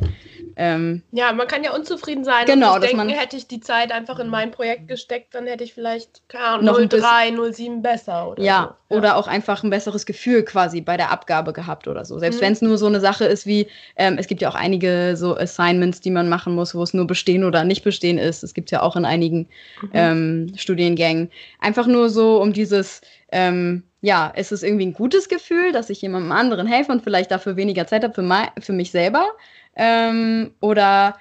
ähm, 0.56 1.04
Ja, 1.12 1.32
man 1.34 1.48
kann 1.48 1.64
ja 1.64 1.74
unzufrieden 1.76 2.24
sein 2.24 2.46
Genau, 2.46 2.76
und 2.76 2.82
dass 2.82 2.90
denken, 2.92 3.08
man- 3.08 3.10
hätte 3.10 3.38
ich 3.38 3.48
die 3.48 3.60
Zeit 3.60 3.92
einfach 3.92 4.20
in 4.20 4.28
mein 4.30 4.52
Projekt 4.52 4.88
gesteckt, 4.88 5.34
dann 5.36 5.48
hätte 5.48 5.64
ich 5.64 5.74
vielleicht, 5.74 6.28
keine 6.30 6.44
Ahnung, 6.46 6.66
Noch 6.66 6.80
ein 6.80 6.90
03, 6.90 7.32
07 7.52 7.82
besser 7.82 8.30
oder 8.30 8.44
ja, 8.44 8.76
so. 8.90 8.96
oder 8.98 9.16
auch 9.16 9.28
einfach 9.28 9.64
ein 9.64 9.70
besseres 9.70 10.06
Gefühl 10.06 10.44
quasi 10.44 10.82
bei 10.82 10.98
der 10.98 11.12
Abgabe 11.12 11.54
gehabt 11.54 11.88
oder 11.88 12.06
so. 12.06 12.20
Selbst 12.20 12.38
Mhm. 12.38 12.46
wenn 12.46 12.54
es 12.54 12.62
nur 12.62 12.78
so 12.78 12.86
eine 12.88 13.00
Sache 13.00 13.26
ist 13.26 13.46
wie, 13.46 13.68
ähm, 13.96 14.18
es 14.18 14.28
gibt 14.28 14.42
ja 14.42 14.50
auch 14.50 14.56
einige 14.56 15.16
so 15.16 15.36
Assignments, 15.38 16.02
die 16.02 16.12
man 16.12 16.30
machen 16.30 16.56
muss, 16.56 16.76
wo 16.76 16.84
es 16.84 16.94
nur 16.94 17.08
bestehen 17.08 17.44
oder 17.44 17.64
nicht 17.64 17.84
bestehen 17.84 18.18
ist. 18.18 18.44
Es 18.44 18.54
gibt 18.54 18.72
ja 18.72 18.82
auch 18.82 18.96
in 18.96 19.06
einigen 19.06 19.48
Mhm. 19.82 19.90
ähm, 19.94 20.52
Studiengängen. 20.56 21.30
Einfach 21.60 21.88
nur 21.88 22.10
so 22.10 22.42
um 22.42 22.54
dieses, 22.54 23.02
ähm, 23.32 23.84
ja, 24.02 24.28
ist 24.28 24.52
es 24.52 24.64
irgendwie 24.64 24.86
ein 24.86 24.94
gutes 24.94 25.28
Gefühl, 25.28 25.72
dass 25.72 25.90
ich 25.90 26.02
jemandem 26.02 26.32
anderen 26.32 26.68
helfe 26.68 26.92
und 26.92 27.04
vielleicht 27.04 27.32
dafür 27.32 27.56
weniger 27.56 27.86
Zeit 27.88 28.04
habe 28.04 28.14
für, 28.14 28.62
für 28.62 28.74
mich 28.74 28.92
selber? 28.92 29.28
Ähm, 29.76 30.52
oder 30.62 31.18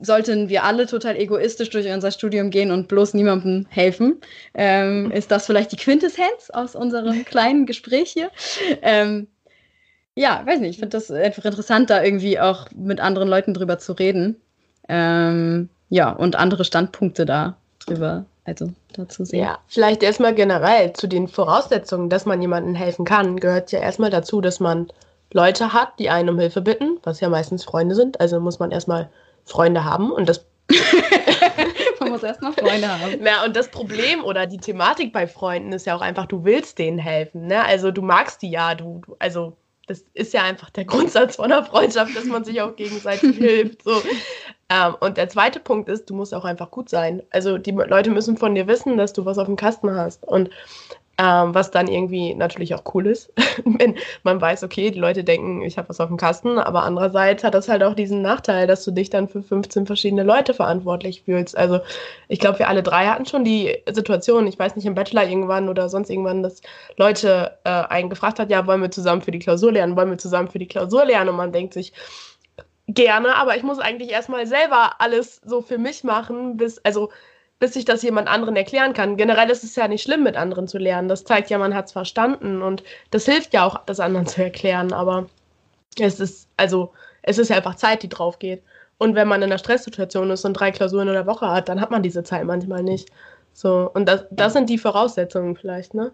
sollten 0.00 0.48
wir 0.48 0.64
alle 0.64 0.86
total 0.86 1.16
egoistisch 1.16 1.70
durch 1.70 1.86
unser 1.88 2.10
Studium 2.10 2.50
gehen 2.50 2.70
und 2.70 2.88
bloß 2.88 3.14
niemandem 3.14 3.66
helfen? 3.68 4.20
Ähm, 4.54 5.10
ist 5.10 5.30
das 5.30 5.46
vielleicht 5.46 5.72
die 5.72 5.76
Quintessenz 5.76 6.50
aus 6.50 6.74
unserem 6.74 7.24
kleinen 7.26 7.66
Gespräch 7.66 8.10
hier? 8.12 8.30
Ähm, 8.82 9.28
ja, 10.14 10.42
weiß 10.46 10.60
nicht, 10.60 10.70
ich 10.70 10.78
finde 10.78 10.96
das 10.96 11.10
einfach 11.10 11.44
interessant, 11.44 11.90
da 11.90 12.02
irgendwie 12.02 12.40
auch 12.40 12.68
mit 12.74 13.00
anderen 13.00 13.28
Leuten 13.28 13.52
drüber 13.52 13.78
zu 13.78 13.92
reden. 13.92 14.36
Ähm, 14.88 15.68
ja, 15.90 16.10
und 16.10 16.36
andere 16.36 16.64
Standpunkte 16.64 17.26
da 17.26 17.58
drüber, 17.78 18.24
also 18.46 18.70
dazu 18.92 19.24
sehen. 19.24 19.40
Ja, 19.40 19.58
vielleicht 19.66 20.02
erstmal 20.02 20.34
generell 20.34 20.92
zu 20.92 21.06
den 21.06 21.28
Voraussetzungen, 21.28 22.08
dass 22.08 22.26
man 22.26 22.40
jemandem 22.40 22.74
helfen 22.74 23.04
kann, 23.04 23.38
gehört 23.38 23.72
ja 23.72 23.80
erstmal 23.80 24.10
dazu, 24.10 24.40
dass 24.40 24.60
man 24.60 24.88
Leute 25.32 25.72
hat, 25.72 25.98
die 25.98 26.08
einen 26.08 26.30
um 26.30 26.38
Hilfe 26.38 26.60
bitten, 26.60 26.98
was 27.02 27.20
ja 27.20 27.28
meistens 27.28 27.64
Freunde 27.64 27.94
sind. 27.94 28.20
Also 28.20 28.40
muss 28.40 28.58
man 28.58 28.70
erstmal 28.70 29.10
Freunde 29.44 29.84
haben 29.84 30.10
und 30.10 30.28
das 30.28 30.44
Man 32.00 32.10
muss 32.10 32.22
erstmal 32.22 32.52
Freunde 32.52 32.88
haben. 32.88 33.18
Na, 33.20 33.44
und 33.44 33.56
das 33.56 33.68
Problem 33.68 34.24
oder 34.24 34.46
die 34.46 34.58
Thematik 34.58 35.12
bei 35.12 35.26
Freunden 35.26 35.72
ist 35.72 35.86
ja 35.86 35.96
auch 35.96 36.00
einfach, 36.00 36.26
du 36.26 36.44
willst 36.44 36.78
denen 36.78 36.98
helfen, 36.98 37.46
ne? 37.46 37.64
Also 37.64 37.90
du 37.90 38.02
magst 38.02 38.42
die 38.42 38.50
ja, 38.50 38.74
du, 38.74 39.00
du 39.06 39.16
also 39.18 39.56
das 39.86 40.04
ist 40.14 40.32
ja 40.32 40.42
einfach 40.42 40.70
der 40.70 40.84
Grundsatz 40.86 41.36
von 41.36 41.46
einer 41.46 41.64
Freundschaft, 41.64 42.16
dass 42.16 42.24
man 42.24 42.44
sich 42.44 42.60
auch 42.60 42.76
gegenseitig 42.76 43.36
hilft. 43.38 43.82
So. 43.82 44.02
Ähm, 44.68 44.96
und 45.00 45.16
der 45.16 45.28
zweite 45.28 45.60
Punkt 45.60 45.88
ist, 45.88 46.10
du 46.10 46.14
musst 46.14 46.34
auch 46.34 46.44
einfach 46.44 46.70
gut 46.70 46.88
sein. 46.88 47.22
Also 47.30 47.58
die 47.58 47.70
Leute 47.70 48.10
müssen 48.10 48.36
von 48.36 48.54
dir 48.54 48.66
wissen, 48.66 48.96
dass 48.96 49.12
du 49.12 49.24
was 49.24 49.38
auf 49.38 49.46
dem 49.46 49.56
Kasten 49.56 49.90
hast. 49.94 50.26
Und 50.26 50.50
ähm, 51.18 51.54
was 51.54 51.70
dann 51.70 51.88
irgendwie 51.88 52.34
natürlich 52.34 52.74
auch 52.74 52.82
cool 52.94 53.06
ist, 53.06 53.32
wenn 53.64 53.96
man 54.22 54.40
weiß, 54.40 54.62
okay, 54.64 54.90
die 54.90 54.98
Leute 54.98 55.24
denken, 55.24 55.62
ich 55.62 55.78
habe 55.78 55.88
was 55.88 56.00
auf 56.00 56.08
dem 56.08 56.18
Kasten, 56.18 56.58
aber 56.58 56.82
andererseits 56.82 57.42
hat 57.42 57.54
das 57.54 57.68
halt 57.68 57.82
auch 57.82 57.94
diesen 57.94 58.20
Nachteil, 58.20 58.66
dass 58.66 58.84
du 58.84 58.90
dich 58.90 59.08
dann 59.08 59.28
für 59.28 59.42
15 59.42 59.86
verschiedene 59.86 60.24
Leute 60.24 60.52
verantwortlich 60.52 61.22
fühlst. 61.22 61.56
Also 61.56 61.80
ich 62.28 62.38
glaube, 62.38 62.58
wir 62.58 62.68
alle 62.68 62.82
drei 62.82 63.06
hatten 63.06 63.24
schon 63.24 63.44
die 63.44 63.82
Situation, 63.90 64.46
ich 64.46 64.58
weiß 64.58 64.76
nicht, 64.76 64.86
im 64.86 64.94
Bachelor 64.94 65.26
irgendwann 65.26 65.68
oder 65.68 65.88
sonst 65.88 66.10
irgendwann, 66.10 66.42
dass 66.42 66.60
Leute 66.96 67.58
äh, 67.64 67.70
einen 67.70 68.10
gefragt 68.10 68.38
hat, 68.38 68.50
ja, 68.50 68.66
wollen 68.66 68.82
wir 68.82 68.90
zusammen 68.90 69.22
für 69.22 69.30
die 69.30 69.38
Klausur 69.38 69.72
lernen, 69.72 69.96
wollen 69.96 70.10
wir 70.10 70.18
zusammen 70.18 70.48
für 70.48 70.58
die 70.58 70.68
Klausur 70.68 71.06
lernen 71.06 71.30
und 71.30 71.36
man 71.36 71.52
denkt 71.52 71.72
sich, 71.72 71.92
gerne, 72.88 73.34
aber 73.36 73.56
ich 73.56 73.62
muss 73.62 73.78
eigentlich 73.78 74.10
erstmal 74.10 74.46
selber 74.46 75.00
alles 75.00 75.40
so 75.44 75.60
für 75.60 75.78
mich 75.78 76.04
machen, 76.04 76.56
bis, 76.56 76.78
also 76.84 77.10
bis 77.58 77.76
ich 77.76 77.84
das 77.84 78.02
jemand 78.02 78.28
anderen 78.28 78.56
erklären 78.56 78.92
kann. 78.92 79.16
Generell 79.16 79.50
ist 79.50 79.64
es 79.64 79.76
ja 79.76 79.88
nicht 79.88 80.02
schlimm, 80.02 80.22
mit 80.22 80.36
anderen 80.36 80.68
zu 80.68 80.78
lernen. 80.78 81.08
Das 81.08 81.24
zeigt 81.24 81.50
ja, 81.50 81.58
man 81.58 81.74
hat 81.74 81.86
es 81.86 81.92
verstanden 81.92 82.62
und 82.62 82.82
das 83.10 83.24
hilft 83.24 83.54
ja 83.54 83.66
auch, 83.66 83.84
das 83.86 84.00
anderen 84.00 84.26
zu 84.26 84.42
erklären, 84.42 84.92
aber 84.92 85.26
es 85.98 86.20
ist, 86.20 86.48
also, 86.56 86.92
es 87.22 87.38
ist 87.38 87.48
ja 87.48 87.56
einfach 87.56 87.76
Zeit, 87.76 88.02
die 88.02 88.08
drauf 88.08 88.38
geht. 88.38 88.62
Und 88.98 89.14
wenn 89.14 89.28
man 89.28 89.42
in 89.42 89.50
einer 89.50 89.58
Stresssituation 89.58 90.30
ist 90.30 90.44
und 90.44 90.54
drei 90.54 90.70
Klausuren 90.70 91.08
in 91.08 91.14
der 91.14 91.26
Woche 91.26 91.48
hat, 91.48 91.68
dann 91.68 91.80
hat 91.80 91.90
man 91.90 92.02
diese 92.02 92.22
Zeit 92.22 92.44
manchmal 92.44 92.82
nicht. 92.82 93.10
So, 93.52 93.90
und 93.92 94.06
das, 94.06 94.24
das 94.30 94.52
sind 94.52 94.68
die 94.70 94.78
Voraussetzungen 94.78 95.56
vielleicht, 95.56 95.94
ne? 95.94 96.12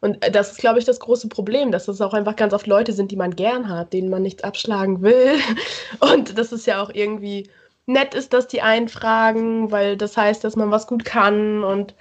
Und 0.00 0.24
äh, 0.24 0.30
das 0.30 0.52
ist, 0.52 0.58
glaube 0.58 0.78
ich, 0.78 0.84
das 0.84 1.00
große 1.00 1.28
Problem, 1.28 1.72
dass 1.72 1.88
es 1.88 2.00
auch 2.00 2.14
einfach 2.14 2.36
ganz 2.36 2.52
oft 2.52 2.66
Leute 2.66 2.92
sind, 2.92 3.10
die 3.10 3.16
man 3.16 3.36
gern 3.36 3.68
hat, 3.68 3.92
denen 3.92 4.10
man 4.10 4.22
nichts 4.22 4.42
abschlagen 4.42 5.02
will. 5.02 5.34
Und 6.00 6.38
das 6.38 6.52
ist 6.52 6.66
ja 6.66 6.82
auch 6.82 6.90
irgendwie 6.92 7.50
nett 7.92 8.14
ist, 8.14 8.32
dass 8.32 8.46
die 8.46 8.62
einen 8.62 8.88
fragen, 8.88 9.70
weil 9.70 9.96
das 9.96 10.16
heißt, 10.16 10.42
dass 10.44 10.56
man 10.56 10.70
was 10.70 10.86
gut 10.86 11.04
kann 11.04 11.64
und 11.64 11.94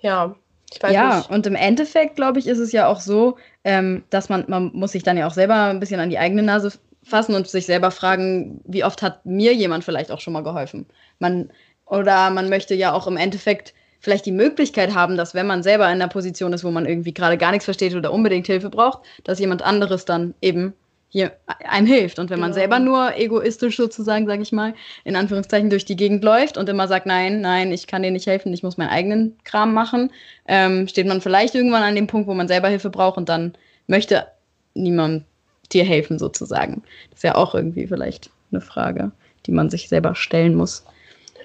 ja, 0.00 0.34
ich 0.72 0.82
weiß 0.82 0.92
ja, 0.92 1.16
nicht. 1.18 1.30
und 1.30 1.46
im 1.46 1.56
Endeffekt, 1.56 2.16
glaube 2.16 2.38
ich, 2.38 2.46
ist 2.46 2.58
es 2.58 2.72
ja 2.72 2.86
auch 2.86 3.00
so, 3.00 3.36
ähm, 3.64 4.04
dass 4.10 4.28
man, 4.28 4.44
man 4.48 4.70
muss 4.72 4.92
sich 4.92 5.02
dann 5.02 5.16
ja 5.16 5.26
auch 5.26 5.34
selber 5.34 5.64
ein 5.64 5.80
bisschen 5.80 6.00
an 6.00 6.10
die 6.10 6.18
eigene 6.18 6.42
Nase 6.42 6.72
fassen 7.02 7.34
und 7.34 7.48
sich 7.48 7.66
selber 7.66 7.90
fragen, 7.90 8.60
wie 8.64 8.84
oft 8.84 9.02
hat 9.02 9.26
mir 9.26 9.52
jemand 9.54 9.84
vielleicht 9.84 10.12
auch 10.12 10.20
schon 10.20 10.32
mal 10.32 10.42
geholfen. 10.42 10.86
Man, 11.18 11.50
oder 11.86 12.30
man 12.30 12.48
möchte 12.48 12.74
ja 12.74 12.92
auch 12.92 13.06
im 13.06 13.16
Endeffekt 13.16 13.74
vielleicht 13.98 14.26
die 14.26 14.32
Möglichkeit 14.32 14.94
haben, 14.94 15.16
dass 15.16 15.34
wenn 15.34 15.46
man 15.46 15.62
selber 15.62 15.84
in 15.86 15.92
einer 15.92 16.08
Position 16.08 16.52
ist, 16.52 16.64
wo 16.64 16.70
man 16.70 16.86
irgendwie 16.86 17.12
gerade 17.12 17.36
gar 17.36 17.50
nichts 17.50 17.64
versteht 17.64 17.94
oder 17.94 18.12
unbedingt 18.12 18.46
Hilfe 18.46 18.70
braucht, 18.70 19.00
dass 19.24 19.38
jemand 19.38 19.62
anderes 19.62 20.04
dann 20.04 20.34
eben 20.40 20.74
hier 21.10 21.32
einem 21.68 21.86
hilft. 21.86 22.18
Und 22.18 22.30
wenn 22.30 22.38
man 22.40 22.50
Genau. 22.52 22.60
selber 22.60 22.78
nur 22.78 23.16
egoistisch 23.16 23.76
sozusagen, 23.76 24.26
sage 24.26 24.42
ich 24.42 24.52
mal, 24.52 24.74
in 25.04 25.16
Anführungszeichen 25.16 25.68
durch 25.68 25.84
die 25.84 25.96
Gegend 25.96 26.22
läuft 26.24 26.56
und 26.56 26.68
immer 26.68 26.86
sagt, 26.88 27.04
nein, 27.06 27.40
nein, 27.40 27.72
ich 27.72 27.86
kann 27.88 28.02
dir 28.02 28.12
nicht 28.12 28.26
helfen, 28.28 28.52
ich 28.54 28.62
muss 28.62 28.76
meinen 28.78 28.90
eigenen 28.90 29.36
Kram 29.44 29.74
machen, 29.74 30.10
ähm, 30.46 30.86
steht 30.88 31.06
man 31.08 31.20
vielleicht 31.20 31.54
irgendwann 31.56 31.82
an 31.82 31.96
dem 31.96 32.06
Punkt, 32.06 32.28
wo 32.28 32.34
man 32.34 32.46
selber 32.48 32.68
Hilfe 32.68 32.90
braucht 32.90 33.18
und 33.18 33.28
dann 33.28 33.54
möchte 33.88 34.26
niemand 34.74 35.24
dir 35.72 35.84
helfen 35.84 36.18
sozusagen. 36.18 36.82
Das 37.10 37.18
ist 37.18 37.24
ja 37.24 37.34
auch 37.34 37.54
irgendwie 37.56 37.86
vielleicht 37.88 38.30
eine 38.52 38.60
Frage, 38.60 39.10
die 39.46 39.52
man 39.52 39.68
sich 39.68 39.88
selber 39.88 40.14
stellen 40.14 40.54
muss. 40.54 40.84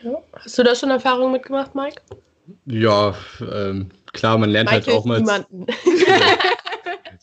Ja. 0.04 0.12
Hast 0.34 0.58
du 0.60 0.64
da 0.64 0.76
schon 0.76 0.92
Erfahrungen 0.92 1.32
mitgemacht, 1.32 1.74
Mike? 1.74 2.02
Ja, 2.68 3.16
ähm, 3.42 3.90
klar, 4.14 4.38
man 4.38 4.52
lernt 4.52 4.70
Mike 4.70 4.86
halt 4.86 4.96
auch 4.96 5.06
mal. 5.06 5.20
niemanden. 5.20 5.66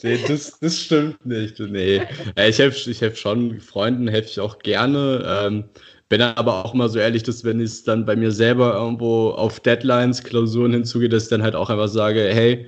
Nee, 0.03 0.18
das, 0.26 0.59
das 0.61 0.78
stimmt 0.78 1.24
nicht. 1.26 1.59
Nee. 1.61 2.03
Äh, 2.36 2.51
Ich 2.51 2.59
helfe 2.59 2.90
ich 2.90 3.01
helf 3.01 3.18
schon 3.18 3.61
Freunden, 3.61 4.09
helfe 4.09 4.28
ich 4.28 4.40
auch 4.40 4.59
gerne. 4.59 5.22
Ähm, 5.26 5.64
bin 6.09 6.20
aber 6.22 6.64
auch 6.64 6.74
mal 6.74 6.88
so 6.88 6.99
ehrlich, 6.99 7.22
dass 7.22 7.45
wenn 7.45 7.61
es 7.61 7.84
dann 7.84 8.05
bei 8.05 8.16
mir 8.16 8.32
selber 8.32 8.74
irgendwo 8.74 9.30
auf 9.30 9.61
Deadlines, 9.61 10.22
Klausuren 10.22 10.72
hinzugeht, 10.72 11.12
dass 11.12 11.24
ich 11.24 11.28
dann 11.30 11.43
halt 11.43 11.55
auch 11.55 11.70
einfach 11.70 11.88
sage, 11.88 12.20
hey, 12.32 12.66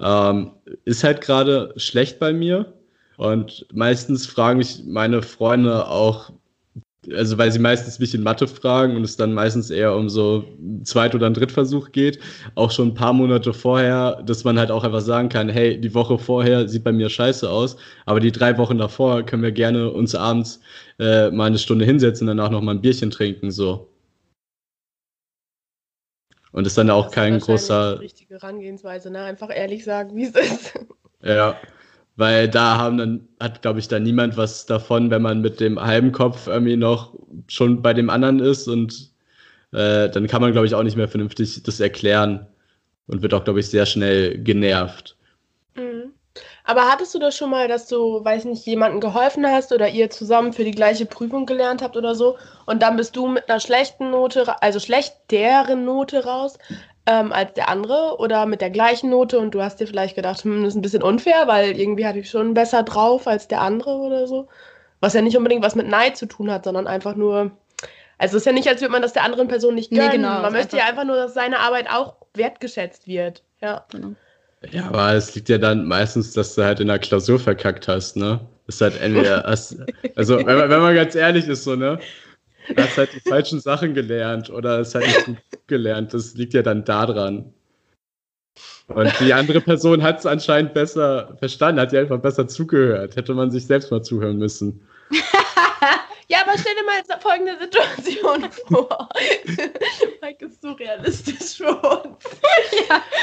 ähm, 0.00 0.52
ist 0.84 1.04
halt 1.04 1.20
gerade 1.20 1.72
schlecht 1.76 2.18
bei 2.18 2.32
mir. 2.32 2.72
Und 3.16 3.66
meistens 3.72 4.26
fragen 4.26 4.58
mich 4.58 4.82
meine 4.86 5.22
Freunde 5.22 5.86
auch, 5.88 6.32
also 7.08 7.38
weil 7.38 7.50
sie 7.50 7.58
meistens 7.58 7.98
mich 7.98 8.14
in 8.14 8.22
Mathe 8.22 8.46
fragen 8.46 8.96
und 8.96 9.04
es 9.04 9.16
dann 9.16 9.32
meistens 9.32 9.70
eher 9.70 9.96
um 9.96 10.08
so 10.08 10.44
einen 10.58 10.84
Zweit- 10.84 11.14
oder 11.14 11.26
einen 11.26 11.34
Drittversuch 11.34 11.92
geht, 11.92 12.18
auch 12.54 12.70
schon 12.70 12.88
ein 12.88 12.94
paar 12.94 13.12
Monate 13.12 13.54
vorher, 13.54 14.22
dass 14.26 14.44
man 14.44 14.58
halt 14.58 14.70
auch 14.70 14.84
einfach 14.84 15.00
sagen 15.00 15.28
kann, 15.28 15.48
hey, 15.48 15.80
die 15.80 15.94
Woche 15.94 16.18
vorher 16.18 16.68
sieht 16.68 16.84
bei 16.84 16.92
mir 16.92 17.08
scheiße 17.08 17.48
aus, 17.48 17.76
aber 18.04 18.20
die 18.20 18.32
drei 18.32 18.58
Wochen 18.58 18.78
davor 18.78 19.22
können 19.22 19.42
wir 19.42 19.52
gerne 19.52 19.90
uns 19.90 20.14
abends 20.14 20.60
äh, 20.98 21.30
mal 21.30 21.46
eine 21.46 21.58
Stunde 21.58 21.84
hinsetzen 21.84 22.28
und 22.28 22.36
danach 22.36 22.50
noch 22.50 22.60
mal 22.60 22.74
ein 22.74 22.82
Bierchen 22.82 23.10
trinken, 23.10 23.50
so. 23.50 23.88
Und 26.52 26.66
ist 26.66 26.76
dann 26.76 26.90
auch 26.90 27.04
Das 27.04 27.12
ist 27.12 27.14
kein 27.14 27.32
wahrscheinlich 27.34 27.46
großer, 27.46 27.94
Die 27.96 28.04
richtige 28.04 28.34
Herangehensweise, 28.34 29.10
ne? 29.10 29.22
Einfach 29.22 29.50
ehrlich 29.54 29.84
sagen, 29.84 30.16
wie 30.16 30.24
es 30.24 30.34
ist. 30.34 30.74
Ja, 31.22 31.60
weil 32.16 32.48
da 32.48 32.76
haben 32.76 32.98
dann, 32.98 33.28
hat, 33.40 33.62
glaube 33.62 33.78
ich, 33.78 33.88
da 33.88 33.98
niemand 33.98 34.36
was 34.36 34.66
davon, 34.66 35.10
wenn 35.10 35.22
man 35.22 35.40
mit 35.40 35.60
dem 35.60 35.80
halben 35.80 36.12
Kopf 36.12 36.46
irgendwie 36.46 36.76
noch 36.76 37.14
schon 37.48 37.82
bei 37.82 37.94
dem 37.94 38.10
anderen 38.10 38.40
ist 38.40 38.68
und 38.68 39.10
äh, 39.72 40.08
dann 40.10 40.26
kann 40.26 40.42
man, 40.42 40.52
glaube 40.52 40.66
ich, 40.66 40.74
auch 40.74 40.82
nicht 40.82 40.96
mehr 40.96 41.08
vernünftig 41.08 41.62
das 41.62 41.80
erklären 41.80 42.46
und 43.06 43.22
wird 43.22 43.34
auch, 43.34 43.44
glaube 43.44 43.60
ich, 43.60 43.68
sehr 43.70 43.86
schnell 43.86 44.38
genervt. 44.38 45.16
Mhm. 45.74 46.12
Aber 46.64 46.82
hattest 46.82 47.14
du 47.14 47.18
das 47.18 47.36
schon 47.36 47.50
mal, 47.50 47.66
dass 47.66 47.88
du, 47.88 48.24
weiß 48.24 48.44
nicht, 48.44 48.64
jemandem 48.64 49.00
geholfen 49.00 49.44
hast 49.46 49.72
oder 49.72 49.88
ihr 49.88 50.10
zusammen 50.10 50.52
für 50.52 50.62
die 50.62 50.70
gleiche 50.70 51.06
Prüfung 51.06 51.44
gelernt 51.44 51.82
habt 51.82 51.96
oder 51.96 52.14
so 52.14 52.36
und 52.66 52.82
dann 52.82 52.96
bist 52.96 53.16
du 53.16 53.26
mit 53.26 53.48
einer 53.48 53.58
schlechten 53.58 54.10
Note, 54.10 54.62
also 54.62 54.78
schlechteren 54.78 55.84
Note 55.84 56.24
raus 56.24 56.58
ähm, 57.06 57.32
als 57.32 57.54
der 57.54 57.68
andere 57.68 58.16
oder 58.18 58.46
mit 58.46 58.60
der 58.60 58.70
gleichen 58.70 59.10
Note 59.10 59.38
und 59.38 59.52
du 59.54 59.62
hast 59.62 59.80
dir 59.80 59.86
vielleicht 59.86 60.16
gedacht, 60.16 60.44
hm, 60.44 60.62
das 60.64 60.74
ist 60.74 60.78
ein 60.78 60.82
bisschen 60.82 61.02
unfair, 61.02 61.46
weil 61.46 61.78
irgendwie 61.78 62.06
hatte 62.06 62.18
ich 62.18 62.30
schon 62.30 62.54
besser 62.54 62.82
drauf 62.82 63.26
als 63.26 63.48
der 63.48 63.60
andere 63.62 63.96
oder 63.96 64.26
so. 64.26 64.48
Was 65.00 65.14
ja 65.14 65.22
nicht 65.22 65.36
unbedingt 65.36 65.64
was 65.64 65.74
mit 65.74 65.88
Neid 65.88 66.16
zu 66.16 66.26
tun 66.26 66.50
hat, 66.50 66.64
sondern 66.64 66.86
einfach 66.86 67.14
nur, 67.16 67.52
also 68.18 68.36
es 68.36 68.42
ist 68.42 68.46
ja 68.46 68.52
nicht, 68.52 68.68
als 68.68 68.80
würde 68.82 68.92
man 68.92 69.02
das 69.02 69.14
der 69.14 69.24
anderen 69.24 69.48
Person 69.48 69.74
nicht 69.74 69.90
Nee, 69.90 69.98
gönnen. 69.98 70.12
genau, 70.12 70.42
man 70.42 70.52
möchte 70.52 70.76
ja 70.76 70.82
einfach- 70.82 70.98
einfach 70.98 71.04
nur, 71.06 71.16
dass 71.16 71.32
seine 71.34 71.58
Arbeit 71.60 71.90
auch 71.90 72.16
wertgeschätzt 72.34 73.06
wird. 73.06 73.42
Ja. 73.62 73.86
Genau. 73.90 74.12
Ja, 74.70 74.88
aber 74.88 75.14
es 75.14 75.34
liegt 75.34 75.48
ja 75.48 75.56
dann 75.56 75.86
meistens, 75.86 76.34
dass 76.34 76.54
du 76.54 76.62
halt 76.62 76.80
in 76.80 76.88
der 76.88 76.98
Klausur 76.98 77.38
verkackt 77.38 77.88
hast, 77.88 78.16
ne? 78.16 78.40
Das 78.66 78.74
ist 78.74 78.80
halt 78.82 79.00
entweder, 79.00 79.42
hast, 79.46 79.76
also 80.16 80.36
wenn 80.36 80.44
man, 80.58 80.68
wenn 80.68 80.80
man 80.80 80.94
ganz 80.94 81.14
ehrlich 81.14 81.48
ist, 81.48 81.64
so, 81.64 81.76
ne? 81.76 81.98
Du 82.68 82.76
hast 82.76 82.96
halt 82.96 83.14
die 83.14 83.28
falschen 83.28 83.60
Sachen 83.60 83.94
gelernt 83.94 84.50
oder 84.50 84.80
es 84.80 84.94
halt 84.94 85.06
nicht 85.06 85.26
gut 85.26 85.38
gelernt. 85.66 86.14
Das 86.14 86.34
liegt 86.34 86.54
ja 86.54 86.62
dann 86.62 86.84
da 86.84 87.06
dran. 87.06 87.52
Und 88.88 89.12
die 89.20 89.32
andere 89.32 89.60
Person 89.60 90.02
hat 90.02 90.18
es 90.18 90.26
anscheinend 90.26 90.74
besser 90.74 91.36
verstanden, 91.38 91.80
hat 91.80 91.92
ja 91.92 92.00
einfach 92.00 92.20
besser 92.20 92.48
zugehört. 92.48 93.16
Hätte 93.16 93.34
man 93.34 93.50
sich 93.50 93.66
selbst 93.66 93.90
mal 93.90 94.02
zuhören 94.02 94.38
müssen. 94.38 94.86
Ja, 96.30 96.42
aber 96.42 96.56
stell 96.56 96.76
dir 96.76 96.84
mal 96.84 96.96
jetzt 96.98 97.12
folgende 97.20 97.58
Situation 97.58 98.48
vor. 98.68 99.08
Mike 100.22 100.44
ist 100.44 100.62
so 100.62 100.70
realistisch 100.72 101.56
für 101.56 101.74
uns. 101.74 102.24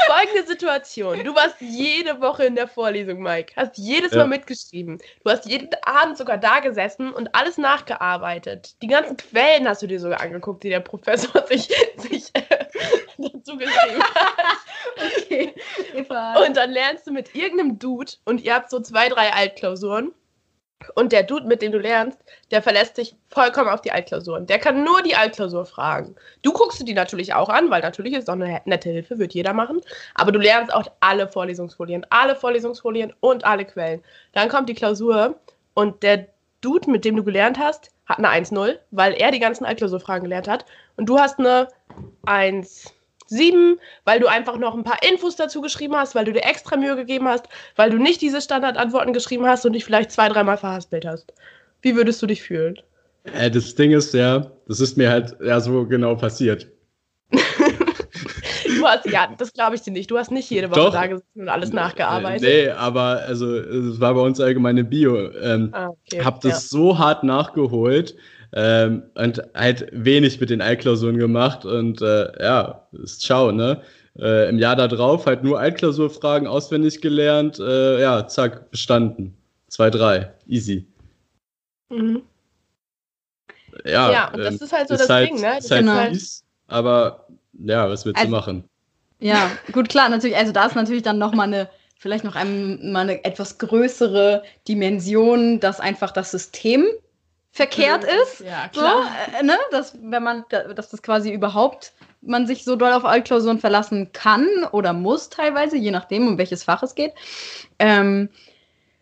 Folgende 0.08 0.46
Situation. 0.46 1.24
Du 1.24 1.34
warst 1.34 1.56
jede 1.62 2.20
Woche 2.20 2.44
in 2.44 2.56
der 2.56 2.68
Vorlesung, 2.68 3.22
Mike. 3.22 3.54
Hast 3.56 3.78
jedes 3.78 4.12
Ja. 4.12 4.20
Mal 4.20 4.28
mitgeschrieben. 4.28 4.98
Du 5.24 5.32
hast 5.32 5.46
jeden 5.46 5.70
Abend 5.84 6.18
sogar 6.18 6.38
da 6.38 6.60
gesessen 6.60 7.14
und 7.14 7.34
alles 7.34 7.58
nachgearbeitet. 7.58 8.76
Die 8.82 8.88
ganzen 8.88 9.16
Quellen 9.16 9.70
hast 9.70 9.82
du 9.82 9.88
dir 9.88 10.02
sogar 10.02 10.20
angeguckt, 10.20 10.64
die 10.64 10.70
der 10.70 10.82
Professor 10.82 11.48
sich, 11.48 11.70
sich 11.96 12.30
äh, 12.34 12.66
dazu 13.20 13.58
geschrieben 13.58 14.04
hat. 14.04 14.58
Okay. 15.16 15.54
Und 16.46 16.58
dann 16.58 16.72
lernst 16.72 17.08
du 17.08 17.12
mit 17.12 17.34
irgendeinem 17.34 17.80
Dude 17.80 18.12
und 18.26 18.42
ihr 18.42 18.54
habt 18.54 18.70
so 18.70 18.82
zwei, 18.82 19.08
drei 19.08 19.32
Altklausuren. 19.32 20.14
Und 20.94 21.12
der 21.12 21.24
Dude, 21.24 21.48
mit 21.48 21.62
dem 21.62 21.72
du 21.72 21.80
lernst, 21.80 22.20
der 22.52 22.62
verlässt 22.62 22.96
sich 22.96 23.16
vollkommen 23.30 23.70
auf 23.70 23.82
die 23.82 23.92
Altklausuren. 23.92 24.46
Der 24.46 24.60
kann 24.60 24.84
nur 24.84 25.02
die 25.02 25.16
Altklausur 25.16 25.66
fragen. 25.66 26.16
Du 26.44 26.54
guckst 26.54 26.80
dir 26.80 26.86
die 26.86 26.94
natürlich 26.94 27.34
auch 27.34 27.50
an, 27.50 27.70
weil 27.72 27.82
natürlich 27.82 28.14
ist 28.14 28.30
auch 28.30 28.34
eine 28.34 28.62
nette 28.66 28.90
Hilfe, 28.90 29.18
wird 29.18 29.34
jeder 29.34 29.54
machen. 29.54 29.82
Aber 30.14 30.32
du 30.32 30.40
lernst 30.40 30.74
auch 30.74 30.88
alle 31.00 31.28
Vorlesungsfolien, 31.28 32.06
alle 32.10 32.36
Vorlesungsfolien 32.36 33.14
und 33.20 33.44
alle 33.44 33.66
Quellen. 33.66 34.04
Dann 34.34 34.50
kommt 34.50 34.70
die 34.70 34.76
Klausur 34.76 35.40
und 35.74 36.04
der 36.04 36.28
Dude, 36.62 36.90
mit 36.90 37.06
dem 37.06 37.16
du 37.16 37.24
gelernt 37.24 37.60
hast, 37.60 37.92
hat 38.06 38.20
eine 38.20 38.30
1-0, 38.30 38.78
weil 38.92 39.14
er 39.14 39.32
die 39.32 39.40
ganzen 39.40 39.66
Altklausurfragen 39.66 40.24
gelernt 40.24 40.48
hat. 40.48 40.66
Und 40.96 41.08
du 41.08 41.20
hast 41.20 41.40
eine 41.40 41.68
1. 42.26 42.94
7, 43.30 43.80
weil 44.06 44.20
du 44.20 44.28
einfach 44.28 44.58
noch 44.58 44.76
ein 44.76 44.84
paar 44.84 45.00
Infos 45.08 45.36
dazu 45.36 45.62
geschrieben 45.62 45.96
hast, 45.96 46.16
weil 46.16 46.26
du 46.26 46.34
dir 46.34 46.44
extra 46.44 46.78
Mühe 46.78 46.96
gegeben 46.96 47.28
hast, 47.28 47.46
weil 47.76 47.90
du 47.90 47.98
nicht 47.98 48.22
diese 48.22 48.42
Standardantworten 48.42 49.14
geschrieben 49.14 49.46
hast 49.46 49.66
und 49.66 49.74
dich 49.74 49.86
vielleicht 49.86 50.12
zwei, 50.12 50.30
dreimal 50.30 50.58
verhaspelt 50.58 51.06
hast. 51.06 51.34
Wie 51.82 51.96
würdest 51.96 52.22
du 52.22 52.28
dich 52.28 52.42
fühlen? 52.42 52.80
Äh, 53.34 53.52
das 53.52 53.76
Ding 53.76 53.92
ist 53.92 54.14
ja, 54.14 54.52
das 54.68 54.80
ist 54.80 54.98
mir 54.98 55.10
halt 55.10 55.36
ja 55.44 55.60
so 55.60 55.86
genau 55.86 56.16
passiert. 56.16 56.68
Du 58.80 58.86
hast, 58.86 59.06
ja, 59.06 59.28
das 59.38 59.54
glaube 59.54 59.76
ich 59.76 59.82
dir 59.82 59.92
nicht. 59.92 60.12
Du 60.12 60.18
hast 60.18 60.32
nicht 60.32 60.50
jede 60.50 60.70
Woche 60.70 60.80
Doch. 60.80 60.94
da 60.94 61.08
gesessen 61.08 61.42
und 61.42 61.50
alles 61.50 61.74
nachgearbeitet. 61.74 62.48
Nee, 62.48 62.70
aber 62.70 63.24
also 63.26 63.56
es 63.56 64.00
war 64.00 64.14
bei 64.14 64.22
uns 64.22 64.40
allgemeine 64.40 64.84
Bio. 64.84 65.32
Ähm, 65.32 65.70
Ah, 65.72 65.88
okay. 65.88 66.24
hab 66.24 66.42
das 66.42 66.70
so 66.70 66.98
hart 66.98 67.24
nachgeholt 67.24 68.16
ähm, 68.54 69.04
und 69.16 69.42
halt 69.54 69.88
wenig 69.92 70.40
mit 70.40 70.50
den 70.50 70.62
Altklausuren 70.62 71.18
gemacht 71.18 71.66
und 71.66 72.02
äh, 72.02 72.44
ja, 72.44 72.88
ist 72.94 73.22
ciao, 73.22 73.52
ne? 73.52 73.82
Äh, 74.20 74.50
Im 74.50 74.58
Jahr 74.58 74.76
da 74.76 74.88
drauf 74.88 75.26
halt 75.28 75.44
nur 75.44 75.60
Altklausurfragen 75.60 76.48
auswendig 76.48 77.02
gelernt, 77.02 77.60
äh, 77.60 78.02
ja, 78.02 78.28
zack, 78.28 78.72
bestanden. 78.72 79.38
2, 79.68 79.90
3, 79.92 80.34
easy. 80.48 80.88
Ja. 81.92 81.98
Mhm. 81.98 82.22
Ja, 83.86 84.12
Ja, 84.12 84.28
und 84.34 84.40
das 84.40 84.56
ähm, 84.56 84.60
ist 84.66 84.74
halt 84.74 84.88
so 84.88 84.96
das 84.96 85.10
halt, 85.10 85.30
Ding, 85.30 85.36
ne? 85.40 85.54
Das 85.56 85.66
Ist 85.66 85.72
halt 85.72 85.82
Genau. 85.86 86.06
fies, 86.10 86.44
aber 86.68 87.28
ja, 87.54 87.90
was 87.90 88.06
willst 88.06 88.18
Also- 88.18 88.30
du 88.30 88.36
machen? 88.36 88.64
Ja, 89.20 89.50
gut, 89.72 89.90
klar, 89.90 90.10
natürlich. 90.10 90.38
Also 90.38 90.52
da 90.52 90.66
ist 90.68 90.76
natürlich 90.76 91.02
dann 91.02 91.18
nochmal 91.18 91.48
eine, 91.48 91.70
vielleicht 91.98 92.24
noch 92.24 92.36
ein, 92.36 92.92
mal 92.92 93.02
eine 93.02 93.24
etwas 93.26 93.58
größere 93.58 94.44
Dimension, 94.68 95.60
dass 95.60 95.80
einfach 95.80 96.12
das 96.12 96.30
System 96.32 96.86
verkehrt 97.58 98.04
ist. 98.06 98.40
Ja, 98.42 98.70
So, 98.72 98.80
klar. 98.82 99.04
äh, 99.40 99.44
ne? 99.44 99.58
dass, 99.72 99.98
wenn 100.02 100.24
man, 100.24 100.46
da- 100.50 100.74
dass 100.74 100.90
das 100.90 101.02
quasi 101.02 101.32
überhaupt 101.34 101.94
man 102.22 102.48
sich 102.48 102.64
so 102.64 102.76
doll 102.76 102.94
auf 102.94 103.06
Altklausuren 103.06 103.60
verlassen 103.60 104.12
kann 104.14 104.48
oder 104.72 104.94
muss 104.94 105.30
teilweise, 105.30 105.78
je 105.78 105.92
nachdem, 105.92 106.28
um 106.28 106.38
welches 106.38 106.64
Fach 106.64 106.82
es 106.84 106.96
geht. 106.96 107.14
Ähm, 107.80 108.30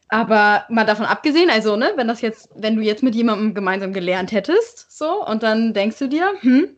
aber 0.09 0.65
mal 0.69 0.85
davon 0.85 1.05
abgesehen, 1.05 1.49
also, 1.49 1.75
ne, 1.75 1.91
wenn 1.95 2.07
das 2.07 2.21
jetzt, 2.21 2.49
wenn 2.55 2.75
du 2.75 2.81
jetzt 2.81 3.03
mit 3.03 3.15
jemandem 3.15 3.53
gemeinsam 3.53 3.93
gelernt 3.93 4.31
hättest, 4.31 4.95
so, 4.97 5.25
und 5.25 5.43
dann 5.43 5.73
denkst 5.73 5.97
du 5.99 6.07
dir, 6.07 6.31
hm, 6.41 6.75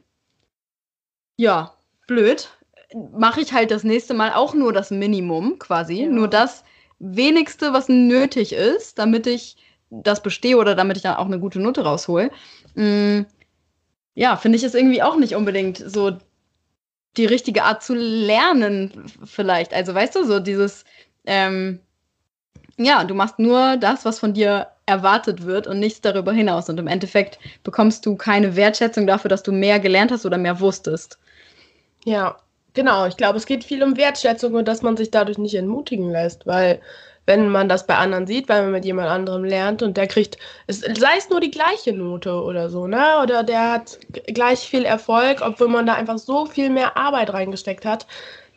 ja, 1.36 1.74
blöd, 2.08 2.50
mache 3.12 3.42
ich 3.42 3.54
halt 3.54 3.72
das 3.72 3.84
nächste 3.84 4.14
Mal 4.14 4.34
auch 4.34 4.54
nur 4.54 4.74
das 4.74 4.92
Minimum 4.92 5.60
quasi, 5.60 6.04
Ja. 6.04 6.10
nur 6.10 6.28
das 6.28 6.64
wenigste, 7.00 7.74
was 7.74 7.90
nötig 7.90 8.54
ist, 8.54 8.98
damit 8.98 9.28
ich 9.28 9.58
das 9.90 10.22
bestehe 10.22 10.58
oder 10.58 10.76
damit 10.76 10.98
ich 10.98 11.04
dann 11.04 11.16
auch 11.16 11.26
eine 11.26 11.40
gute 11.40 11.60
Note 11.60 11.84
raushol. 11.84 12.32
Mm, 12.76 13.22
ja, 14.16 14.36
finde 14.36 14.58
ich 14.58 14.64
es 14.64 14.76
irgendwie 14.76 15.02
auch 15.02 15.18
nicht 15.18 15.36
unbedingt 15.36 15.78
so 15.78 16.18
die 17.18 17.26
richtige 17.26 17.64
Art 17.64 17.84
zu 17.84 17.96
lernen, 17.96 19.12
vielleicht. 19.26 19.74
Also, 19.74 19.94
weißt 19.94 20.16
du, 20.16 20.24
so 20.24 20.40
dieses, 20.40 20.86
ähm, 21.26 21.80
ja, 22.78 23.04
du 23.04 23.16
machst 23.16 23.40
nur 23.40 23.78
das, 23.78 24.06
was 24.06 24.20
von 24.20 24.34
dir 24.34 24.68
erwartet 24.86 25.46
wird 25.46 25.68
und 25.68 25.80
nichts 25.80 26.02
darüber 26.02 26.32
hinaus. 26.32 26.70
Und 26.70 26.80
im 26.80 26.88
Endeffekt 26.88 27.40
bekommst 27.64 28.06
du 28.06 28.16
keine 28.16 28.56
Wertschätzung 28.56 29.08
dafür, 29.08 29.30
dass 29.30 29.44
du 29.44 29.52
mehr 29.52 29.80
gelernt 29.80 30.12
hast 30.12 30.26
oder 30.26 30.38
mehr 30.38 30.60
wusstest. 30.60 31.18
Ja, 32.06 32.38
Genau, 32.78 33.08
ich 33.08 33.18
glaube, 33.18 33.40
es 33.40 33.48
geht 33.48 33.64
viel 33.64 33.82
um 33.82 33.98
Wertschätzung 33.98 34.54
und 34.54 34.68
dass 34.68 34.84
man 34.84 34.96
sich 34.96 35.10
dadurch 35.10 35.40
nicht 35.40 35.56
entmutigen 35.56 36.12
lässt, 36.12 36.46
weil 36.46 36.80
wenn 37.28 37.50
man 37.50 37.70
das 37.70 37.86
bei 37.86 37.96
anderen 37.96 38.26
sieht, 38.26 38.50
weil 38.50 38.64
man 38.64 38.72
mit 38.72 38.86
jemand 38.86 39.10
anderem 39.10 39.44
lernt 39.44 39.84
und 39.84 39.98
der 39.98 40.08
kriegt, 40.08 40.38
es, 40.66 40.80
sei 40.80 41.18
es 41.18 41.30
nur 41.30 41.42
die 41.42 41.52
gleiche 41.52 41.94
Note 41.94 42.42
oder 42.42 42.70
so, 42.70 42.88
ne? 42.88 43.20
Oder 43.22 43.44
der 43.44 43.72
hat 43.74 44.00
gleich 44.28 44.60
viel 44.60 44.86
Erfolg, 44.86 45.42
obwohl 45.42 45.68
man 45.68 45.86
da 45.86 45.94
einfach 45.94 46.18
so 46.18 46.46
viel 46.46 46.70
mehr 46.70 46.98
Arbeit 46.98 47.34
reingesteckt 47.34 47.86
hat, 47.86 48.08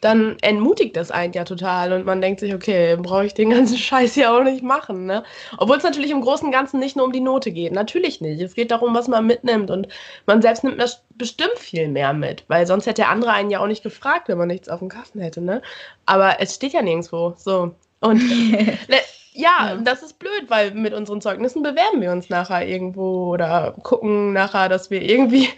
dann 0.01 0.39
entmutigt 0.41 0.97
das 0.97 1.11
einen 1.11 1.33
ja 1.33 1.45
total 1.45 1.93
und 1.93 2.07
man 2.07 2.21
denkt 2.21 2.41
sich, 2.41 2.55
okay, 2.55 2.97
brauche 2.97 3.27
ich 3.27 3.35
den 3.35 3.51
ganzen 3.51 3.77
Scheiß 3.79 4.15
ja 4.17 4.35
auch 4.35 4.45
nicht 4.45 4.63
machen, 4.63 5.05
ne? 5.05 5.25
Obwohl 5.59 5.77
es 5.77 5.83
natürlich 5.83 6.13
im 6.13 6.23
Großen 6.23 6.47
und 6.47 6.53
Ganzen 6.53 6.79
nicht 6.79 6.97
nur 6.97 7.07
um 7.07 7.13
die 7.13 7.21
Note 7.21 7.51
geht. 7.51 7.73
Natürlich 7.73 8.21
nicht. 8.21 8.41
Es 8.41 8.55
geht 8.55 8.71
darum, 8.71 8.95
was 8.95 9.09
man 9.09 9.27
mitnimmt 9.27 9.71
und 9.71 9.89
man 10.27 10.43
selbst 10.43 10.63
nimmt 10.65 10.81
das 10.81 11.03
bestimmt 11.17 11.59
viel 11.59 11.89
mehr 11.89 12.13
mit, 12.13 12.45
weil 12.49 12.67
sonst 12.67 12.87
hätte 12.87 13.03
der 13.03 13.11
andere 13.11 13.33
einen 13.33 13.51
ja 13.51 13.61
auch 13.61 13.67
nicht 13.67 13.83
gefragt, 13.83 14.29
wenn 14.29 14.39
man 14.39 14.49
nichts 14.49 14.69
auf 14.69 14.79
dem 14.79 14.89
Kasten 14.89 15.21
hätte, 15.21 15.41
ne? 15.41 15.61
Aber 16.07 16.41
es 16.41 16.55
steht 16.55 16.73
ja 16.73 16.83
nirgendwo. 16.83 17.35
So. 17.37 17.75
Und 18.01 18.21
ja, 18.89 18.99
ja, 19.33 19.77
das 19.83 20.03
ist 20.03 20.19
blöd, 20.19 20.47
weil 20.49 20.73
mit 20.73 20.93
unseren 20.93 21.21
Zeugnissen 21.21 21.63
bewerben 21.63 22.01
wir 22.01 22.13
uns 22.13 22.29
nachher 22.29 22.67
irgendwo 22.67 23.33
oder 23.33 23.75
gucken 23.83 24.33
nachher, 24.33 24.69
dass 24.69 24.91
wir 24.91 25.03
irgendwie 25.03 25.49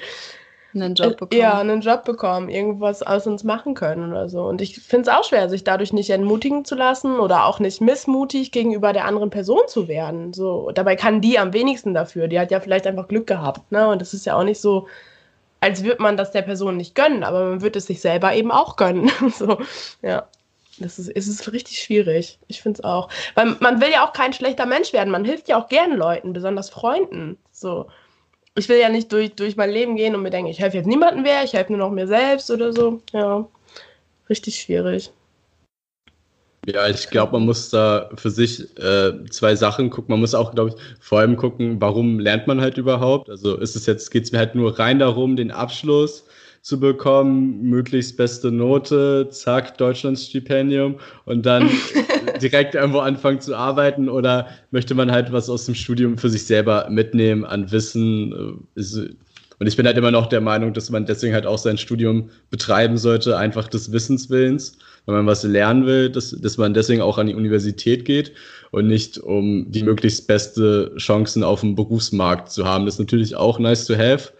einen 0.74 0.94
Job 0.94 1.16
bekommen. 1.18 1.40
Ja, 1.40 1.58
einen 1.58 1.80
Job 1.80 2.04
bekommen, 2.04 2.48
irgendwas 2.48 3.02
aus 3.02 3.26
uns 3.26 3.44
machen 3.44 3.74
können 3.74 4.10
oder 4.10 4.28
so. 4.28 4.44
Und 4.44 4.60
ich 4.60 4.78
finde 4.80 5.10
es 5.10 5.16
auch 5.16 5.24
schwer, 5.24 5.48
sich 5.48 5.64
dadurch 5.64 5.92
nicht 5.92 6.10
entmutigen 6.10 6.64
zu 6.64 6.74
lassen 6.74 7.18
oder 7.18 7.46
auch 7.46 7.60
nicht 7.60 7.80
missmutig 7.80 8.52
gegenüber 8.52 8.92
der 8.92 9.04
anderen 9.04 9.30
Person 9.30 9.62
zu 9.66 9.88
werden. 9.88 10.32
So, 10.32 10.70
dabei 10.72 10.96
kann 10.96 11.20
die 11.20 11.38
am 11.38 11.52
wenigsten 11.52 11.94
dafür. 11.94 12.28
Die 12.28 12.38
hat 12.40 12.50
ja 12.50 12.60
vielleicht 12.60 12.86
einfach 12.86 13.08
Glück 13.08 13.26
gehabt, 13.26 13.70
ne? 13.70 13.88
Und 13.88 14.00
das 14.00 14.14
ist 14.14 14.26
ja 14.26 14.36
auch 14.36 14.44
nicht 14.44 14.60
so, 14.60 14.86
als 15.60 15.84
würde 15.84 16.02
man 16.02 16.16
das 16.16 16.32
der 16.32 16.42
Person 16.42 16.76
nicht 16.76 16.94
gönnen, 16.94 17.24
aber 17.24 17.50
man 17.50 17.62
würde 17.62 17.78
es 17.78 17.86
sich 17.86 18.00
selber 18.00 18.34
eben 18.34 18.50
auch 18.50 18.76
gönnen. 18.76 19.10
so, 19.36 19.58
ja. 20.02 20.26
Das 20.78 20.98
ist, 20.98 21.08
es 21.08 21.28
ist 21.28 21.52
richtig 21.52 21.78
schwierig. 21.78 22.38
Ich 22.48 22.62
finde 22.62 22.78
es 22.78 22.84
auch. 22.84 23.08
Weil 23.34 23.56
man 23.60 23.80
will 23.80 23.90
ja 23.90 24.06
auch 24.06 24.12
kein 24.12 24.32
schlechter 24.32 24.66
Mensch 24.66 24.92
werden. 24.92 25.10
Man 25.10 25.24
hilft 25.24 25.48
ja 25.48 25.60
auch 25.60 25.68
gern 25.68 25.96
Leuten, 25.96 26.32
besonders 26.32 26.70
Freunden. 26.70 27.36
So. 27.50 27.86
Ich 28.54 28.68
will 28.68 28.78
ja 28.78 28.88
nicht 28.88 29.12
durch, 29.12 29.34
durch 29.34 29.56
mein 29.56 29.70
Leben 29.70 29.96
gehen 29.96 30.14
und 30.14 30.22
mir 30.22 30.30
denken, 30.30 30.50
ich 30.50 30.60
helfe 30.60 30.78
jetzt 30.78 30.86
niemandem 30.86 31.22
mehr, 31.22 31.44
ich 31.44 31.52
helfe 31.52 31.72
nur 31.72 31.78
noch 31.78 31.90
mir 31.90 32.06
selbst 32.06 32.50
oder 32.50 32.72
so. 32.72 33.00
Ja. 33.12 33.46
Richtig 34.28 34.60
schwierig. 34.60 35.12
Ja, 36.66 36.86
ich 36.88 37.10
glaube, 37.10 37.32
man 37.32 37.44
muss 37.44 37.70
da 37.70 38.08
für 38.14 38.30
sich 38.30 38.76
äh, 38.78 39.12
zwei 39.30 39.56
Sachen 39.56 39.90
gucken. 39.90 40.12
Man 40.12 40.20
muss 40.20 40.34
auch, 40.34 40.54
glaube 40.54 40.70
ich, 40.70 40.76
vor 41.00 41.18
allem 41.18 41.36
gucken, 41.36 41.80
warum 41.80 42.20
lernt 42.20 42.46
man 42.46 42.60
halt 42.60 42.78
überhaupt? 42.78 43.28
Also 43.28 43.56
ist 43.56 43.74
es 43.74 43.86
jetzt, 43.86 44.10
geht 44.10 44.24
es 44.24 44.32
mir 44.32 44.38
halt 44.38 44.54
nur 44.54 44.78
rein 44.78 45.00
darum, 45.00 45.34
den 45.34 45.50
Abschluss 45.50 46.24
zu 46.62 46.78
bekommen, 46.78 47.62
möglichst 47.62 48.16
beste 48.16 48.52
Note, 48.52 49.28
zack, 49.30 49.76
Deutschlandsstipendium 49.78 50.94
und 51.24 51.44
dann 51.44 51.68
direkt 52.40 52.76
irgendwo 52.76 53.00
anfangen 53.00 53.40
zu 53.40 53.56
arbeiten 53.56 54.08
oder 54.08 54.46
möchte 54.70 54.94
man 54.94 55.10
halt 55.10 55.32
was 55.32 55.50
aus 55.50 55.66
dem 55.66 55.74
Studium 55.74 56.16
für 56.16 56.30
sich 56.30 56.46
selber 56.46 56.86
mitnehmen 56.88 57.44
an 57.44 57.72
Wissen? 57.72 58.32
Und 58.32 59.66
ich 59.66 59.76
bin 59.76 59.86
halt 59.86 59.98
immer 59.98 60.12
noch 60.12 60.26
der 60.26 60.40
Meinung, 60.40 60.72
dass 60.72 60.88
man 60.88 61.04
deswegen 61.04 61.34
halt 61.34 61.46
auch 61.46 61.58
sein 61.58 61.78
Studium 61.78 62.30
betreiben 62.50 62.96
sollte, 62.96 63.36
einfach 63.36 63.66
des 63.66 63.90
Wissenswillens, 63.90 64.78
wenn 65.06 65.16
man 65.16 65.26
was 65.26 65.42
lernen 65.42 65.84
will, 65.84 66.10
dass, 66.10 66.30
dass 66.30 66.58
man 66.58 66.74
deswegen 66.74 67.02
auch 67.02 67.18
an 67.18 67.26
die 67.26 67.34
Universität 67.34 68.04
geht 68.04 68.32
und 68.70 68.86
nicht 68.86 69.18
um 69.18 69.66
die 69.68 69.82
möglichst 69.82 70.28
beste 70.28 70.94
Chancen 70.96 71.42
auf 71.42 71.60
dem 71.60 71.74
Berufsmarkt 71.74 72.52
zu 72.52 72.64
haben. 72.64 72.84
Das 72.84 72.94
ist 72.94 73.00
natürlich 73.00 73.34
auch 73.34 73.58
nice 73.58 73.84
to 73.84 73.96
have, 73.96 74.32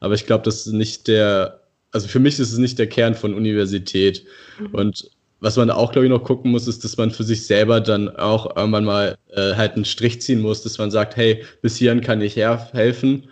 aber 0.00 0.14
ich 0.14 0.26
glaube, 0.26 0.42
das 0.42 0.66
ist 0.66 0.72
nicht 0.72 1.06
der 1.06 1.57
also 1.92 2.08
für 2.08 2.20
mich 2.20 2.38
ist 2.38 2.52
es 2.52 2.58
nicht 2.58 2.78
der 2.78 2.88
Kern 2.88 3.14
von 3.14 3.34
Universität. 3.34 4.24
Mhm. 4.58 4.74
Und 4.74 5.10
was 5.40 5.56
man 5.56 5.70
auch, 5.70 5.92
glaube 5.92 6.06
ich, 6.06 6.10
noch 6.10 6.24
gucken 6.24 6.50
muss, 6.50 6.66
ist, 6.66 6.84
dass 6.84 6.96
man 6.96 7.10
für 7.10 7.22
sich 7.24 7.46
selber 7.46 7.80
dann 7.80 8.08
auch 8.16 8.56
irgendwann 8.56 8.84
mal 8.84 9.16
äh, 9.34 9.54
halt 9.54 9.74
einen 9.74 9.84
Strich 9.84 10.20
ziehen 10.20 10.40
muss, 10.40 10.62
dass 10.62 10.78
man 10.78 10.90
sagt, 10.90 11.16
hey, 11.16 11.44
bis 11.62 11.76
hierhin 11.76 12.00
kann 12.00 12.20
ich 12.20 12.36
helfen. 12.36 13.28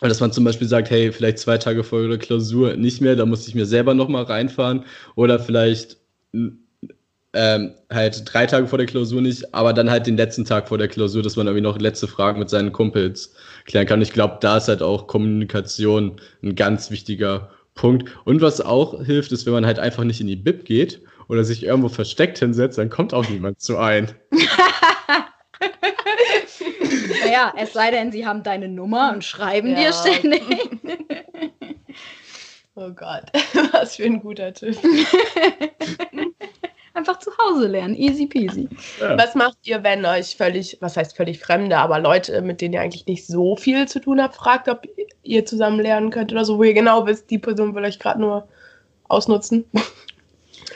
Und 0.00 0.08
dass 0.08 0.20
man 0.20 0.32
zum 0.32 0.44
Beispiel 0.44 0.68
sagt, 0.68 0.90
hey, 0.90 1.12
vielleicht 1.12 1.38
zwei 1.38 1.58
Tage 1.58 1.84
vor 1.84 2.06
der 2.06 2.18
Klausur 2.18 2.76
nicht 2.76 3.00
mehr, 3.00 3.16
da 3.16 3.24
muss 3.24 3.46
ich 3.46 3.54
mir 3.54 3.66
selber 3.66 3.94
nochmal 3.94 4.24
reinfahren. 4.24 4.84
Oder 5.14 5.38
vielleicht 5.38 5.96
ähm, 7.34 7.74
halt 7.90 8.22
drei 8.26 8.46
Tage 8.46 8.66
vor 8.66 8.78
der 8.78 8.86
Klausur 8.86 9.22
nicht, 9.22 9.54
aber 9.54 9.72
dann 9.72 9.90
halt 9.90 10.06
den 10.06 10.16
letzten 10.16 10.44
Tag 10.44 10.68
vor 10.68 10.76
der 10.76 10.88
Klausur, 10.88 11.22
dass 11.22 11.36
man 11.36 11.46
irgendwie 11.46 11.62
noch 11.62 11.78
letzte 11.78 12.08
Fragen 12.08 12.40
mit 12.40 12.50
seinen 12.50 12.72
Kumpels 12.72 13.32
klären 13.64 13.86
kann. 13.86 14.02
Ich 14.02 14.12
glaube, 14.12 14.38
da 14.40 14.58
ist 14.58 14.68
halt 14.68 14.82
auch 14.82 15.06
Kommunikation 15.06 16.20
ein 16.42 16.56
ganz 16.56 16.90
wichtiger 16.90 17.50
Punkt. 17.74 18.10
Und 18.24 18.40
was 18.40 18.60
auch 18.60 19.02
hilft, 19.04 19.32
ist, 19.32 19.46
wenn 19.46 19.52
man 19.52 19.66
halt 19.66 19.78
einfach 19.78 20.04
nicht 20.04 20.20
in 20.20 20.26
die 20.26 20.36
Bib 20.36 20.64
geht 20.64 21.02
oder 21.28 21.44
sich 21.44 21.64
irgendwo 21.64 21.88
versteckt 21.88 22.38
hinsetzt, 22.38 22.78
dann 22.78 22.90
kommt 22.90 23.14
auch 23.14 23.28
niemand 23.28 23.60
zu 23.60 23.78
ein. 23.78 24.12
naja, 27.24 27.52
es 27.56 27.72
sei 27.72 27.90
denn, 27.90 28.12
sie 28.12 28.26
haben 28.26 28.42
deine 28.42 28.68
Nummer 28.68 29.12
und 29.12 29.24
schreiben 29.24 29.70
ja. 29.70 29.76
dir 29.76 29.92
ständig. 29.92 30.42
oh 32.74 32.90
Gott, 32.90 33.24
was 33.72 33.96
für 33.96 34.04
ein 34.04 34.20
guter 34.20 34.52
Typ. 34.52 34.76
Einfach 36.94 37.18
zu 37.18 37.30
Hause 37.38 37.68
lernen, 37.68 37.94
easy 37.94 38.26
peasy. 38.26 38.68
Ja. 39.00 39.16
Was 39.16 39.34
macht 39.34 39.56
ihr, 39.64 39.82
wenn 39.82 40.04
euch 40.04 40.36
völlig, 40.36 40.76
was 40.80 40.96
heißt 40.96 41.16
völlig 41.16 41.38
Fremde, 41.38 41.78
aber 41.78 41.98
Leute, 41.98 42.42
mit 42.42 42.60
denen 42.60 42.74
ihr 42.74 42.82
eigentlich 42.82 43.06
nicht 43.06 43.26
so 43.26 43.56
viel 43.56 43.88
zu 43.88 44.00
tun 44.00 44.20
habt, 44.20 44.36
fragt, 44.36 44.68
ob 44.68 44.86
ihr 45.22 45.46
zusammen 45.46 45.80
lernen 45.80 46.10
könnt 46.10 46.32
oder 46.32 46.44
so, 46.44 46.58
wo 46.58 46.64
ihr 46.64 46.74
genau 46.74 47.06
wisst, 47.06 47.30
die 47.30 47.38
Person 47.38 47.74
will 47.74 47.84
euch 47.84 47.98
gerade 47.98 48.20
nur 48.20 48.46
ausnutzen? 49.08 49.64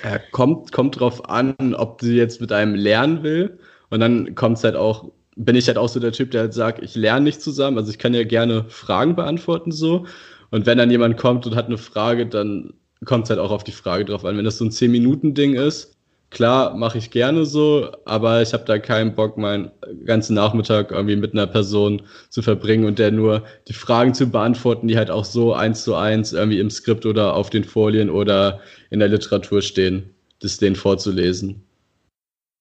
Ja, 0.04 0.18
kommt, 0.30 0.72
kommt 0.72 1.00
drauf 1.00 1.28
an, 1.28 1.74
ob 1.74 2.00
sie 2.00 2.16
jetzt 2.16 2.40
mit 2.40 2.52
einem 2.52 2.74
lernen 2.74 3.22
will. 3.22 3.58
Und 3.90 4.00
dann 4.00 4.34
kommt 4.34 4.58
es 4.58 4.64
halt 4.64 4.76
auch, 4.76 5.10
bin 5.36 5.56
ich 5.56 5.66
halt 5.68 5.78
auch 5.78 5.88
so 5.88 6.00
der 6.00 6.12
Typ, 6.12 6.30
der 6.30 6.42
halt 6.42 6.54
sagt, 6.54 6.82
ich 6.82 6.94
lerne 6.94 7.24
nicht 7.24 7.40
zusammen. 7.40 7.78
Also 7.78 7.90
ich 7.90 7.98
kann 7.98 8.14
ja 8.14 8.24
gerne 8.24 8.64
Fragen 8.68 9.16
beantworten 9.16 9.72
so. 9.72 10.06
Und 10.50 10.66
wenn 10.66 10.78
dann 10.78 10.90
jemand 10.90 11.16
kommt 11.16 11.46
und 11.46 11.56
hat 11.56 11.66
eine 11.66 11.78
Frage, 11.78 12.26
dann 12.26 12.72
kommt 13.04 13.24
es 13.24 13.30
halt 13.30 13.40
auch 13.40 13.50
auf 13.50 13.64
die 13.64 13.72
Frage 13.72 14.04
drauf 14.04 14.24
an. 14.24 14.36
Wenn 14.36 14.44
das 14.44 14.58
so 14.58 14.64
ein 14.64 14.70
10-Minuten-Ding 14.70 15.54
ist, 15.54 15.95
Klar, 16.30 16.74
mache 16.74 16.98
ich 16.98 17.10
gerne 17.10 17.46
so, 17.46 17.92
aber 18.04 18.42
ich 18.42 18.52
habe 18.52 18.64
da 18.64 18.78
keinen 18.78 19.14
Bock, 19.14 19.38
meinen 19.38 19.70
ganzen 20.04 20.34
Nachmittag 20.34 20.90
irgendwie 20.90 21.16
mit 21.16 21.32
einer 21.32 21.46
Person 21.46 22.02
zu 22.30 22.42
verbringen 22.42 22.84
und 22.84 22.98
der 22.98 23.12
nur 23.12 23.44
die 23.68 23.72
Fragen 23.72 24.12
zu 24.12 24.26
beantworten, 24.26 24.88
die 24.88 24.96
halt 24.96 25.10
auch 25.10 25.24
so 25.24 25.54
eins 25.54 25.84
zu 25.84 25.94
eins 25.94 26.32
irgendwie 26.32 26.58
im 26.58 26.68
Skript 26.68 27.06
oder 27.06 27.34
auf 27.34 27.48
den 27.48 27.64
Folien 27.64 28.10
oder 28.10 28.60
in 28.90 28.98
der 28.98 29.08
Literatur 29.08 29.62
stehen, 29.62 30.14
das 30.40 30.58
denen 30.58 30.74
vorzulesen. 30.74 31.62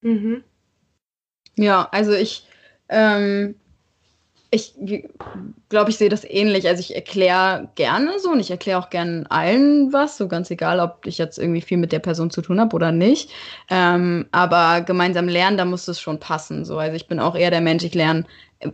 Mhm. 0.02 0.44
Ja, 1.58 1.88
also 1.92 2.14
ich 2.14 2.46
ähm, 2.90 3.56
ich 4.56 4.74
glaube, 5.68 5.90
ich 5.90 5.98
sehe 5.98 6.10
das 6.10 6.24
ähnlich. 6.24 6.68
Also 6.68 6.80
ich 6.80 6.96
erkläre 6.96 7.70
gerne 7.76 8.20
so 8.20 8.32
und 8.32 8.40
ich 8.40 8.50
erkläre 8.50 8.80
auch 8.80 8.90
gerne 8.90 9.26
allen 9.30 9.92
was, 9.92 10.18
so 10.18 10.28
ganz 10.28 10.50
egal, 10.50 10.80
ob 10.80 11.06
ich 11.06 11.18
jetzt 11.18 11.38
irgendwie 11.38 11.62
viel 11.62 11.78
mit 11.78 11.92
der 11.92 12.00
Person 12.00 12.32
zu 12.32 12.42
tun 12.42 12.60
habe 12.60 12.74
oder 12.76 12.92
nicht. 12.94 13.30
Ähm, 13.70 14.28
aber 14.32 14.82
gemeinsam 14.82 15.28
lernen, 15.28 15.58
da 15.58 15.66
muss 15.66 15.88
es 15.88 16.00
schon 16.00 16.20
passen. 16.20 16.64
So. 16.64 16.78
Also 16.78 16.96
ich 16.96 17.08
bin 17.08 17.20
auch 17.20 17.36
eher 17.36 17.52
der 17.52 17.62
Mensch, 17.62 17.84
ich 17.84 17.94
lerne 17.94 18.26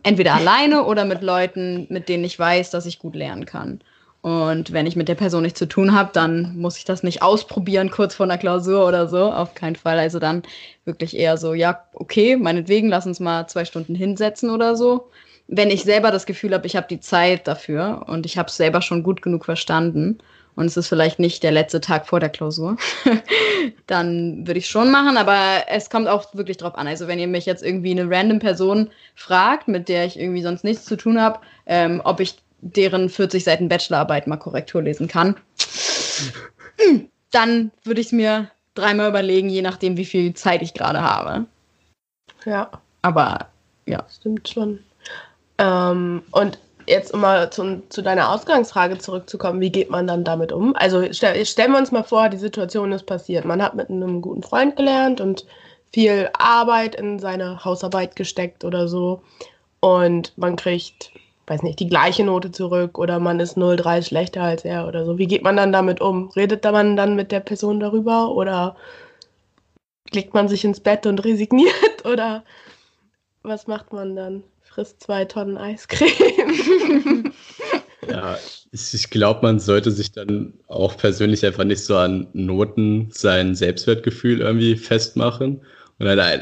entweder 0.03 0.35
alleine 0.35 0.83
oder 0.85 1.05
mit 1.05 1.21
Leuten, 1.23 1.87
mit 1.89 2.07
denen 2.07 2.23
ich 2.23 2.37
weiß, 2.37 2.69
dass 2.69 2.85
ich 2.85 2.99
gut 2.99 3.15
lernen 3.15 3.45
kann. 3.45 3.81
Und 4.21 4.71
wenn 4.71 4.85
ich 4.85 4.95
mit 4.95 5.07
der 5.07 5.15
Person 5.15 5.41
nichts 5.41 5.57
zu 5.57 5.67
tun 5.67 5.95
habe, 5.95 6.11
dann 6.13 6.55
muss 6.57 6.77
ich 6.77 6.85
das 6.85 7.01
nicht 7.01 7.23
ausprobieren 7.23 7.89
kurz 7.89 8.13
vor 8.13 8.27
einer 8.27 8.37
Klausur 8.37 8.87
oder 8.87 9.07
so. 9.07 9.31
Auf 9.31 9.55
keinen 9.55 9.75
Fall. 9.75 9.97
Also 9.97 10.19
dann 10.19 10.43
wirklich 10.85 11.17
eher 11.17 11.37
so, 11.37 11.55
ja, 11.55 11.85
okay, 11.95 12.35
meinetwegen, 12.35 12.89
lass 12.89 13.07
uns 13.07 13.19
mal 13.19 13.47
zwei 13.47 13.65
Stunden 13.65 13.95
hinsetzen 13.95 14.51
oder 14.51 14.75
so 14.75 15.09
wenn 15.51 15.69
ich 15.69 15.83
selber 15.83 16.11
das 16.11 16.25
Gefühl 16.25 16.53
habe, 16.53 16.65
ich 16.65 16.77
habe 16.77 16.87
die 16.89 17.01
Zeit 17.01 17.45
dafür 17.45 18.05
und 18.07 18.25
ich 18.25 18.37
habe 18.37 18.47
es 18.47 18.55
selber 18.55 18.81
schon 18.81 19.03
gut 19.03 19.21
genug 19.21 19.43
verstanden 19.43 20.19
und 20.55 20.65
es 20.65 20.77
ist 20.77 20.87
vielleicht 20.87 21.19
nicht 21.19 21.43
der 21.43 21.51
letzte 21.51 21.81
Tag 21.81 22.07
vor 22.07 22.21
der 22.21 22.29
Klausur, 22.29 22.77
dann 23.87 24.47
würde 24.47 24.59
ich 24.59 24.69
schon 24.69 24.91
machen, 24.91 25.17
aber 25.17 25.65
es 25.67 25.89
kommt 25.89 26.07
auch 26.07 26.33
wirklich 26.33 26.55
drauf 26.55 26.75
an. 26.75 26.87
Also 26.87 27.07
wenn 27.07 27.19
ihr 27.19 27.27
mich 27.27 27.45
jetzt 27.45 27.63
irgendwie 27.63 27.91
eine 27.91 28.09
random 28.09 28.39
Person 28.39 28.89
fragt, 29.13 29.67
mit 29.67 29.89
der 29.89 30.05
ich 30.05 30.17
irgendwie 30.17 30.41
sonst 30.41 30.63
nichts 30.63 30.85
zu 30.85 30.95
tun 30.95 31.21
habe, 31.21 31.39
ähm, 31.65 32.01
ob 32.05 32.21
ich 32.21 32.35
deren 32.61 33.09
40 33.09 33.43
Seiten 33.43 33.67
Bachelorarbeit 33.67 34.27
mal 34.27 34.37
Korrektur 34.37 34.81
lesen 34.81 35.09
kann, 35.09 35.35
dann 37.31 37.71
würde 37.83 37.99
ich 37.99 38.07
es 38.07 38.13
mir 38.13 38.49
dreimal 38.73 39.09
überlegen, 39.09 39.49
je 39.49 39.61
nachdem, 39.61 39.97
wie 39.97 40.05
viel 40.05 40.33
Zeit 40.33 40.61
ich 40.61 40.73
gerade 40.73 41.01
habe. 41.01 41.45
Ja. 42.45 42.71
Aber 43.01 43.47
ja. 43.85 44.05
Stimmt 44.09 44.47
schon. 44.47 44.79
Ähm, 45.61 46.23
und 46.31 46.59
jetzt 46.87 47.15
mal 47.15 47.51
zu, 47.51 47.83
zu, 47.89 48.01
deiner 48.01 48.31
Ausgangsfrage 48.31 48.97
zurückzukommen, 48.97 49.61
wie 49.61 49.71
geht 49.71 49.89
man 49.89 50.07
dann 50.07 50.23
damit 50.23 50.51
um? 50.51 50.75
Also 50.75 51.13
stell, 51.13 51.45
stellen 51.45 51.71
wir 51.71 51.77
uns 51.77 51.91
mal 51.91 52.03
vor, 52.03 52.29
die 52.29 52.37
Situation 52.37 52.91
ist 52.91 53.05
passiert. 53.05 53.45
Man 53.45 53.61
hat 53.61 53.75
mit 53.75 53.89
einem 53.89 54.21
guten 54.21 54.43
Freund 54.43 54.75
gelernt 54.75 55.21
und 55.21 55.45
viel 55.93 56.29
Arbeit 56.33 56.95
in 56.95 57.19
seine 57.19 57.63
Hausarbeit 57.63 58.15
gesteckt 58.15 58.65
oder 58.65 58.87
so. 58.87 59.21
Und 59.79 60.37
man 60.37 60.55
kriegt 60.55 61.11
weiß 61.47 61.63
nicht, 61.63 61.79
die 61.79 61.89
gleiche 61.89 62.23
Note 62.23 62.51
zurück 62.51 62.97
oder 62.97 63.19
man 63.19 63.39
ist 63.41 63.57
0,3 63.57 64.03
schlechter 64.03 64.41
als 64.41 64.63
er 64.63 64.87
oder 64.87 65.05
so. 65.05 65.17
Wie 65.17 65.27
geht 65.27 65.43
man 65.43 65.57
dann 65.57 65.73
damit 65.73 65.99
um? 65.99 66.29
Redet 66.29 66.63
man 66.63 66.95
dann 66.95 67.15
mit 67.15 67.31
der 67.31 67.41
Person 67.41 67.79
darüber 67.81 68.31
oder 68.31 68.77
legt 70.11 70.33
man 70.33 70.47
sich 70.47 70.63
ins 70.63 70.79
Bett 70.79 71.05
und 71.05 71.23
resigniert 71.25 72.05
oder 72.05 72.43
was 73.43 73.67
macht 73.67 73.91
man 73.91 74.15
dann? 74.15 74.43
Frisst 74.73 75.03
zwei 75.03 75.25
Tonnen 75.25 75.57
Eiscreme. 75.57 77.33
ja, 78.09 78.37
ich 78.71 79.09
glaube, 79.09 79.41
man 79.41 79.59
sollte 79.59 79.91
sich 79.91 80.13
dann 80.13 80.53
auch 80.67 80.95
persönlich 80.95 81.45
einfach 81.45 81.65
nicht 81.65 81.83
so 81.83 81.97
an 81.97 82.27
Noten 82.31 83.09
sein 83.11 83.53
Selbstwertgefühl 83.53 84.39
irgendwie 84.39 84.77
festmachen. 84.77 85.61
Und 85.99 86.05
dann 86.05 86.41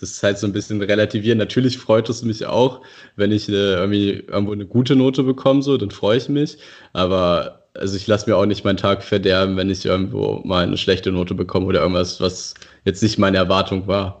das 0.00 0.10
ist 0.10 0.22
halt 0.22 0.38
so 0.38 0.46
ein 0.46 0.52
bisschen 0.52 0.82
relativieren. 0.82 1.38
Natürlich 1.38 1.78
freut 1.78 2.08
es 2.08 2.22
mich 2.22 2.46
auch, 2.46 2.82
wenn 3.16 3.32
ich 3.32 3.48
äh, 3.48 3.74
irgendwie 3.74 4.24
irgendwo 4.26 4.52
eine 4.52 4.66
gute 4.66 4.96
Note 4.96 5.22
bekomme, 5.22 5.62
so, 5.62 5.76
dann 5.76 5.90
freue 5.90 6.18
ich 6.18 6.28
mich. 6.28 6.58
Aber 6.92 7.66
also 7.74 7.96
ich 7.96 8.06
lasse 8.06 8.28
mir 8.28 8.36
auch 8.36 8.46
nicht 8.46 8.64
meinen 8.64 8.76
Tag 8.76 9.02
verderben, 9.02 9.56
wenn 9.56 9.70
ich 9.70 9.84
irgendwo 9.84 10.40
mal 10.44 10.64
eine 10.64 10.76
schlechte 10.76 11.12
Note 11.12 11.34
bekomme 11.34 11.66
oder 11.66 11.80
irgendwas, 11.80 12.20
was 12.20 12.54
jetzt 12.84 13.02
nicht 13.02 13.18
meine 13.18 13.36
Erwartung 13.36 13.86
war. 13.86 14.19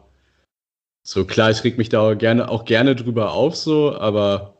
So 1.02 1.24
klar, 1.24 1.50
ich 1.50 1.64
reg 1.64 1.78
mich 1.78 1.88
da 1.88 2.00
auch 2.00 2.14
gerne, 2.14 2.48
auch 2.48 2.64
gerne 2.64 2.94
drüber 2.94 3.32
auf, 3.32 3.56
so, 3.56 3.96
aber 3.96 4.54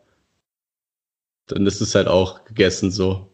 dann 1.47 1.67
ist 1.67 1.81
es 1.81 1.95
halt 1.95 2.09
auch 2.09 2.45
gegessen 2.45 2.91
so. 2.91 3.27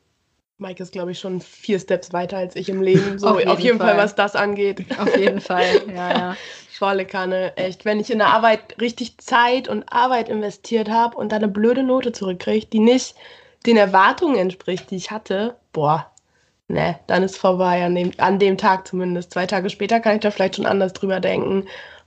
Mike 0.59 0.83
ist, 0.83 0.93
glaube 0.93 1.13
ich, 1.13 1.19
schon 1.19 1.41
vier 1.41 1.79
Steps 1.79 2.15
weiter 2.15 2.39
als 2.39 2.57
ich 2.57 2.71
im 2.71 2.81
Leben. 2.81 3.19
So, 3.19 3.29
auf 3.29 3.39
jeden, 3.39 3.51
auf 3.51 3.61
jeden 3.61 3.79
Fall. 3.79 3.89
Fall. 3.89 3.99
was 3.99 4.15
das 4.15 4.35
angeht. 4.35 4.87
Auf 4.99 5.17
jeden 5.17 5.41
Fall, 5.41 5.83
ja, 5.95 6.11
ja. 6.11 6.37
Volle 6.71 7.07
Kanne, 7.07 7.57
echt. 7.57 7.85
Wenn 7.85 8.01
ich 8.01 8.11
in 8.11 8.19
der 8.19 8.29
Arbeit 8.29 8.81
richtig 8.81 9.19
Zeit 9.19 9.69
und 9.69 9.85
Arbeit 9.91 10.29
investiert 10.29 10.91
habe 10.91 11.17
und 11.17 11.33
dann 11.33 11.43
eine 11.43 11.53
blöde 11.53 11.83
Note 11.83 12.13
zurückkriege, 12.13 12.67
die 12.67 12.81
nicht 12.81 13.15
den 13.67 13.77
Erwartungen 13.77 14.37
entspricht, 14.37 14.91
die 14.91 14.97
ich 14.97 15.11
hatte, 15.11 15.57
boah, 15.73 16.11
ne, 16.69 16.99
dann 17.07 17.23
ist 17.23 17.39
vorbei 17.39 17.85
an 17.85 17.95
dem, 17.95 18.13
an 18.19 18.39
dem 18.39 18.59
Tag 18.59 18.87
zumindest. 18.87 19.33
Zwei 19.33 19.47
Tage 19.47 19.71
später 19.71 20.01
kann 20.01 20.17
ich 20.17 20.21
da 20.21 20.31
vielleicht 20.31 20.57
schon 20.57 20.67
anders 20.67 20.93
drüber 20.93 21.21
denken. 21.21 21.67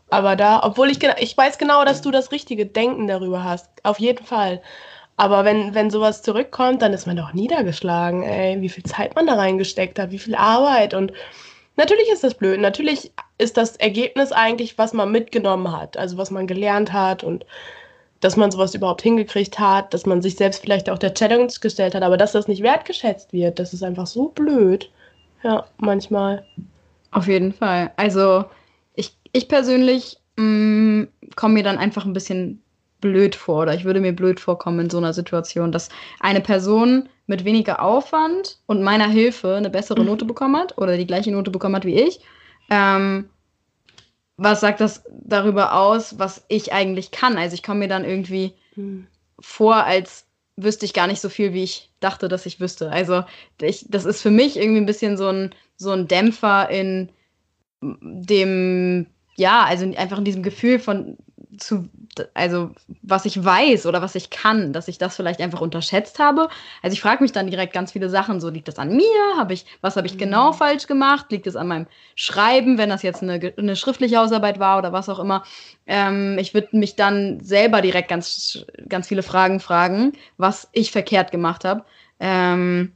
Aber 0.09 0.35
da, 0.35 0.61
obwohl 0.63 0.89
ich, 0.89 0.99
ich 1.19 1.37
weiß 1.37 1.57
genau, 1.57 1.85
dass 1.85 2.01
du 2.01 2.11
das 2.11 2.31
richtige 2.31 2.65
Denken 2.65 3.07
darüber 3.07 3.43
hast. 3.43 3.69
Auf 3.83 3.99
jeden 3.99 4.25
Fall. 4.25 4.61
Aber 5.17 5.43
wenn, 5.43 5.75
wenn 5.75 5.89
sowas 5.89 6.21
zurückkommt, 6.21 6.81
dann 6.81 6.93
ist 6.93 7.05
man 7.05 7.17
doch 7.17 7.33
niedergeschlagen, 7.33 8.23
ey, 8.23 8.61
wie 8.61 8.69
viel 8.69 8.83
Zeit 8.83 9.15
man 9.15 9.27
da 9.27 9.33
reingesteckt 9.33 9.99
hat, 9.99 10.11
wie 10.11 10.19
viel 10.19 10.35
Arbeit. 10.35 10.93
Und 10.93 11.11
natürlich 11.75 12.09
ist 12.09 12.23
das 12.23 12.35
blöd. 12.35 12.59
Natürlich 12.59 13.11
ist 13.37 13.57
das 13.57 13.75
Ergebnis 13.75 14.31
eigentlich, 14.31 14.77
was 14.77 14.93
man 14.93 15.11
mitgenommen 15.11 15.77
hat, 15.77 15.97
also 15.97 16.17
was 16.17 16.31
man 16.31 16.47
gelernt 16.47 16.93
hat 16.93 17.23
und 17.23 17.45
dass 18.21 18.35
man 18.35 18.51
sowas 18.51 18.75
überhaupt 18.75 19.01
hingekriegt 19.01 19.59
hat, 19.59 19.93
dass 19.93 20.05
man 20.05 20.21
sich 20.21 20.35
selbst 20.35 20.61
vielleicht 20.61 20.89
auch 20.89 20.97
der 20.97 21.13
Challenge 21.13 21.51
gestellt 21.61 21.95
hat, 21.95 22.03
aber 22.03 22.17
dass 22.17 22.33
das 22.33 22.47
nicht 22.47 22.63
wertgeschätzt 22.63 23.33
wird, 23.33 23.59
das 23.59 23.73
ist 23.73 23.83
einfach 23.83 24.07
so 24.07 24.29
blöd. 24.29 24.89
Ja, 25.43 25.65
manchmal. 25.77 26.45
Auf 27.11 27.27
jeden 27.27 27.53
Fall. 27.53 27.91
Also 27.95 28.45
ich, 29.31 29.43
ich 29.43 29.47
persönlich 29.47 30.17
mm, 30.37 31.03
komme 31.35 31.53
mir 31.55 31.63
dann 31.63 31.77
einfach 31.77 32.05
ein 32.05 32.13
bisschen 32.13 32.61
blöd 33.01 33.35
vor 33.35 33.63
oder 33.63 33.73
ich 33.73 33.85
würde 33.85 34.01
mir 34.01 34.13
blöd 34.13 34.39
vorkommen 34.39 34.79
in 34.81 34.89
so 34.89 34.97
einer 34.97 35.13
Situation, 35.13 35.71
dass 35.71 35.89
eine 36.19 36.41
Person 36.41 37.07
mit 37.27 37.45
weniger 37.45 37.81
Aufwand 37.81 38.59
und 38.65 38.83
meiner 38.83 39.07
Hilfe 39.07 39.55
eine 39.55 39.69
bessere 39.69 40.03
Note 40.03 40.25
bekommen 40.25 40.57
hat 40.57 40.77
oder 40.77 40.97
die 40.97 41.07
gleiche 41.07 41.31
Note 41.31 41.51
bekommen 41.51 41.75
hat 41.75 41.85
wie 41.85 42.01
ich. 42.01 42.19
Ähm, 42.69 43.29
was 44.35 44.61
sagt 44.61 44.81
das 44.81 45.03
darüber 45.11 45.73
aus, 45.73 46.17
was 46.17 46.45
ich 46.47 46.73
eigentlich 46.73 47.11
kann? 47.11 47.37
Also 47.37 47.53
ich 47.53 47.63
komme 47.63 47.79
mir 47.79 47.87
dann 47.87 48.05
irgendwie 48.05 48.53
mhm. 48.75 49.07
vor, 49.39 49.75
als 49.85 50.25
wüsste 50.55 50.85
ich 50.85 50.93
gar 50.93 51.07
nicht 51.07 51.21
so 51.21 51.29
viel, 51.29 51.53
wie 51.53 51.63
ich 51.63 51.91
dachte, 51.99 52.27
dass 52.27 52.45
ich 52.45 52.59
wüsste. 52.59 52.91
Also 52.91 53.23
ich, 53.61 53.85
das 53.89 54.05
ist 54.05 54.21
für 54.21 54.31
mich 54.31 54.57
irgendwie 54.57 54.81
ein 54.81 54.85
bisschen 54.85 55.17
so 55.17 55.27
ein, 55.27 55.55
so 55.77 55.91
ein 55.91 56.07
Dämpfer 56.07 56.69
in 56.69 57.09
dem, 57.81 59.07
ja, 59.39 59.63
also 59.63 59.85
einfach 59.95 60.17
in 60.19 60.25
diesem 60.25 60.43
Gefühl 60.43 60.79
von 60.79 61.17
zu, 61.57 61.89
also 62.33 62.71
was 63.01 63.25
ich 63.25 63.43
weiß 63.43 63.85
oder 63.85 64.01
was 64.01 64.15
ich 64.15 64.29
kann, 64.29 64.73
dass 64.73 64.87
ich 64.87 64.97
das 64.97 65.15
vielleicht 65.15 65.41
einfach 65.41 65.61
unterschätzt 65.61 66.19
habe. 66.19 66.49
Also 66.81 66.93
ich 66.93 67.01
frage 67.01 67.23
mich 67.23 67.31
dann 67.31 67.49
direkt 67.49 67.73
ganz 67.73 67.91
viele 67.91 68.09
Sachen, 68.09 68.39
so 68.39 68.49
liegt 68.49 68.67
das 68.67 68.77
an 68.77 68.95
mir? 68.95 69.37
Habe 69.37 69.53
ich, 69.53 69.65
was 69.81 69.95
habe 69.95 70.07
ich 70.07 70.17
genau 70.17 70.51
mhm. 70.51 70.55
falsch 70.55 70.87
gemacht? 70.87 71.31
Liegt 71.31 71.47
es 71.47 71.55
an 71.55 71.67
meinem 71.67 71.87
Schreiben, 72.15 72.77
wenn 72.77 72.89
das 72.89 73.03
jetzt 73.03 73.23
eine, 73.23 73.53
eine 73.57 73.75
schriftliche 73.75 74.17
Hausarbeit 74.17 74.59
war 74.59 74.77
oder 74.77 74.93
was 74.93 75.09
auch 75.09 75.19
immer? 75.19 75.43
Ähm, 75.87 76.37
ich 76.39 76.53
würde 76.53 76.77
mich 76.77 76.95
dann 76.95 77.39
selber 77.41 77.81
direkt 77.81 78.09
ganz, 78.09 78.65
ganz 78.87 79.07
viele 79.07 79.23
Fragen 79.23 79.59
fragen, 79.59 80.13
was 80.37 80.69
ich 80.71 80.91
verkehrt 80.91 81.31
gemacht 81.31 81.65
habe. 81.65 81.83
Ähm, 82.19 82.93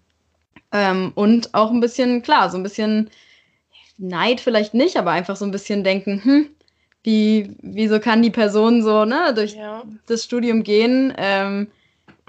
ähm, 0.72 1.12
und 1.16 1.54
auch 1.54 1.72
ein 1.72 1.80
bisschen, 1.80 2.22
klar, 2.22 2.50
so 2.50 2.58
ein 2.58 2.64
bisschen 2.64 3.10
Neid 3.98 4.42
vielleicht 4.42 4.74
nicht, 4.74 4.98
aber 4.98 5.12
einfach 5.12 5.36
so 5.36 5.46
ein 5.46 5.52
bisschen 5.52 5.84
denken, 5.84 6.24
hm, 6.24 6.50
wie, 7.04 7.56
wieso 7.62 8.00
kann 8.00 8.24
die 8.24 8.32
Person 8.32 8.82
so 8.82 9.06
ne, 9.06 9.34
durch 9.36 9.56
ja. 9.56 9.84
das 10.08 10.24
Studium 10.24 10.64
gehen 10.64 11.14
ähm, 11.18 11.68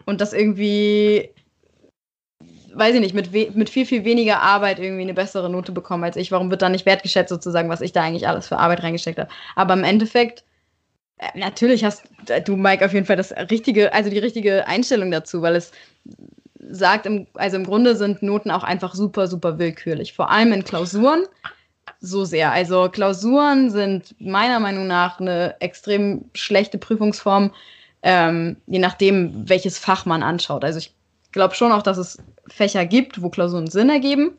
und 0.05 0.21
das 0.21 0.33
irgendwie, 0.33 1.31
weiß 2.75 2.95
ich 2.95 3.01
nicht, 3.01 3.15
mit, 3.15 3.33
mit 3.55 3.71
viel, 3.71 3.87
viel 3.87 4.05
weniger 4.05 4.43
Arbeit 4.43 4.79
irgendwie 4.81 5.03
eine 5.03 5.15
bessere 5.15 5.49
Note 5.49 5.73
bekommen 5.73 6.05
als 6.05 6.17
ich. 6.17 6.33
Warum 6.33 6.51
wird 6.51 6.63
da 6.63 6.69
nicht 6.69 6.87
wertgeschätzt 6.87 7.31
sozusagen, 7.31 7.69
was 7.69 7.81
ich 7.81 7.93
da 7.93 8.03
eigentlich 8.03 8.29
alles 8.29 8.49
für 8.49 8.59
Arbeit 8.59 8.83
reingesteckt 8.83 9.19
habe? 9.19 9.31
Aber 9.55 9.75
im 9.75 9.85
Endeffekt, 9.85 10.45
äh, 11.19 11.39
natürlich 11.39 11.85
hast 11.85 12.03
du, 12.45 12.57
Mike, 12.57 12.85
auf 12.85 12.93
jeden 12.93 13.07
Fall 13.07 13.17
das 13.17 13.33
richtige, 13.33 13.93
also 13.95 14.11
die 14.11 14.19
richtige 14.19 14.67
Einstellung 14.67 15.11
dazu, 15.13 15.41
weil 15.41 15.55
es 15.55 15.71
sagt, 16.71 17.07
im, 17.07 17.27
also 17.35 17.57
im 17.57 17.65
Grunde 17.65 17.97
sind 17.97 18.23
Noten 18.23 18.51
auch 18.51 18.65
einfach 18.65 18.95
super, 18.95 19.27
super 19.27 19.59
willkürlich. 19.59 20.13
Vor 20.13 20.31
allem 20.31 20.53
in 20.53 20.65
Klausuren 20.65 21.25
so 22.01 22.25
sehr. 22.25 22.53
Also 22.53 22.89
Klausuren 22.91 23.71
sind 23.71 24.15
meiner 24.21 24.61
Meinung 24.61 24.87
nach 24.87 25.21
eine 25.21 25.57
extrem 25.61 26.27
schlechte 26.35 26.79
Prüfungsform, 26.79 27.51
ähm, 28.03 28.57
je 28.67 28.79
nachdem, 28.79 29.49
welches 29.49 29.79
Fach 29.79 30.05
man 30.07 30.23
anschaut. 30.23 30.65
Also 30.65 30.79
ich 30.79 30.95
glaube 31.33 31.55
schon 31.55 31.73
auch, 31.73 31.83
dass 31.83 31.99
es 31.99 32.19
Fächer 32.47 32.85
gibt, 32.85 33.23
wo 33.23 33.31
Klausuren 33.31 33.69
Sinn 33.69 33.89
ergeben. 33.89 34.37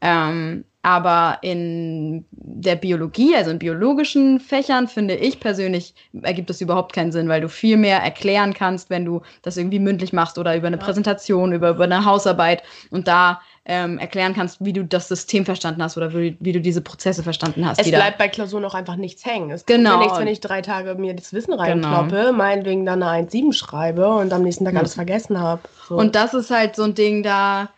Ähm, 0.00 0.64
aber 0.86 1.38
in 1.42 2.24
der 2.30 2.76
Biologie, 2.76 3.34
also 3.34 3.50
in 3.50 3.58
biologischen 3.58 4.38
Fächern, 4.38 4.86
finde 4.86 5.16
ich 5.16 5.40
persönlich, 5.40 5.96
ergibt 6.22 6.48
das 6.48 6.60
überhaupt 6.60 6.92
keinen 6.92 7.10
Sinn, 7.10 7.28
weil 7.28 7.40
du 7.40 7.48
viel 7.48 7.76
mehr 7.76 7.98
erklären 7.98 8.54
kannst, 8.54 8.88
wenn 8.88 9.04
du 9.04 9.20
das 9.42 9.56
irgendwie 9.56 9.80
mündlich 9.80 10.12
machst 10.12 10.38
oder 10.38 10.56
über 10.56 10.68
eine 10.68 10.78
Präsentation, 10.78 11.52
über, 11.52 11.70
über 11.70 11.82
eine 11.82 12.04
Hausarbeit. 12.04 12.62
Und 12.92 13.08
da 13.08 13.40
ähm, 13.64 13.98
erklären 13.98 14.32
kannst, 14.32 14.64
wie 14.64 14.72
du 14.72 14.84
das 14.84 15.08
System 15.08 15.44
verstanden 15.44 15.82
hast 15.82 15.96
oder 15.96 16.14
wie, 16.14 16.36
wie 16.38 16.52
du 16.52 16.60
diese 16.60 16.80
Prozesse 16.80 17.24
verstanden 17.24 17.66
hast. 17.66 17.80
Es 17.80 17.90
bleibt 17.90 18.18
bei 18.18 18.28
Klausuren 18.28 18.64
auch 18.64 18.74
einfach 18.74 18.94
nichts 18.94 19.26
hängen. 19.26 19.50
Es 19.50 19.66
genau. 19.66 19.96
mir 19.96 20.04
nichts, 20.04 20.20
wenn 20.20 20.28
ich 20.28 20.38
drei 20.38 20.62
Tage 20.62 20.94
mir 20.94 21.14
das 21.14 21.32
Wissen 21.32 21.52
reinkloppe, 21.52 22.10
genau. 22.10 22.32
meinetwegen 22.32 22.86
dann 22.86 23.02
eine 23.02 23.26
1,7 23.28 23.52
schreibe 23.54 24.06
und 24.06 24.32
am 24.32 24.42
nächsten 24.42 24.64
Tag 24.64 24.74
ja. 24.74 24.78
alles 24.78 24.94
vergessen 24.94 25.40
habe. 25.40 25.62
So. 25.88 25.96
Und 25.96 26.14
das 26.14 26.32
ist 26.32 26.52
halt 26.52 26.76
so 26.76 26.84
ein 26.84 26.94
Ding, 26.94 27.24
da 27.24 27.70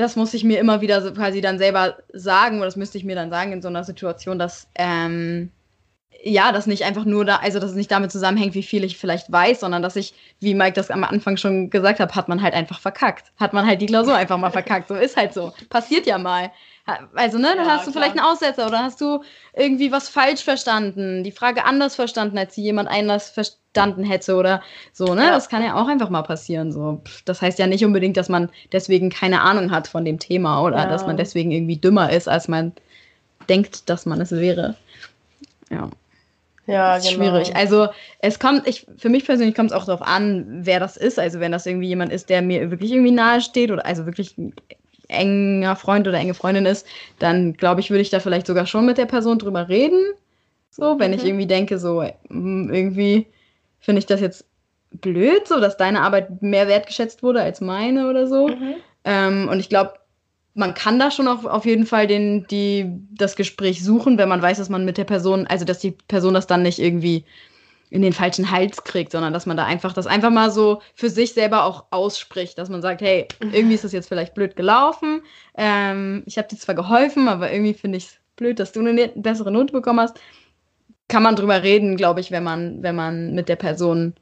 das 0.00 0.16
muss 0.16 0.34
ich 0.34 0.44
mir 0.44 0.58
immer 0.58 0.80
wieder 0.80 1.10
quasi 1.12 1.40
dann 1.40 1.58
selber 1.58 1.98
sagen, 2.12 2.56
oder 2.56 2.66
das 2.66 2.76
müsste 2.76 2.98
ich 2.98 3.04
mir 3.04 3.14
dann 3.14 3.30
sagen 3.30 3.52
in 3.52 3.62
so 3.62 3.68
einer 3.68 3.84
Situation, 3.84 4.38
dass 4.38 4.68
ähm, 4.74 5.50
ja, 6.22 6.52
das 6.52 6.66
nicht 6.66 6.84
einfach 6.84 7.04
nur 7.04 7.24
da, 7.24 7.36
also 7.36 7.58
dass 7.58 7.70
es 7.70 7.76
nicht 7.76 7.90
damit 7.90 8.12
zusammenhängt, 8.12 8.54
wie 8.54 8.62
viel 8.62 8.84
ich 8.84 8.98
vielleicht 8.98 9.30
weiß, 9.32 9.60
sondern 9.60 9.82
dass 9.82 9.96
ich, 9.96 10.14
wie 10.40 10.54
Mike 10.54 10.74
das 10.74 10.90
am 10.90 11.04
Anfang 11.04 11.36
schon 11.36 11.70
gesagt 11.70 12.00
hat, 12.00 12.14
hat 12.14 12.28
man 12.28 12.42
halt 12.42 12.54
einfach 12.54 12.80
verkackt. 12.80 13.32
Hat 13.38 13.52
man 13.52 13.66
halt 13.66 13.80
die 13.80 13.86
Klausur 13.86 14.14
einfach 14.14 14.36
mal 14.36 14.50
verkackt. 14.50 14.88
So 14.88 14.94
ist 14.94 15.16
halt 15.16 15.32
so. 15.32 15.52
Passiert 15.70 16.06
ja 16.06 16.18
mal. 16.18 16.50
Also, 17.14 17.38
ne, 17.38 17.54
dann 17.56 17.66
ja, 17.66 17.72
hast 17.72 17.86
du 17.86 17.92
klar. 17.92 18.04
vielleicht 18.04 18.18
einen 18.18 18.26
Aussetzer 18.26 18.66
oder 18.66 18.80
hast 18.80 19.00
du 19.00 19.22
irgendwie 19.54 19.92
was 19.92 20.08
falsch 20.08 20.42
verstanden, 20.42 21.22
die 21.22 21.30
Frage 21.30 21.64
anders 21.64 21.94
verstanden, 21.94 22.38
als 22.38 22.54
sie 22.54 22.62
jemand 22.62 22.88
anders 22.88 23.30
verstanden 23.30 24.02
hätte 24.02 24.34
oder 24.34 24.62
so, 24.92 25.14
ne? 25.14 25.24
Ja. 25.24 25.30
Das 25.30 25.48
kann 25.48 25.62
ja 25.62 25.74
auch 25.80 25.86
einfach 25.86 26.10
mal 26.10 26.22
passieren. 26.22 26.72
So. 26.72 27.02
Das 27.24 27.42
heißt 27.42 27.58
ja 27.58 27.66
nicht 27.66 27.84
unbedingt, 27.84 28.16
dass 28.16 28.28
man 28.28 28.50
deswegen 28.72 29.10
keine 29.10 29.42
Ahnung 29.42 29.70
hat 29.70 29.88
von 29.88 30.04
dem 30.04 30.18
Thema 30.18 30.62
oder 30.62 30.78
ja. 30.78 30.86
dass 30.86 31.06
man 31.06 31.16
deswegen 31.16 31.52
irgendwie 31.52 31.76
dümmer 31.76 32.12
ist, 32.12 32.28
als 32.28 32.48
man 32.48 32.72
denkt, 33.48 33.88
dass 33.88 34.06
man 34.06 34.20
es 34.20 34.32
wäre. 34.32 34.76
Ja. 35.70 35.90
Ja, 36.66 36.94
das 36.94 37.04
ist 37.04 37.10
genau. 37.12 37.24
schwierig. 37.24 37.56
Also 37.56 37.88
es 38.20 38.38
kommt, 38.38 38.66
ich, 38.68 38.86
für 38.96 39.08
mich 39.08 39.24
persönlich 39.24 39.56
kommt 39.56 39.70
es 39.70 39.76
auch 39.76 39.86
darauf 39.86 40.06
an, 40.06 40.46
wer 40.64 40.78
das 40.78 40.96
ist. 40.96 41.18
Also 41.18 41.40
wenn 41.40 41.52
das 41.52 41.66
irgendwie 41.66 41.88
jemand 41.88 42.12
ist, 42.12 42.28
der 42.30 42.42
mir 42.42 42.70
wirklich 42.70 42.92
irgendwie 42.92 43.10
nahe 43.10 43.40
steht 43.40 43.70
oder 43.72 43.84
also 43.84 44.06
wirklich 44.06 44.36
enger 45.10 45.76
Freund 45.76 46.06
oder 46.08 46.18
enge 46.18 46.34
Freundin 46.34 46.66
ist, 46.66 46.86
dann 47.18 47.54
glaube 47.54 47.80
ich, 47.80 47.90
würde 47.90 48.02
ich 48.02 48.10
da 48.10 48.20
vielleicht 48.20 48.46
sogar 48.46 48.66
schon 48.66 48.86
mit 48.86 48.98
der 48.98 49.06
Person 49.06 49.38
drüber 49.38 49.68
reden. 49.68 50.00
So, 50.70 50.98
wenn 50.98 51.10
mhm. 51.10 51.16
ich 51.16 51.24
irgendwie 51.24 51.46
denke, 51.46 51.78
so 51.78 52.02
hm, 52.28 52.72
irgendwie 52.72 53.26
finde 53.80 53.98
ich 53.98 54.06
das 54.06 54.20
jetzt 54.20 54.44
blöd, 54.92 55.46
so 55.46 55.60
dass 55.60 55.76
deine 55.76 56.02
Arbeit 56.02 56.42
mehr 56.42 56.68
wertgeschätzt 56.68 57.22
wurde 57.22 57.42
als 57.42 57.60
meine 57.60 58.08
oder 58.08 58.26
so. 58.26 58.48
Mhm. 58.48 58.74
Ähm, 59.04 59.48
und 59.48 59.60
ich 59.60 59.68
glaube, 59.68 59.94
man 60.54 60.74
kann 60.74 60.98
da 60.98 61.10
schon 61.10 61.28
auch 61.28 61.44
auf 61.44 61.64
jeden 61.64 61.86
Fall 61.86 62.06
den, 62.06 62.46
die, 62.48 62.86
das 63.12 63.36
Gespräch 63.36 63.84
suchen, 63.84 64.18
wenn 64.18 64.28
man 64.28 64.42
weiß, 64.42 64.58
dass 64.58 64.68
man 64.68 64.84
mit 64.84 64.98
der 64.98 65.04
Person, 65.04 65.46
also 65.46 65.64
dass 65.64 65.78
die 65.78 65.92
Person 65.92 66.34
das 66.34 66.46
dann 66.46 66.62
nicht 66.62 66.78
irgendwie 66.78 67.24
in 67.90 68.02
den 68.02 68.12
falschen 68.12 68.50
Hals 68.50 68.84
kriegt, 68.84 69.10
sondern 69.12 69.32
dass 69.32 69.46
man 69.46 69.56
da 69.56 69.66
einfach 69.66 69.92
das 69.92 70.06
einfach 70.06 70.30
mal 70.30 70.50
so 70.50 70.80
für 70.94 71.10
sich 71.10 71.34
selber 71.34 71.64
auch 71.64 71.86
ausspricht, 71.90 72.56
dass 72.56 72.68
man 72.68 72.82
sagt, 72.82 73.00
hey, 73.00 73.26
irgendwie 73.40 73.74
ist 73.74 73.84
das 73.84 73.92
jetzt 73.92 74.08
vielleicht 74.08 74.34
blöd 74.34 74.54
gelaufen. 74.54 75.22
Ähm, 75.56 76.22
ich 76.26 76.38
habe 76.38 76.48
dir 76.48 76.56
zwar 76.56 76.76
geholfen, 76.76 77.28
aber 77.28 77.52
irgendwie 77.52 77.74
finde 77.74 77.98
ich 77.98 78.06
es 78.06 78.16
blöd, 78.36 78.60
dass 78.60 78.72
du 78.72 78.80
eine 78.80 78.92
ne-, 78.92 79.12
bessere 79.16 79.50
Note 79.50 79.72
bekommen 79.72 80.00
hast. 80.00 80.18
Kann 81.08 81.24
man 81.24 81.34
drüber 81.34 81.64
reden, 81.64 81.96
glaube 81.96 82.20
ich, 82.20 82.30
wenn 82.30 82.44
man, 82.44 82.82
wenn 82.84 82.94
man 82.94 83.34
mit 83.34 83.48
der 83.48 83.56
Person 83.56 84.14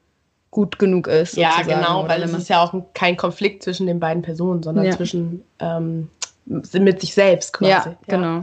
gut 0.49 0.79
genug 0.79 1.07
ist. 1.07 1.37
Ja, 1.37 1.61
genau, 1.61 2.07
weil 2.07 2.23
es 2.23 2.33
ist 2.33 2.49
ja 2.49 2.63
auch 2.63 2.73
kein 2.95 3.17
Konflikt 3.17 3.61
zwischen 3.61 3.85
den 3.85 3.99
beiden 3.99 4.23
Personen, 4.23 4.63
sondern 4.63 4.85
ja. 4.85 4.95
zwischen 4.95 5.43
ähm, 5.59 6.09
mit 6.45 7.01
sich 7.01 7.13
selbst 7.13 7.53
quasi. 7.53 7.89
Ja, 7.89 7.97
genau. 8.07 8.41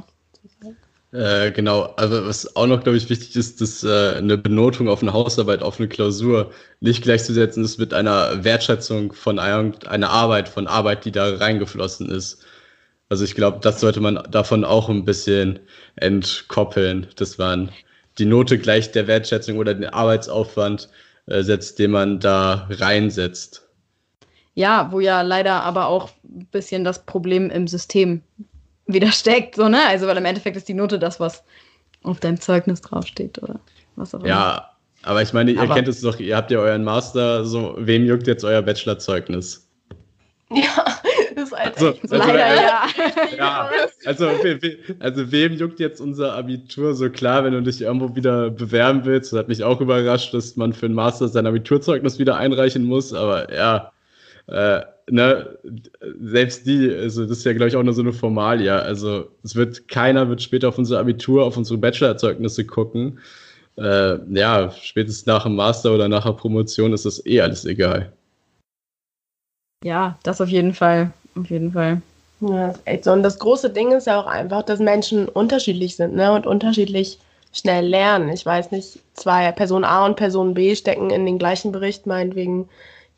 Äh, 1.13 1.53
genau, 1.53 1.95
also 1.97 2.27
was 2.27 2.57
auch 2.57 2.67
noch, 2.67 2.83
glaube 2.83 2.99
ich, 2.99 3.09
wichtig 3.09 3.37
ist, 3.37 3.61
dass 3.61 3.85
äh, 3.85 4.17
eine 4.17 4.37
Benotung 4.37 4.89
auf 4.89 5.03
eine 5.03 5.13
Hausarbeit, 5.13 5.63
auf 5.63 5.79
eine 5.79 5.89
Klausur 5.89 6.51
nicht 6.81 7.03
gleichzusetzen 7.03 7.65
ist 7.65 7.79
mit 7.79 7.95
einer 7.95 8.45
Wertschätzung 8.45 9.13
von 9.13 9.39
einer 9.39 10.11
Arbeit, 10.11 10.49
von 10.49 10.67
Arbeit, 10.67 11.05
die 11.05 11.13
da 11.13 11.37
reingeflossen 11.37 12.11
ist. 12.11 12.45
Also 13.09 13.25
ich 13.25 13.37
glaube, 13.37 13.61
das 13.63 13.81
sollte 13.81 14.01
man 14.01 14.21
davon 14.31 14.65
auch 14.65 14.89
ein 14.89 15.05
bisschen 15.05 15.61
entkoppeln, 15.95 17.07
dass 17.17 17.39
man 17.39 17.71
die 18.19 18.27
Note 18.27 18.59
gleich 18.59 18.91
der 18.91 19.07
Wertschätzung 19.07 19.59
oder 19.59 19.75
den 19.75 19.87
Arbeitsaufwand 19.87 20.89
äh, 21.27 21.43
setzt, 21.43 21.79
den 21.79 21.93
man 21.93 22.19
da 22.19 22.67
reinsetzt. 22.69 23.63
Ja, 24.55 24.91
wo 24.91 25.01
ja 25.01 25.23
leider 25.23 25.63
aber 25.63 25.87
auch 25.87 26.11
ein 26.25 26.47
bisschen 26.51 26.83
das 26.83 27.05
Problem 27.05 27.51
im 27.51 27.69
System 27.69 28.23
wieder 28.87 29.11
steckt, 29.13 29.57
so, 29.57 29.69
ne? 29.69 29.81
Also, 29.89 30.07
weil 30.07 30.17
im 30.17 30.25
Endeffekt 30.25 30.57
ist 30.57 30.69
die 30.69 30.75
Note 30.75 30.99
das, 30.99 31.21
was 31.21 31.43
auf 32.03 32.21
deinem 32.21 32.41
Zeugnis 32.41 32.81
draufsteht 32.81 33.43
oder 33.43 33.61
was 33.97 34.15
auch 34.15 34.21
immer. 34.21 34.29
Ja, 34.29 34.71
aber 35.03 35.23
ich 35.23 35.33
meine, 35.33 35.53
ihr 35.53 35.61
aber 35.61 35.75
kennt 35.75 35.89
es 35.89 36.01
doch, 36.01 36.19
ihr 36.19 36.37
habt 36.37 36.51
ja 36.51 36.59
euren 36.59 36.85
Master, 36.85 37.45
so, 37.45 37.75
wem 37.79 38.05
juckt 38.05 38.27
jetzt 38.27 38.45
euer 38.45 38.63
Bachelorzeugnis? 38.63 39.69
Ja, 40.51 40.85
ist 41.35 41.53
halt 41.53 41.75
also, 41.75 41.89
also, 41.89 42.17
leider 42.17 42.47
äh, 42.47 42.57
ja. 42.57 42.87
ja. 43.37 43.71
Also, 44.05 44.27
we, 44.27 44.79
also 45.01 45.33
wem 45.33 45.55
juckt 45.55 45.81
jetzt 45.81 46.01
unser 46.01 46.35
Abitur 46.35 46.95
so 46.95 47.11
klar, 47.11 47.43
wenn 47.43 47.53
du 47.53 47.63
dich 47.63 47.81
irgendwo 47.81 48.15
wieder 48.15 48.51
bewerben 48.51 49.05
willst? 49.05 49.33
Das 49.33 49.41
hat 49.41 49.49
mich 49.49 49.65
auch 49.65 49.81
überrascht, 49.81 50.33
dass 50.35 50.55
man 50.55 50.73
für 50.73 50.87
einen 50.87 50.95
Master 50.95 51.27
sein 51.27 51.49
Abiturzeugnis 51.49 52.21
wieder 52.21 52.37
einreichen 52.37 52.85
muss, 52.85 53.13
aber 53.13 53.53
ja, 53.53 53.91
äh, 54.49 54.81
ne, 55.11 55.59
selbst 56.21 56.67
die, 56.67 56.93
also 56.93 57.27
das 57.27 57.39
ist 57.39 57.45
ja, 57.45 57.53
glaube 57.53 57.69
ich, 57.69 57.77
auch 57.77 57.83
nur 57.83 57.95
so 57.95 58.03
eine 58.03 58.13
Formalie. 58.13 58.73
Also 58.73 59.29
es 59.43 59.55
wird, 59.55 59.89
keiner 59.89 60.29
wird 60.29 60.43
später 60.43 60.69
auf 60.69 60.79
unser 60.79 60.99
Abitur, 60.99 61.45
auf 61.45 61.57
unsere 61.57 61.79
Bachelorerzeugnisse 61.79 62.65
gucken. 62.65 63.19
Äh, 63.77 64.19
ja, 64.31 64.71
spätestens 64.71 65.27
nach 65.27 65.45
dem 65.45 65.57
Master 65.57 65.95
oder 65.95 66.09
nach 66.09 66.25
der 66.25 66.33
Promotion 66.33 66.93
ist 66.93 67.05
das 67.05 67.25
eh 67.27 67.41
alles 67.41 67.65
egal. 67.65 68.13
Ja, 69.85 70.19
das 70.23 70.41
auf 70.41 70.49
jeden 70.49 70.75
Fall. 70.75 71.13
Auf 71.39 71.51
jeden 71.51 71.73
Fall. 71.73 72.01
Ja, 72.41 72.75
echt 72.85 73.05
so. 73.05 73.13
Und 73.13 73.23
das 73.23 73.39
große 73.39 73.71
Ding 73.71 73.93
ist 73.93 74.07
ja 74.07 74.21
auch 74.21 74.27
einfach, 74.27 74.63
dass 74.63 74.79
Menschen 74.79 75.29
unterschiedlich 75.29 75.97
sind, 75.97 76.15
ne? 76.15 76.33
Und 76.33 76.47
unterschiedlich 76.47 77.19
schnell 77.53 77.87
lernen. 77.87 78.31
Ich 78.31 78.45
weiß 78.45 78.71
nicht, 78.73 78.99
zwei 79.15 79.51
Person 79.53 79.85
A 79.85 80.07
und 80.07 80.17
Person 80.17 80.55
B 80.55 80.75
stecken 80.75 81.11
in 81.11 81.25
den 81.25 81.39
gleichen 81.39 81.73
Bericht, 81.73 82.07
meinetwegen 82.07 82.69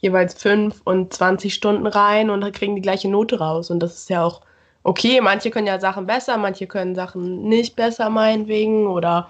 jeweils 0.00 0.34
fünf 0.34 0.80
und 0.84 1.12
20 1.12 1.52
Stunden 1.52 1.86
rein 1.86 2.30
und 2.30 2.50
kriegen 2.52 2.76
die 2.76 2.82
gleiche 2.82 3.08
Note 3.08 3.38
raus. 3.38 3.70
Und 3.70 3.80
das 3.80 3.94
ist 3.94 4.10
ja 4.10 4.24
auch 4.24 4.42
okay. 4.82 5.20
Manche 5.20 5.50
können 5.50 5.66
ja 5.66 5.80
Sachen 5.80 6.06
besser, 6.06 6.36
manche 6.36 6.66
können 6.66 6.94
Sachen 6.94 7.48
nicht 7.48 7.76
besser, 7.76 8.08
meinetwegen. 8.08 8.86
Oder 8.86 9.28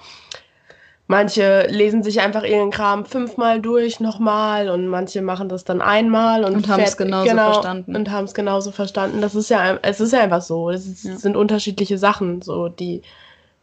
manche 1.07 1.66
lesen 1.69 2.03
sich 2.03 2.21
einfach 2.21 2.43
ihren 2.43 2.71
Kram 2.71 3.07
fünfmal 3.07 3.61
durch 3.61 3.99
nochmal 3.99 4.69
und 4.69 4.89
manche 4.89 5.23
machen 5.23 5.49
das 5.49 5.64
dann 5.64 5.81
einmal 5.81 6.45
und, 6.45 6.55
und 6.55 6.69
haben 6.69 6.83
es 6.83 6.99
genauso 6.99 7.31
genau, 7.31 7.53
verstanden. 7.55 7.97
Und 7.97 8.11
haben 8.11 8.27
es 8.27 8.35
genauso 8.35 8.71
verstanden. 8.71 9.23
Das 9.23 9.35
ist 9.35 9.49
ja, 9.49 9.79
es 9.83 10.01
ist 10.01 10.12
ja 10.12 10.21
einfach 10.21 10.43
so. 10.43 10.71
Es 10.71 11.03
ja. 11.03 11.16
sind 11.16 11.37
unterschiedliche 11.37 11.97
Sachen, 11.97 12.43
so, 12.43 12.69
die 12.69 13.03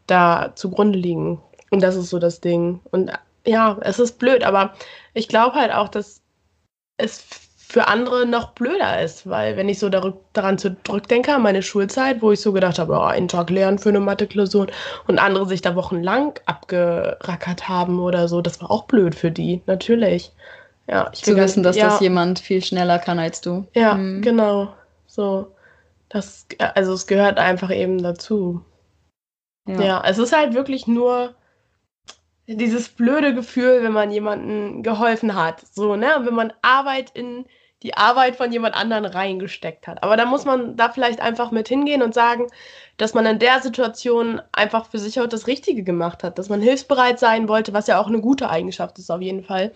da 0.08 0.52
zugrunde 0.56 0.98
liegen. 0.98 1.40
Und 1.70 1.82
das 1.82 1.94
ist 1.94 2.10
so 2.10 2.18
das 2.18 2.40
Ding. 2.40 2.80
Und 2.90 3.12
ja, 3.44 3.78
es 3.82 4.00
ist 4.00 4.18
blöd, 4.18 4.42
aber 4.42 4.74
ich 5.14 5.28
glaube 5.28 5.54
halt 5.54 5.72
auch, 5.72 5.88
dass 5.88 6.20
es 6.96 7.24
für 7.68 7.88
andere 7.88 8.26
noch 8.26 8.52
blöder 8.52 9.02
ist, 9.02 9.28
weil 9.28 9.56
wenn 9.56 9.68
ich 9.68 9.80
so 9.80 9.88
daran 9.88 10.58
zurückdenke 10.58 11.34
an 11.34 11.42
meine 11.42 11.62
Schulzeit, 11.62 12.22
wo 12.22 12.30
ich 12.30 12.40
so 12.40 12.52
gedacht 12.52 12.78
habe, 12.78 12.92
oh, 12.92 13.00
einen 13.00 13.28
Tag 13.28 13.50
lernen 13.50 13.78
für 13.78 13.88
eine 13.88 14.00
Mathe-Klausur 14.00 14.68
und 15.08 15.18
andere 15.18 15.46
sich 15.46 15.62
da 15.62 15.74
wochenlang 15.74 16.38
abgerackert 16.46 17.68
haben 17.68 17.98
oder 17.98 18.28
so, 18.28 18.40
das 18.40 18.60
war 18.62 18.70
auch 18.70 18.84
blöd 18.84 19.14
für 19.16 19.32
die, 19.32 19.62
natürlich. 19.66 20.32
Ja, 20.88 21.10
ich 21.12 21.24
Zu 21.24 21.36
wissen, 21.36 21.64
dass 21.64 21.76
ja, 21.76 21.88
das 21.88 22.00
jemand 22.00 22.38
viel 22.38 22.62
schneller 22.62 23.00
kann 23.00 23.18
als 23.18 23.40
du. 23.40 23.66
Ja, 23.74 23.94
mhm. 23.94 24.22
genau. 24.22 24.72
So, 25.08 25.52
das, 26.08 26.46
also 26.74 26.92
es 26.92 27.08
gehört 27.08 27.38
einfach 27.38 27.74
eben 27.74 28.00
dazu. 28.00 28.62
Ja. 29.66 29.80
ja, 29.82 30.02
es 30.06 30.18
ist 30.18 30.34
halt 30.34 30.54
wirklich 30.54 30.86
nur 30.86 31.34
dieses 32.46 32.88
blöde 32.88 33.34
Gefühl, 33.34 33.82
wenn 33.82 33.92
man 33.92 34.10
jemandem 34.10 34.82
geholfen 34.82 35.34
hat. 35.34 35.62
So, 35.72 35.96
ne? 35.96 36.08
Wenn 36.22 36.34
man 36.34 36.52
Arbeit 36.62 37.10
in 37.14 37.44
die 37.82 37.94
Arbeit 37.94 38.36
von 38.36 38.50
jemand 38.52 38.74
anderen 38.74 39.04
reingesteckt 39.04 39.86
hat. 39.86 40.02
Aber 40.02 40.16
da 40.16 40.24
muss 40.24 40.44
man 40.44 40.76
da 40.76 40.88
vielleicht 40.88 41.20
einfach 41.20 41.50
mit 41.50 41.68
hingehen 41.68 42.02
und 42.02 42.14
sagen, 42.14 42.46
dass 42.96 43.12
man 43.12 43.26
in 43.26 43.38
der 43.38 43.60
Situation 43.60 44.40
einfach 44.52 44.86
für 44.86 44.98
sich 44.98 45.20
auch 45.20 45.26
das 45.26 45.46
Richtige 45.46 45.82
gemacht 45.82 46.24
hat, 46.24 46.38
dass 46.38 46.48
man 46.48 46.62
hilfsbereit 46.62 47.18
sein 47.18 47.48
wollte, 47.48 47.74
was 47.74 47.86
ja 47.86 48.00
auch 48.00 48.06
eine 48.06 48.20
gute 48.20 48.48
Eigenschaft 48.48 48.98
ist 48.98 49.10
auf 49.10 49.20
jeden 49.20 49.44
Fall. 49.44 49.72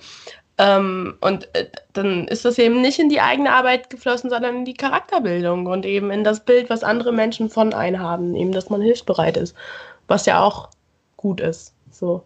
Ähm, 0.57 1.18
und 1.21 1.55
äh, 1.55 1.71
dann 1.93 2.27
ist 2.29 2.45
das 2.45 2.59
eben 2.59 2.81
nicht 2.81 2.99
in 2.99 3.11
die 3.11 3.21
eigene 3.21 3.53
Arbeit 3.53 3.91
geflossen, 3.91 4.31
sondern 4.31 4.57
in 4.57 4.64
die 4.64 4.75
Charakterbildung 4.75 5.66
und 5.66 5.85
eben 5.85 6.11
in 6.11 6.25
das 6.25 6.45
Bild, 6.45 6.71
was 6.71 6.83
andere 6.83 7.12
Menschen 7.12 7.51
von 7.51 7.75
einem 7.75 8.01
haben, 8.01 8.35
eben, 8.35 8.53
dass 8.53 8.71
man 8.71 8.81
hilfsbereit 8.81 9.37
ist, 9.37 9.55
was 10.09 10.27
ja 10.27 10.43
auch 10.43 10.71
gut 11.16 11.41
ist. 11.41 11.75
So 11.91 12.25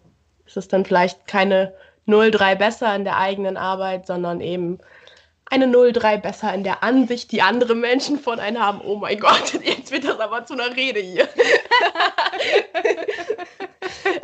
ist 0.55 0.63
es 0.63 0.67
dann 0.69 0.85
vielleicht 0.85 1.27
keine 1.27 1.73
0,3 2.07 2.55
besser 2.55 2.95
in 2.95 3.03
der 3.03 3.17
eigenen 3.17 3.57
Arbeit, 3.57 4.07
sondern 4.07 4.39
eben 4.39 4.79
eine 5.47 5.65
0,3 5.65 6.21
besser 6.21 6.53
in 6.53 6.63
der 6.63 6.81
Ansicht, 6.81 7.31
die 7.33 7.41
andere 7.41 7.75
Menschen 7.75 8.17
von 8.17 8.39
einem 8.39 8.61
haben. 8.61 8.79
Oh 8.81 8.95
mein 8.95 9.19
Gott, 9.19 9.53
jetzt 9.63 9.91
wird 9.91 10.05
das 10.05 10.19
aber 10.19 10.45
zu 10.45 10.53
einer 10.53 10.73
Rede 10.75 11.01
hier. 11.01 11.27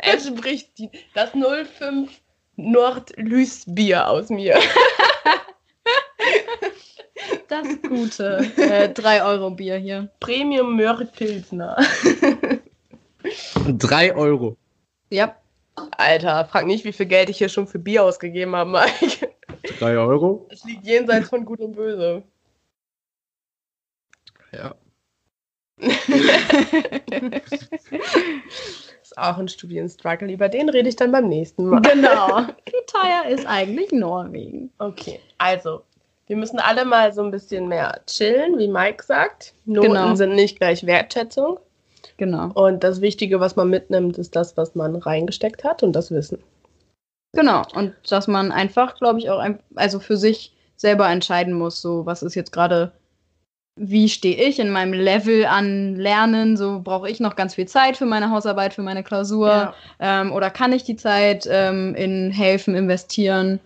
es 0.00 0.26
spricht 0.26 0.78
die, 0.78 0.90
das 1.14 1.32
05 1.32 2.10
Nordlüß-Bier 2.56 4.08
aus 4.08 4.28
mir. 4.30 4.58
Das 7.48 7.66
gute 7.82 8.38
äh, 8.56 8.88
3-Euro-Bier 8.88 9.76
hier. 9.76 10.08
Premium 10.20 10.74
Mörk 10.74 11.12
Pilsner. 11.12 11.76
3 13.66 14.14
Euro. 14.16 14.56
Ja. 15.10 15.36
Alter, 15.74 16.44
frag 16.44 16.66
nicht, 16.66 16.84
wie 16.84 16.92
viel 16.92 17.06
Geld 17.06 17.30
ich 17.30 17.38
hier 17.38 17.48
schon 17.48 17.66
für 17.66 17.78
Bier 17.78 18.04
ausgegeben 18.04 18.54
habe, 18.54 18.70
Mike. 18.70 19.30
Drei 19.78 19.96
Euro? 19.96 20.46
Das 20.50 20.64
liegt 20.64 20.84
jenseits 20.84 21.28
von 21.28 21.44
Gut 21.44 21.60
und 21.60 21.72
Böse. 21.72 22.22
Ja. 24.52 24.74
ist 29.02 29.18
auch 29.18 29.38
ein 29.38 29.48
Studienstruggle. 29.48 30.32
Über 30.32 30.48
den 30.48 30.68
rede 30.68 30.88
ich 30.88 30.96
dann 30.96 31.12
beim 31.12 31.28
nächsten 31.28 31.66
Mal. 31.66 31.80
Genau. 31.80 32.46
Wie 32.66 32.86
teuer 32.86 33.24
ist 33.28 33.46
eigentlich 33.46 33.92
Norwegen? 33.92 34.70
Okay, 34.78 35.20
also, 35.38 35.82
wir 36.26 36.36
müssen 36.36 36.58
alle 36.58 36.84
mal 36.84 37.12
so 37.12 37.22
ein 37.22 37.30
bisschen 37.30 37.68
mehr 37.68 38.00
chillen, 38.06 38.58
wie 38.58 38.68
Mike 38.68 39.04
sagt. 39.04 39.54
Noten 39.64 39.88
genau. 39.88 40.14
sind 40.14 40.34
nicht 40.34 40.58
gleich 40.58 40.86
Wertschätzung. 40.86 41.58
Genau. 42.16 42.50
Und 42.54 42.84
das 42.84 43.00
Wichtige, 43.00 43.40
was 43.40 43.56
man 43.56 43.70
mitnimmt, 43.70 44.18
ist 44.18 44.36
das, 44.36 44.56
was 44.56 44.74
man 44.74 44.96
reingesteckt 44.96 45.64
hat 45.64 45.82
und 45.82 45.92
das 45.92 46.10
Wissen. 46.10 46.38
Genau. 47.32 47.62
Und 47.74 47.94
dass 48.08 48.28
man 48.28 48.52
einfach, 48.52 48.96
glaube 48.96 49.18
ich, 49.18 49.30
auch 49.30 49.38
ein, 49.38 49.58
also 49.74 50.00
für 50.00 50.16
sich 50.16 50.52
selber 50.76 51.08
entscheiden 51.08 51.54
muss, 51.54 51.80
so 51.80 52.04
was 52.06 52.22
ist 52.22 52.34
jetzt 52.34 52.52
gerade, 52.52 52.92
wie 53.76 54.08
stehe 54.08 54.36
ich 54.36 54.58
in 54.58 54.70
meinem 54.70 54.92
Level 54.92 55.46
an 55.46 55.96
Lernen, 55.96 56.56
so 56.56 56.80
brauche 56.82 57.08
ich 57.08 57.20
noch 57.20 57.36
ganz 57.36 57.54
viel 57.54 57.66
Zeit 57.66 57.96
für 57.96 58.04
meine 58.04 58.30
Hausarbeit, 58.30 58.74
für 58.74 58.82
meine 58.82 59.02
Klausur 59.02 59.48
ja. 59.48 59.74
ähm, 60.00 60.32
oder 60.32 60.50
kann 60.50 60.72
ich 60.72 60.84
die 60.84 60.96
Zeit 60.96 61.48
ähm, 61.50 61.94
in 61.94 62.30
Helfen 62.30 62.74
investieren? 62.74 63.60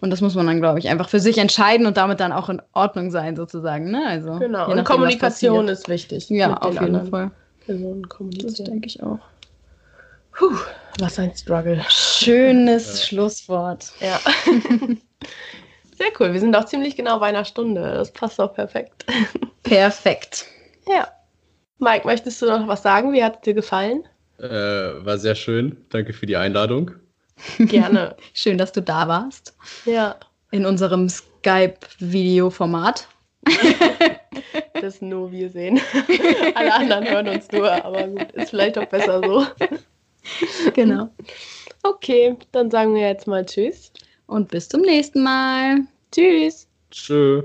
Und 0.00 0.10
das 0.10 0.20
muss 0.20 0.34
man 0.34 0.46
dann, 0.46 0.60
glaube 0.60 0.80
ich, 0.80 0.88
einfach 0.88 1.08
für 1.08 1.20
sich 1.20 1.38
entscheiden 1.38 1.86
und 1.86 1.96
damit 1.96 2.20
dann 2.20 2.32
auch 2.32 2.48
in 2.48 2.60
Ordnung 2.72 3.10
sein, 3.10 3.36
sozusagen. 3.36 3.90
Ne? 3.90 4.02
Also, 4.06 4.38
genau, 4.38 4.58
nachdem, 4.58 4.78
und 4.78 4.84
Kommunikation 4.84 5.68
ist 5.68 5.88
wichtig. 5.88 6.28
Ja, 6.30 6.56
auf 6.56 6.74
jeden 6.74 6.84
anderen. 6.84 7.10
Fall. 7.10 7.30
Personen 7.64 8.08
kommunizieren. 8.08 8.54
Das 8.54 8.64
denke 8.64 8.86
ich 8.86 9.02
auch. 9.02 9.20
Puh, 10.32 10.56
was 10.98 11.18
ein 11.18 11.34
Struggle. 11.34 11.82
Schönes 11.88 13.00
ja. 13.00 13.06
Schlusswort. 13.06 13.92
Ja. 14.00 14.20
Sehr 15.96 16.08
cool. 16.18 16.32
Wir 16.32 16.40
sind 16.40 16.56
auch 16.56 16.64
ziemlich 16.64 16.96
genau 16.96 17.20
bei 17.20 17.26
einer 17.26 17.44
Stunde. 17.44 17.82
Das 17.82 18.12
passt 18.12 18.40
auch 18.40 18.52
perfekt. 18.52 19.06
Perfekt. 19.62 20.46
Ja. 20.88 21.08
Mike, 21.78 22.06
möchtest 22.06 22.42
du 22.42 22.46
noch 22.46 22.66
was 22.66 22.82
sagen? 22.82 23.12
Wie 23.12 23.22
hat 23.22 23.36
es 23.36 23.40
dir 23.42 23.54
gefallen? 23.54 24.04
Äh, 24.38 24.48
war 24.48 25.18
sehr 25.18 25.34
schön. 25.34 25.76
Danke 25.90 26.12
für 26.12 26.26
die 26.26 26.36
Einladung. 26.36 26.92
Gerne. 27.58 28.16
Schön, 28.34 28.58
dass 28.58 28.72
du 28.72 28.82
da 28.82 29.08
warst. 29.08 29.56
Ja. 29.84 30.16
In 30.50 30.66
unserem 30.66 31.08
Skype-Video-Format. 31.08 33.08
das 34.80 35.00
nur 35.00 35.32
wir 35.32 35.50
sehen. 35.50 35.80
Alle 36.54 36.74
anderen 36.74 37.08
hören 37.08 37.28
uns 37.28 37.50
nur, 37.52 37.70
aber 37.84 38.06
gut, 38.08 38.32
ist 38.32 38.50
vielleicht 38.50 38.78
auch 38.78 38.86
besser 38.86 39.22
so. 39.24 39.46
Genau. 40.74 41.08
Okay, 41.86 42.34
dann 42.52 42.70
sagen 42.70 42.94
wir 42.94 43.02
jetzt 43.02 43.26
mal 43.26 43.44
Tschüss. 43.44 43.92
Und 44.26 44.48
bis 44.48 44.70
zum 44.70 44.80
nächsten 44.80 45.22
Mal. 45.22 45.80
Tschüss. 46.10 46.66
Tschö. 46.90 47.42